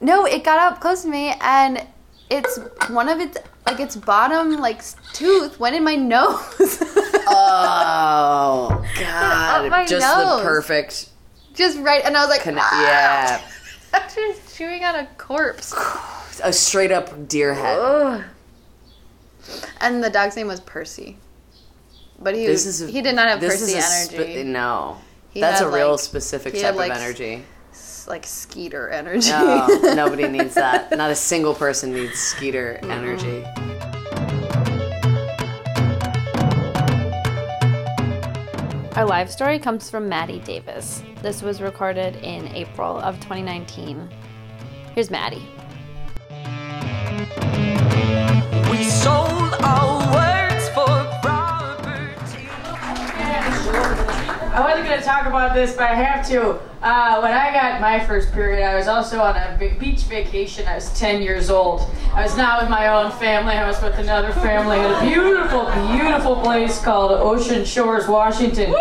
No, 0.00 0.26
it 0.26 0.44
got 0.44 0.60
up 0.60 0.80
close 0.80 1.02
to 1.02 1.08
me, 1.08 1.34
and 1.40 1.84
it's 2.30 2.56
one 2.90 3.08
of 3.08 3.18
its 3.18 3.36
like 3.66 3.80
its 3.80 3.96
bottom 3.96 4.58
like 4.58 4.82
tooth 5.12 5.58
went 5.58 5.74
in 5.74 5.82
my 5.82 5.96
nose. 5.96 6.82
Oh 7.30 8.84
God! 8.98 9.86
Just 9.88 10.00
nose. 10.06 10.38
the 10.38 10.42
perfect. 10.44 11.08
just 11.54 11.78
right, 11.80 12.02
and 12.04 12.16
I 12.16 12.20
was 12.20 12.30
like, 12.30 12.42
Conne- 12.42 12.58
"Ah!" 12.58 13.42
yeah, 13.92 14.00
chewing 14.58 14.82
on 14.84 14.96
a 14.96 15.06
corpse. 15.18 15.72
a 16.42 16.52
straight 16.52 16.90
up 16.90 17.28
deer 17.28 17.54
head. 17.54 17.78
Ugh. 17.78 18.24
And 19.80 20.02
the 20.02 20.10
dog's 20.10 20.34
name 20.36 20.48
was 20.48 20.58
Percy, 20.60 21.16
but 22.18 22.34
he 22.34 22.44
This 22.44 22.66
was, 22.66 22.80
is 22.82 22.88
a- 22.88 22.92
he 22.92 23.00
did 23.00 23.14
not 23.14 23.28
have 23.28 23.40
this 23.40 23.62
is 23.62 23.72
Percy 23.72 23.78
a 23.78 23.82
spe- 23.82 24.14
energy. 24.14 24.42
no, 24.44 24.98
He 25.30 25.40
that's 25.40 25.60
a 25.60 25.70
real 25.70 25.92
like- 25.92 26.00
specific 26.00 26.54
type 26.54 26.74
like, 26.74 26.90
of 26.90 26.98
energy. 26.98 27.44
S- 27.72 28.06
like 28.08 28.26
Skeeter 28.26 28.88
energy. 28.90 29.30
No, 29.30 29.66
nobody 29.94 30.26
needs 30.28 30.54
that. 30.54 30.90
Not 30.90 31.10
a 31.10 31.14
single 31.14 31.54
person 31.54 31.92
needs 31.94 32.18
Skeeter 32.18 32.78
energy. 32.82 33.44
Our 38.96 39.04
live 39.06 39.30
story 39.30 39.60
comes 39.60 39.88
from 39.88 40.08
Maddie 40.08 40.40
Daviss. 40.40 41.02
This 41.22 41.40
was 41.40 41.60
recorded 41.62 42.16
in 42.16 42.48
April 42.48 42.98
of 42.98 43.14
2019. 43.20 44.08
Here's 44.98 45.12
Maddie. 45.12 45.46
We 48.68 48.82
sold 48.82 49.54
our 49.62 50.00
words 50.12 50.68
for 50.70 50.88
property. 51.22 52.48
I 54.50 54.60
wasn't 54.60 54.88
going 54.88 54.98
to 54.98 55.04
talk 55.04 55.26
about 55.26 55.54
this, 55.54 55.76
but 55.76 55.84
I 55.84 55.94
have 55.94 56.26
to. 56.30 56.58
Uh, 56.82 57.20
when 57.20 57.30
I 57.30 57.52
got 57.52 57.80
my 57.80 58.04
first 58.06 58.32
period, 58.32 58.68
I 58.68 58.74
was 58.74 58.88
also 58.88 59.20
on 59.20 59.36
a 59.36 59.56
beach 59.78 60.00
vacation. 60.00 60.66
I 60.66 60.74
was 60.74 60.92
10 60.98 61.22
years 61.22 61.48
old. 61.48 61.82
I 62.12 62.24
was 62.24 62.36
not 62.36 62.60
with 62.60 62.68
my 62.68 62.88
own 62.88 63.12
family. 63.20 63.52
I 63.52 63.68
was 63.68 63.80
with 63.80 63.96
another 63.98 64.32
family 64.32 64.78
at 64.80 65.00
a 65.00 65.06
beautiful, 65.08 65.70
beautiful 65.96 66.42
place 66.42 66.82
called 66.82 67.12
Ocean 67.12 67.64
Shores, 67.64 68.08
Washington. 68.08 68.74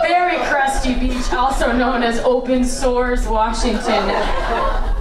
Very 0.00 0.38
crusty 0.46 0.94
beach, 0.94 1.30
also 1.34 1.70
known 1.70 2.02
as 2.02 2.18
Open 2.20 2.64
Sores, 2.64 3.26
Washington. 3.28 4.93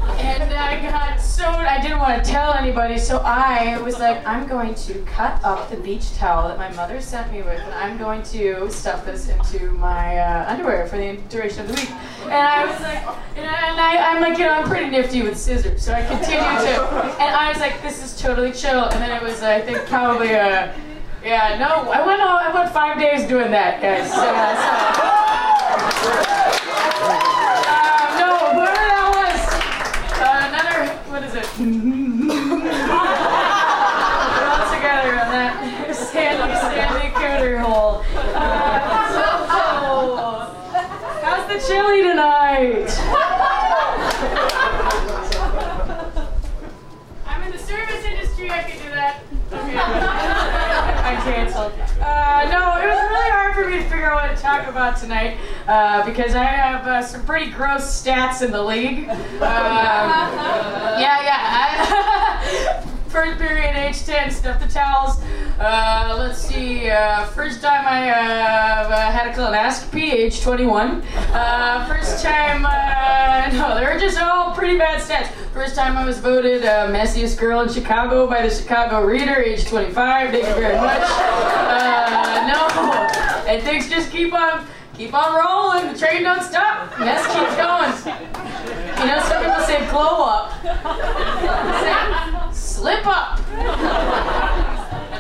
I 1.44 1.56
so 1.56 1.60
I 1.60 1.82
didn't 1.82 2.00
want 2.00 2.24
to 2.24 2.32
tell 2.32 2.54
anybody, 2.54 2.98
so 2.98 3.18
I 3.18 3.78
was 3.82 4.00
like, 4.00 4.26
I'm 4.26 4.48
going 4.48 4.76
to 4.76 5.02
cut 5.04 5.44
up 5.44 5.70
the 5.70 5.76
beach 5.78 6.14
towel 6.16 6.48
that 6.48 6.58
my 6.58 6.72
mother 6.74 7.02
sent 7.02 7.34
me 7.34 7.42
with, 7.42 7.60
and 7.60 7.74
I'm 7.74 7.98
going 7.98 8.24
to 8.24 8.70
stuff 8.72 9.06
this 9.06 9.28
into 9.28 9.72
my 9.72 10.18
uh, 10.20 10.50
underwear 10.50 10.88
for 10.88 10.98
the 10.98 11.18
duration 11.30 11.62
of 11.62 11.68
the 11.68 11.74
week. 11.74 11.92
And 12.24 12.34
I 12.34 12.66
was 12.66 12.80
like, 12.80 13.04
and, 13.36 13.46
I, 13.46 13.70
and 13.70 13.80
I, 13.80 14.12
I'm 14.12 14.22
like, 14.22 14.38
you 14.38 14.46
know, 14.46 14.52
I'm 14.52 14.68
pretty 14.70 14.90
nifty 14.90 15.22
with 15.22 15.38
scissors, 15.38 15.84
so 15.84 15.94
I 15.94 16.06
continued 16.06 16.40
to, 16.40 16.84
and 17.20 17.36
I 17.36 17.50
was 17.50 17.60
like, 17.60 17.82
this 17.82 18.02
is 18.04 18.18
totally 18.22 18.54
chill. 18.54 18.86
And 18.86 19.02
then 19.02 19.12
it 19.12 19.22
was, 19.22 19.44
I 19.44 19.60
think, 19.62 19.80
probably 19.88 20.32
a. 20.32 20.74
Yeah, 21.24 21.58
no, 21.58 21.90
I 21.92 22.06
went 22.06 22.22
all, 22.22 22.38
I 22.38 22.54
went 22.54 22.72
five 22.74 23.00
days 23.00 23.28
doing 23.28 23.52
that, 23.52 23.82
guys. 23.82 24.10
So, 24.12 24.18
so. 24.18 24.24
Uh, 27.04 28.18
no, 28.20 28.28
whoever 28.54 28.86
that 28.88 29.08
was, 29.14 29.42
uh, 30.20 30.48
another, 30.48 30.88
what 31.12 31.24
is 31.24 31.36
it? 31.36 31.44
We're 31.60 31.68
all 32.92 33.10
together 34.74 35.12
on 35.20 35.30
that 35.32 35.96
Sandy, 35.96 36.56
Sandy 36.56 37.08
Cooter 37.16 37.60
hole. 37.62 38.04
Uh, 38.36 39.14
so, 39.14 39.24
how's 41.22 41.46
the 41.48 41.60
chili 41.66 42.02
tonight? 42.02 42.90
I'm 47.26 47.44
in 47.44 47.52
the 47.52 47.58
service 47.60 48.04
industry, 48.04 48.50
I 48.50 48.64
can 48.64 48.78
do 48.80 48.90
that. 49.54 49.64
Okay. 49.64 51.04
I 51.04 51.16
canceled. 51.24 51.74
Uh, 52.02 52.50
no, 52.52 52.82
it 52.82 52.88
was 52.88 53.02
really 53.10 53.30
hard 53.32 53.56
for 53.56 53.70
me 53.70 53.78
to 53.78 53.84
figure 53.84 54.10
out 54.10 54.28
what 54.28 54.36
to 54.36 54.42
talk 54.42 54.68
about 54.68 54.98
tonight 54.98 55.38
uh, 55.68 56.06
because 56.06 56.36
I 56.36 56.44
have 56.44 56.88
uh, 56.88 57.02
some 57.02 57.26
pretty 57.26 57.52
gross 57.52 57.84
stats 57.84 58.42
in 58.42 58.52
the 58.52 58.62
league. 58.62 59.10
Um, 59.10 59.18
yeah, 61.00 61.24
yeah. 61.24 61.40
I, 61.40 62.84
first 63.10 63.38
period, 63.38 63.76
age 63.76 64.04
10, 64.04 64.32
stuff 64.32 64.60
the 64.60 64.68
towels. 64.68 65.22
Uh, 65.60 66.16
let's 66.18 66.40
see. 66.40 66.90
Uh, 66.90 67.26
first 67.28 67.62
time 67.62 67.86
I 67.86 68.10
uh, 68.10 69.12
had 69.12 69.28
a 69.28 69.34
colonoscopy, 69.34 70.12
age 70.12 70.42
21. 70.42 71.04
Uh, 71.32 71.86
first 71.88 72.24
time, 72.24 72.66
uh, 72.66 73.50
no, 73.54 73.80
they 73.80 73.86
were 73.86 74.00
just 74.00 74.20
all 74.20 74.54
pretty 74.56 74.78
bad 74.78 75.00
stats. 75.00 75.28
First 75.54 75.76
time 75.76 75.96
I 75.96 76.06
was 76.06 76.18
voted 76.18 76.66
uh, 76.66 76.88
messiest 76.88 77.40
girl 77.40 77.62
in 77.62 77.70
Chicago 77.72 78.26
by 78.26 78.42
the 78.42 78.50
Chicago 78.54 79.06
Reader, 79.06 79.36
age 79.36 79.66
25. 79.66 80.32
Thank 80.32 80.48
you 80.48 80.54
very 80.56 80.76
much. 80.76 81.02
Uh, 81.04 82.48
no, 82.52 82.68
and 83.48 83.62
things 83.64 83.88
just 83.88 84.10
keep 84.10 84.34
on, 84.34 84.66
keep 84.98 85.14
on 85.14 85.36
rolling. 85.36 85.94
The 85.94 86.00
train 86.00 86.24
don't 86.24 86.42
stop. 86.42 86.98
Mess 87.00 87.24
keeps 87.28 87.56
going. 87.56 88.18
You 89.00 89.06
know, 89.06 89.20
some 89.28 89.44
people 89.44 89.62
say 89.62 89.88
glow 89.92 90.24
up. 90.24 90.52
Say, 91.84 92.52
slip 92.52 93.06
up. 93.06 93.40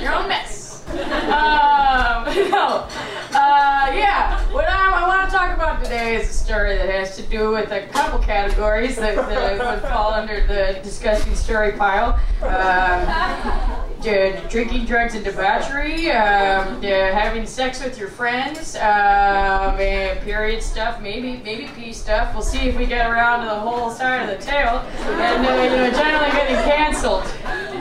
Your 0.02 0.16
own 0.16 0.28
mess. 0.28 0.84
Um, 0.90 2.23
no. 2.50 2.88
Uh, 3.32 3.92
yeah. 3.94 4.42
What 4.52 4.66
I, 4.66 5.04
I 5.04 5.08
want 5.08 5.30
to 5.30 5.36
talk 5.36 5.56
about 5.56 5.84
today 5.84 6.16
is 6.16 6.30
a 6.30 6.34
story 6.34 6.76
that 6.78 6.90
has 6.90 7.16
to 7.18 7.22
do 7.24 7.52
with 7.52 7.72
a 7.72 7.86
couple 7.88 8.18
categories 8.20 8.96
that, 8.96 9.16
that 9.16 9.60
would 9.60 9.90
fall 9.90 10.14
under 10.14 10.46
the 10.48 10.80
disgusting 10.82 11.36
story 11.36 11.74
pile. 11.74 12.20
Um, 12.42 13.84
drinking, 14.02 14.86
drugs, 14.86 15.14
and 15.14 15.24
debauchery, 15.24 16.10
um, 16.12 16.82
having 16.82 17.46
sex 17.46 17.84
with 17.84 18.00
your 18.00 18.10
friends, 18.10 18.76
um, 18.78 19.78
period 19.78 20.62
stuff, 20.64 21.00
maybe 21.02 21.38
maybe 21.44 21.68
pee 21.76 21.94
stuff. 21.94 22.34
We'll 22.34 22.44
see 22.44 22.68
if 22.68 22.78
we 22.78 22.86
get 22.88 23.10
around 23.10 23.42
to 23.42 23.46
the 23.46 23.60
whole 23.60 23.92
side 23.92 24.28
of 24.28 24.38
the 24.38 24.44
tail, 24.44 24.80
and 25.20 25.46
uh, 25.46 25.52
you 25.64 25.70
know, 25.70 25.92
generally 25.92 26.32
getting 26.32 26.56
canceled. 26.56 27.24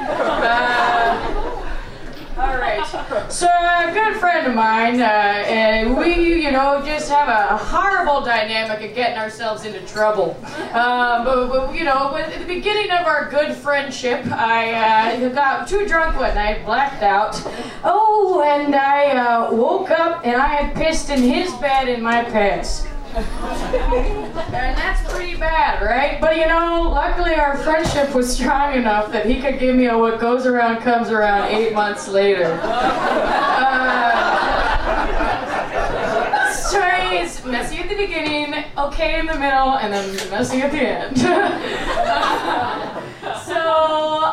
Uh, 0.05 1.72
all 2.37 2.57
right. 2.57 2.87
So 3.30 3.47
a 3.47 3.91
good 3.93 4.16
friend 4.18 4.47
of 4.47 4.55
mine, 4.55 5.01
uh, 5.01 5.05
and 5.05 5.97
we, 5.97 6.43
you 6.43 6.51
know, 6.51 6.83
just 6.85 7.11
have 7.11 7.28
a 7.28 7.57
horrible 7.57 8.24
dynamic 8.24 8.89
of 8.89 8.95
getting 8.95 9.18
ourselves 9.18 9.64
into 9.64 9.80
trouble. 9.87 10.37
Um, 10.72 11.24
but, 11.24 11.49
but, 11.49 11.74
you 11.74 11.85
know, 11.85 12.16
at 12.16 12.39
the 12.39 12.47
beginning 12.47 12.91
of 12.91 13.07
our 13.07 13.30
good 13.30 13.55
friendship, 13.55 14.24
I 14.26 15.22
uh, 15.22 15.28
got 15.30 15.68
too 15.68 15.87
drunk 15.87 16.18
one 16.18 16.35
night, 16.35 16.64
blacked 16.64 17.03
out. 17.03 17.41
Oh, 17.85 18.43
and 18.45 18.74
I 18.74 19.11
uh, 19.11 19.53
woke 19.53 19.91
up 19.91 20.24
and 20.24 20.37
I 20.37 20.49
had 20.49 20.74
pissed 20.74 21.11
in 21.11 21.22
his 21.22 21.53
bed 21.55 21.89
in 21.89 22.03
my 22.03 22.24
pants. 22.24 22.87
And 23.15 24.77
that's 24.77 25.13
pretty 25.13 25.37
bad, 25.37 25.83
right? 25.83 26.21
But 26.21 26.37
you 26.37 26.47
know, 26.47 26.91
luckily 26.93 27.35
our 27.35 27.57
friendship 27.59 28.15
was 28.15 28.35
strong 28.35 28.75
enough 28.75 29.13
that 29.13 29.27
he 29.27 29.41
could 29.41 29.59
give 29.59 29.77
me 29.77 29.87
a 29.87 29.97
what 29.97 30.21
goes 30.21 30.47
around 30.47 30.83
comes 30.83 31.11
around 31.11 31.49
eight 31.51 31.75
months 31.75 32.09
later. 32.09 32.59
Uh, 32.63 34.03
is 37.23 37.45
messy 37.45 37.79
at 37.79 37.89
the 37.89 37.97
beginning, 37.97 38.65
okay 38.77 39.19
in 39.19 39.27
the 39.27 39.39
middle, 39.39 39.77
and 39.77 39.93
then 39.93 40.31
messy 40.31 40.63
at 40.63 40.73
the 40.73 40.79
end. 40.79 41.19
so 43.47 43.55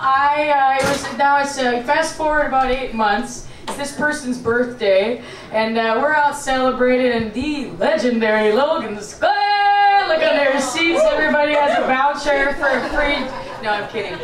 I, 0.01 0.77
uh, 0.79 0.83
it 0.83 0.89
was 0.89 1.17
now 1.17 1.41
it's 1.41 1.57
uh, 1.57 1.83
fast 1.83 2.15
forward 2.15 2.47
about 2.47 2.71
eight 2.71 2.93
months. 2.93 3.48
This 3.79 3.95
person's 3.95 4.37
birthday, 4.37 5.23
and 5.53 5.77
uh, 5.77 5.99
we're 6.01 6.13
out 6.13 6.35
celebrating 6.35 7.13
in 7.13 7.31
the 7.31 7.71
legendary 7.77 8.51
Logan 8.51 8.99
Square. 9.01 10.09
Look 10.09 10.21
under 10.21 10.51
their 10.51 10.59
seats. 10.59 11.01
Everybody 11.01 11.53
has 11.53 11.79
a 11.79 11.83
voucher 11.87 12.55
for 12.55 12.67
a 12.67 12.89
free. 12.89 13.23
No, 13.63 13.69
I'm 13.71 13.87
kidding. 13.89 14.15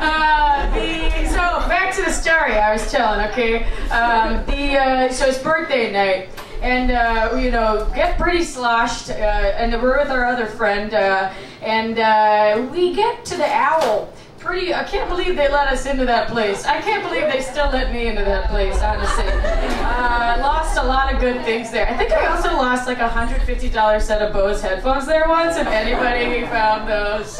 Uh, 0.00 0.74
the, 0.74 1.28
so 1.28 1.68
back 1.68 1.94
to 1.94 2.02
the 2.02 2.10
story 2.10 2.58
I 2.58 2.72
was 2.72 2.90
telling. 2.90 3.28
Okay, 3.30 3.62
um, 3.90 4.44
the 4.46 4.76
uh, 4.76 5.12
so 5.12 5.26
it's 5.26 5.38
birthday 5.38 5.92
night, 5.92 6.28
and 6.60 6.90
uh, 6.90 7.36
you 7.36 7.52
know 7.52 7.88
get 7.94 8.18
pretty 8.18 8.42
sloshed, 8.42 9.10
uh, 9.10 9.12
and 9.12 9.72
we're 9.80 9.98
with 10.00 10.10
our 10.10 10.24
other 10.24 10.46
friend, 10.46 10.92
uh, 10.92 11.32
and 11.62 12.00
uh, 12.00 12.68
we 12.72 12.92
get 12.96 13.24
to 13.26 13.36
the 13.36 13.46
owl. 13.46 14.12
Pretty, 14.44 14.74
I 14.74 14.84
can't 14.84 15.08
believe 15.08 15.36
they 15.36 15.48
let 15.48 15.68
us 15.68 15.86
into 15.86 16.04
that 16.04 16.28
place. 16.28 16.66
I 16.66 16.78
can't 16.82 17.02
believe 17.02 17.32
they 17.32 17.40
still 17.40 17.70
let 17.70 17.90
me 17.90 18.08
into 18.08 18.22
that 18.24 18.50
place. 18.50 18.78
Honestly, 18.82 19.24
uh, 19.24 20.36
I 20.36 20.36
lost 20.36 20.76
a 20.76 20.82
lot 20.82 21.14
of 21.14 21.18
good 21.18 21.42
things 21.46 21.70
there. 21.70 21.88
I 21.88 21.96
think 21.96 22.12
I 22.12 22.26
also 22.26 22.52
lost 22.52 22.86
like 22.86 22.98
a 22.98 23.08
hundred 23.08 23.40
fifty 23.44 23.70
dollars 23.70 24.04
set 24.04 24.20
of 24.20 24.34
Bose 24.34 24.60
headphones 24.60 25.06
there 25.06 25.26
once. 25.28 25.56
If 25.56 25.66
anybody 25.66 26.46
found 26.48 26.86
those, 26.86 27.38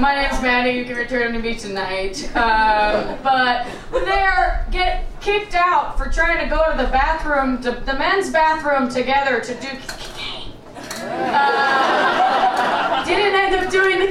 my 0.00 0.14
name's 0.14 0.40
Maddie. 0.40 0.78
You 0.78 0.86
can 0.86 0.96
return 0.96 1.34
them 1.34 1.42
to 1.42 1.46
me 1.46 1.56
tonight. 1.56 2.24
Um, 2.34 3.18
but 3.22 3.66
there, 3.92 4.66
get 4.70 5.04
kicked 5.20 5.54
out 5.54 5.98
for 5.98 6.10
trying 6.10 6.42
to 6.42 6.48
go 6.48 6.70
to 6.70 6.76
the 6.82 6.88
bathroom, 6.88 7.60
to 7.60 7.72
the 7.72 7.98
men's 7.98 8.30
bathroom 8.30 8.88
together 8.88 9.40
to 9.40 9.54
do. 9.60 9.68
Uh, 11.04 13.04
didn't 13.04 13.34
end 13.34 13.54
up 13.56 13.70
doing 13.70 13.98
the 13.98 14.06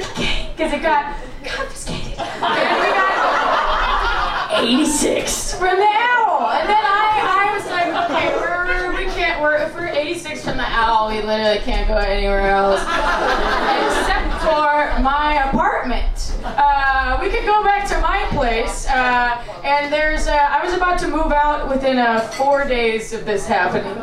because 0.56 0.72
it 0.72 0.80
got 0.80 1.16
confiscated. 1.44 2.03
And 2.18 2.80
we 2.80 2.90
got 2.94 4.62
86 4.62 5.54
from 5.54 5.76
the 5.76 5.84
owl. 5.84 6.50
And 6.50 6.68
then 6.68 6.84
I, 6.84 7.48
I 7.48 7.56
was 7.56 7.66
like, 7.66 7.88
okay, 8.10 8.34
we're, 8.36 8.92
we're, 8.92 9.12
can't, 9.14 9.40
we're, 9.42 9.56
if 9.56 9.74
we're 9.74 9.88
86 9.88 10.44
from 10.44 10.56
the 10.56 10.64
owl, 10.64 11.08
we 11.08 11.22
literally 11.22 11.58
can't 11.58 11.88
go 11.88 11.96
anywhere 11.96 12.50
else 12.50 12.80
except 12.80 14.42
for 14.42 15.02
my 15.02 15.48
apartment. 15.48 16.34
Uh, 16.44 17.18
we 17.20 17.30
could 17.30 17.44
go 17.44 17.62
back 17.62 17.88
to 17.88 17.98
my 18.00 18.26
place, 18.30 18.86
uh, 18.88 19.42
and 19.64 19.92
there's. 19.92 20.26
Uh, 20.26 20.32
I 20.32 20.64
was 20.64 20.74
about 20.74 20.98
to 21.00 21.08
move 21.08 21.32
out 21.32 21.68
within 21.68 21.98
uh, 21.98 22.20
four 22.20 22.64
days 22.64 23.12
of 23.12 23.24
this 23.24 23.46
happening, 23.46 23.96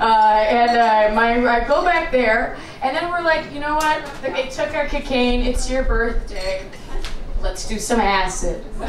uh, 0.00 0.46
and 0.48 1.14
my 1.14 1.34
I 1.46 1.66
go 1.66 1.84
back 1.84 2.10
there, 2.10 2.56
and 2.82 2.96
then 2.96 3.10
we're 3.10 3.22
like, 3.22 3.52
you 3.52 3.60
know 3.60 3.74
what? 3.74 4.04
They 4.22 4.48
took 4.48 4.74
our 4.74 4.86
cocaine. 4.86 5.42
It's 5.42 5.68
your 5.70 5.82
birthday. 5.82 6.64
Let's 7.44 7.68
do 7.68 7.78
some 7.78 8.00
acid. 8.00 8.64
the 8.78 8.86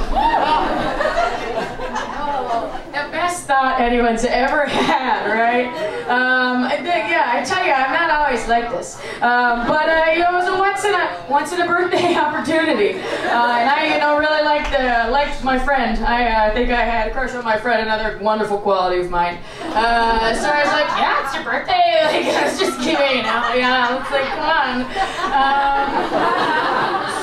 best 3.11 3.43
thought 3.43 3.81
anyone's 3.81 4.23
ever 4.23 4.63
had, 4.65 5.27
right? 5.27 5.67
Um, 6.07 6.63
I 6.63 6.77
think, 6.77 7.11
yeah, 7.11 7.35
I 7.35 7.43
tell 7.43 7.65
you, 7.65 7.73
I'm 7.73 7.91
not 7.91 8.09
always 8.09 8.47
like 8.47 8.71
this, 8.71 8.95
um, 9.21 9.67
but 9.67 9.89
uh, 9.89 10.11
you 10.13 10.19
know, 10.19 10.31
it 10.31 10.39
was 10.39 10.47
a 10.47 10.57
once 10.57 10.85
in 10.85 10.95
a 10.95 11.25
once 11.29 11.51
in 11.51 11.59
a 11.59 11.67
birthday 11.67 12.15
opportunity, 12.25 12.97
uh, 13.27 13.59
and 13.59 13.67
I, 13.69 13.93
you 13.93 13.99
know, 13.99 14.17
really 14.17 14.43
liked 14.45 14.71
the 14.71 15.11
liked 15.11 15.43
my 15.43 15.59
friend. 15.59 15.99
I 16.05 16.47
uh, 16.47 16.53
think 16.53 16.71
I 16.71 16.85
had 16.85 17.09
a 17.09 17.11
crush 17.11 17.35
on 17.35 17.43
my 17.43 17.59
friend, 17.59 17.81
another 17.81 18.17
wonderful 18.19 18.57
quality 18.57 19.01
of 19.01 19.09
mine. 19.09 19.37
Uh, 19.63 20.33
so 20.33 20.47
I 20.47 20.63
was 20.63 20.71
like, 20.71 20.87
yeah, 20.95 21.25
it's 21.25 21.35
your 21.35 21.43
birthday. 21.43 21.81
Like, 22.05 22.25
I 22.27 22.43
was 22.47 22.59
just 22.59 22.79
kidding, 22.79 23.17
you 23.17 23.23
know, 23.23 23.53
yeah, 23.55 23.99
it's 23.99 24.11
like, 24.11 24.29
come 24.29 24.45
on. 24.45 24.81
Um, 25.35 25.87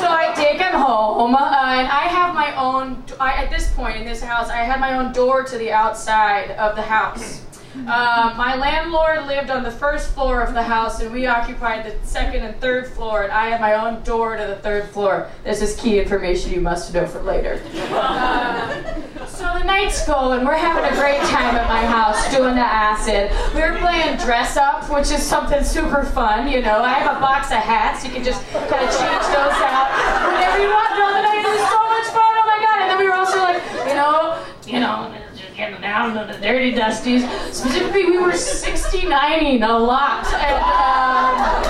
so 0.02 0.08
I 0.10 0.32
take 0.34 0.60
him 0.60 0.72
home, 0.92 1.34
and 1.34 1.88
I 1.88 2.06
have 2.08 2.34
my 2.34 2.54
own. 2.56 3.02
I, 3.18 3.32
at 3.32 3.50
this 3.50 3.70
point 3.72 3.96
in 3.96 4.04
this 4.04 4.22
house, 4.22 4.48
I 4.48 4.58
had 4.58 4.80
my 4.80 4.94
own 4.94 5.12
door 5.12 5.44
to 5.44 5.58
the 5.58 5.72
outside 5.72 6.50
of 6.52 6.76
the 6.76 6.82
house. 6.82 7.42
Uh, 7.74 8.34
my 8.36 8.54
landlord 8.54 9.26
lived 9.26 9.48
on 9.48 9.62
the 9.62 9.70
first 9.70 10.12
floor 10.12 10.42
of 10.42 10.52
the 10.52 10.62
house, 10.62 11.00
and 11.00 11.10
we 11.10 11.26
occupied 11.26 11.86
the 11.86 12.06
second 12.06 12.42
and 12.42 12.60
third 12.60 12.86
floor. 12.86 13.22
And 13.22 13.32
I 13.32 13.48
had 13.48 13.60
my 13.62 13.74
own 13.74 14.02
door 14.02 14.36
to 14.36 14.44
the 14.46 14.56
third 14.56 14.84
floor. 14.90 15.30
This 15.42 15.62
is 15.62 15.74
key 15.80 15.98
information 15.98 16.52
you 16.52 16.60
must 16.60 16.92
know 16.92 17.06
for 17.06 17.22
later. 17.22 17.62
Uh, 17.90 19.26
so 19.26 19.44
the 19.58 19.64
nights 19.64 20.06
go, 20.06 20.32
and 20.32 20.46
we're 20.46 20.54
having 20.54 20.84
a 20.84 20.94
great 21.00 21.20
time 21.32 21.56
at 21.56 21.66
my 21.66 21.84
house 21.86 22.30
doing 22.30 22.54
the 22.54 22.60
acid. 22.60 23.32
We 23.54 23.62
were 23.62 23.78
playing 23.78 24.18
dress 24.18 24.58
up, 24.58 24.90
which 24.92 25.10
is 25.10 25.22
something 25.22 25.64
super 25.64 26.04
fun. 26.04 26.48
You 26.48 26.60
know, 26.60 26.82
I 26.82 26.92
have 26.92 27.16
a 27.16 27.20
box 27.20 27.48
of 27.52 27.58
hats. 27.58 28.04
You 28.04 28.10
can 28.10 28.22
just 28.22 28.44
kind 28.52 28.84
of 28.84 28.90
change 28.92 29.24
those 29.32 29.56
out 29.64 29.88
whenever 30.28 30.60
you 30.60 30.68
want. 30.68 30.92
The 30.92 31.22
night 31.22 31.44
so 31.72 31.80
much 31.88 32.08
fun. 32.12 32.32
Oh 32.36 32.44
my 32.46 32.58
god! 32.60 32.82
And 32.82 32.90
then 32.90 32.98
we 32.98 33.08
were 33.08 33.14
also 33.14 33.38
like, 33.38 33.62
you 33.88 33.94
know, 33.94 34.44
you 34.66 34.80
know 34.80 35.21
getting 35.62 35.80
down 35.80 36.12
to 36.14 36.32
the 36.32 36.38
dirty 36.40 36.72
dusties. 36.72 37.22
Specifically, 37.52 38.06
we 38.06 38.18
were 38.18 38.32
69ing 38.32 39.62
a 39.62 39.78
lot. 39.78 40.26
And, 40.26 40.58
um, 40.58 41.62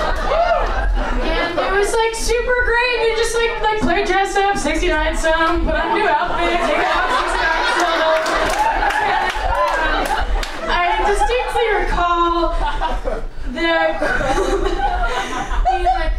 and 1.21 1.59
it 1.59 1.71
was 1.77 1.93
like 1.93 2.15
super 2.15 2.65
great. 2.65 3.07
You 3.07 3.15
just 3.15 3.35
like 3.35 3.61
like 3.61 3.81
play 3.81 4.03
dress 4.03 4.35
up, 4.35 4.57
69 4.57 5.15
some, 5.15 5.63
put 5.63 5.75
on 5.75 5.93
new 5.93 6.07
outfit, 6.07 6.59
take 6.65 6.83
out, 6.89 7.07
69 7.21 7.53
some. 7.77 8.13
I 10.71 10.97
distinctly 11.05 11.67
recall 11.77 12.57
the 13.53 13.61
being 15.69 15.85
like, 15.85 16.13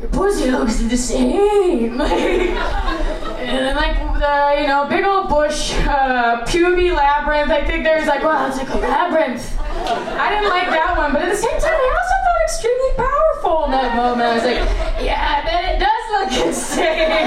your 0.00 0.10
pussy 0.10 0.50
looks 0.50 0.78
the 0.78 0.96
same. 0.96 2.00
And 3.44 3.58
then, 3.58 3.76
like 3.76 4.03
the 4.24 4.56
you 4.60 4.66
know 4.66 4.86
big 4.88 5.04
old 5.04 5.28
bush 5.28 5.74
uh, 5.84 6.42
puby 6.46 6.90
labyrinth. 6.90 7.50
I 7.50 7.62
think 7.64 7.84
there's 7.84 8.06
like 8.06 8.22
wow, 8.22 8.46
it's 8.48 8.56
like 8.56 8.70
a 8.70 8.78
labyrinth. 8.78 9.54
I 9.60 10.30
didn't 10.30 10.48
like 10.48 10.70
that 10.70 10.96
one, 10.96 11.12
but 11.12 11.20
at 11.22 11.30
the 11.30 11.36
same 11.36 11.60
time, 11.60 11.74
I 11.74 11.96
also 12.00 12.14
felt 12.24 12.40
extremely 12.48 12.92
powerful 12.96 13.64
in 13.66 13.72
that 13.72 13.94
moment. 13.96 14.30
I 14.30 14.34
was 14.34 14.44
like, 14.44 14.56
yeah, 15.04 15.34
I 15.34 15.42
bet 15.44 15.74
it 15.74 15.78
does 15.82 16.04
look 16.14 16.30
insane. 16.46 17.10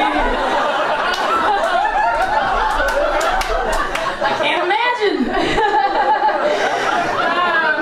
I 4.26 4.32
can't 4.42 4.64
imagine. 4.66 5.18
um, 7.30 7.78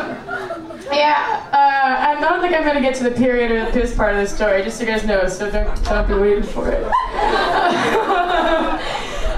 yeah, 0.92 1.40
uh, 1.54 2.10
I 2.10 2.12
don't 2.20 2.42
think 2.42 2.54
I'm 2.54 2.66
gonna 2.66 2.82
get 2.82 2.96
to 2.96 3.04
the 3.06 3.12
period 3.12 3.52
or 3.52 3.64
the 3.66 3.72
piss 3.72 3.94
part 3.96 4.14
of 4.16 4.20
the 4.20 4.28
story, 4.28 4.62
just 4.64 4.78
so 4.78 4.84
you 4.84 4.90
guys 4.90 5.06
know. 5.06 5.30
So 5.30 5.50
don't, 5.50 5.84
don't 5.86 6.06
be 6.08 6.16
waiting 6.16 6.44
for 6.44 6.68
it. 6.70 6.84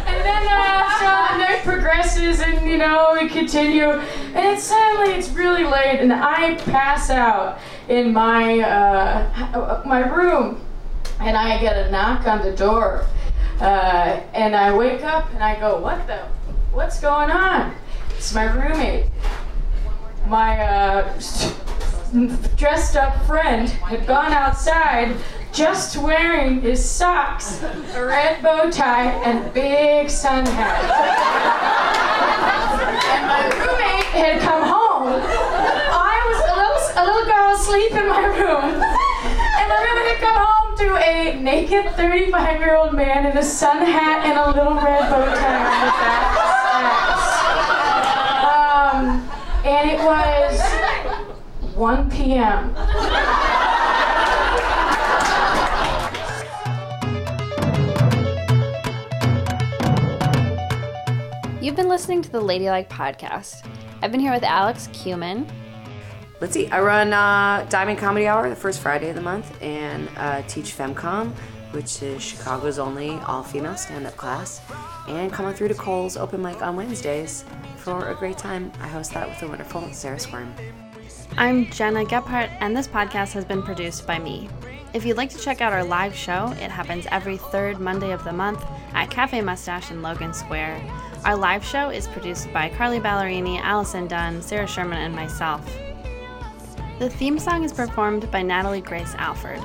and 0.07 0.25
then 0.25 0.47
uh, 0.49 0.89
so 0.99 1.37
the 1.37 1.45
and 1.99 2.69
you 2.69 2.77
know 2.77 3.17
we 3.19 3.27
continue, 3.27 3.89
and 3.89 4.45
it's 4.45 4.63
suddenly 4.63 5.13
it's 5.13 5.29
really 5.29 5.63
late, 5.63 5.99
and 5.99 6.13
I 6.13 6.55
pass 6.55 7.09
out 7.09 7.59
in 7.89 8.13
my 8.13 8.59
uh, 8.59 9.81
my 9.85 9.99
room, 9.99 10.61
and 11.19 11.35
I 11.35 11.59
get 11.59 11.87
a 11.87 11.91
knock 11.91 12.27
on 12.27 12.43
the 12.43 12.55
door, 12.55 13.05
uh, 13.59 14.21
and 14.33 14.55
I 14.55 14.75
wake 14.75 15.03
up 15.03 15.33
and 15.33 15.43
I 15.43 15.59
go, 15.59 15.79
what 15.79 16.05
the, 16.05 16.19
what's 16.71 16.99
going 16.99 17.31
on? 17.31 17.75
It's 18.15 18.33
my 18.33 18.43
roommate. 18.43 19.07
My 20.27 20.59
uh, 20.59 21.19
dressed 22.57 22.95
up 22.95 23.25
friend 23.25 23.69
had 23.69 24.05
gone 24.05 24.33
outside 24.33 25.15
just 25.57 25.97
wearing 25.97 26.61
his 26.61 26.87
socks, 26.87 27.59
a 27.95 28.05
red 28.05 28.43
bow 28.43 28.69
tie, 28.69 29.09
and 29.25 29.51
big 29.55 30.07
sun 30.07 30.45
hat. 30.45 30.83
and 33.09 33.25
my 33.25 33.41
roommate 33.57 34.05
had 34.13 34.39
come 34.41 34.61
home. 34.61 35.07
I 35.09 36.13
was 36.29 36.39
a 36.45 36.53
little, 36.61 36.77
a 36.93 37.03
little 37.09 37.25
girl 37.25 37.55
asleep 37.55 37.91
in 37.93 38.07
my 38.07 38.25
room. 38.37 38.69
And 39.57 39.67
my 39.67 39.81
roommate 39.81 40.13
had 40.13 40.21
come 40.21 40.37
home 40.45 40.77
to 40.77 40.95
a 41.03 41.41
naked 41.41 41.91
35 41.95 42.59
year 42.59 42.75
old 42.75 42.93
man 42.93 43.25
in 43.25 43.35
a 43.35 43.43
sun 43.43 43.83
hat 43.83 44.25
and 44.25 44.37
a 44.37 44.47
little 44.51 44.75
red 44.75 45.09
bow 45.09 45.25
tie 45.25 45.57
on 45.57 45.81
the 45.81 45.91
back. 45.97 46.37
Um, 48.93 49.27
and 49.65 49.89
it 49.89 49.97
was 50.05 50.61
1 51.75 52.11
p.m. 52.11 52.75
You've 61.67 61.75
been 61.75 61.89
listening 61.89 62.21
to 62.21 62.31
the 62.31 62.39
Ladylike 62.39 62.89
podcast. 62.89 63.69
I've 64.01 64.09
been 64.09 64.21
here 64.21 64.31
with 64.31 64.43
Alex 64.43 64.87
Kumin. 64.93 65.45
Let's 66.39 66.53
see. 66.53 66.67
I 66.67 66.79
run 66.79 67.11
uh, 67.11 67.67
Diamond 67.69 67.99
Comedy 67.99 68.25
Hour 68.25 68.47
the 68.47 68.55
first 68.55 68.79
Friday 68.79 69.09
of 69.09 69.15
the 69.15 69.21
month 69.21 69.61
and 69.61 70.07
uh, 70.15 70.43
teach 70.43 70.77
FemCom, 70.77 71.33
which 71.71 72.01
is 72.01 72.23
Chicago's 72.23 72.79
only 72.79 73.09
all 73.25 73.43
female 73.43 73.75
stand 73.75 74.07
up 74.07 74.15
class. 74.15 74.61
And 75.09 75.29
come 75.29 75.45
on 75.45 75.53
through 75.53 75.67
to 75.67 75.73
Cole's 75.73 76.15
open 76.15 76.41
mic 76.41 76.61
on 76.61 76.77
Wednesdays 76.77 77.43
for 77.75 78.11
a 78.11 78.15
great 78.15 78.37
time. 78.37 78.71
I 78.79 78.87
host 78.87 79.13
that 79.15 79.27
with 79.27 79.37
the 79.41 79.49
wonderful 79.49 79.91
Sarah 79.91 80.19
Squirm. 80.19 80.55
I'm 81.35 81.65
Gena 81.65 82.05
Gephart, 82.05 82.49
and 82.61 82.77
this 82.77 82.87
podcast 82.87 83.33
has 83.33 83.43
been 83.43 83.61
produced 83.61 84.07
by 84.07 84.19
me. 84.19 84.47
If 84.93 85.05
you'd 85.05 85.17
like 85.17 85.31
to 85.31 85.37
check 85.37 85.59
out 85.59 85.73
our 85.73 85.83
live 85.83 86.15
show, 86.15 86.53
it 86.61 86.71
happens 86.71 87.07
every 87.11 87.35
third 87.35 87.81
Monday 87.81 88.13
of 88.13 88.23
the 88.23 88.31
month 88.31 88.63
at 88.93 89.11
Cafe 89.11 89.41
Mustache 89.41 89.91
in 89.91 90.01
Logan 90.01 90.33
Square. 90.33 90.81
Our 91.25 91.35
live 91.35 91.63
show 91.63 91.89
is 91.89 92.07
produced 92.07 92.51
by 92.53 92.69
Carly 92.69 92.99
Ballerini, 92.99 93.59
Allison 93.59 94.07
Dunn, 94.07 94.41
Sarah 94.41 94.67
Sherman, 94.67 94.99
and 94.99 95.15
myself. 95.15 95.65
The 96.99 97.09
theme 97.09 97.37
song 97.37 97.63
is 97.63 97.73
performed 97.73 98.31
by 98.31 98.41
Natalie 98.41 98.81
Grace 98.81 99.13
Alford. 99.17 99.61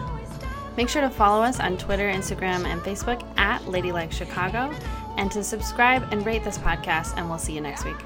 Make 0.77 0.89
sure 0.89 1.03
to 1.03 1.11
follow 1.11 1.43
us 1.43 1.61
on 1.61 1.77
Twitter, 1.77 2.11
Instagram, 2.11 2.65
and 2.65 2.81
Facebook 2.81 3.23
at 3.39 3.67
Ladylike 3.69 4.13
Chicago, 4.13 4.75
and 5.17 5.31
to 5.31 5.45
subscribe 5.45 6.13
and 6.13 6.27
rate 6.27 6.43
this 6.43 6.59
podcast, 6.59 7.17
and 7.17 7.29
we'll 7.29 7.39
see 7.39 7.53
you 7.53 7.61
next 7.61 7.85
week. 7.85 7.97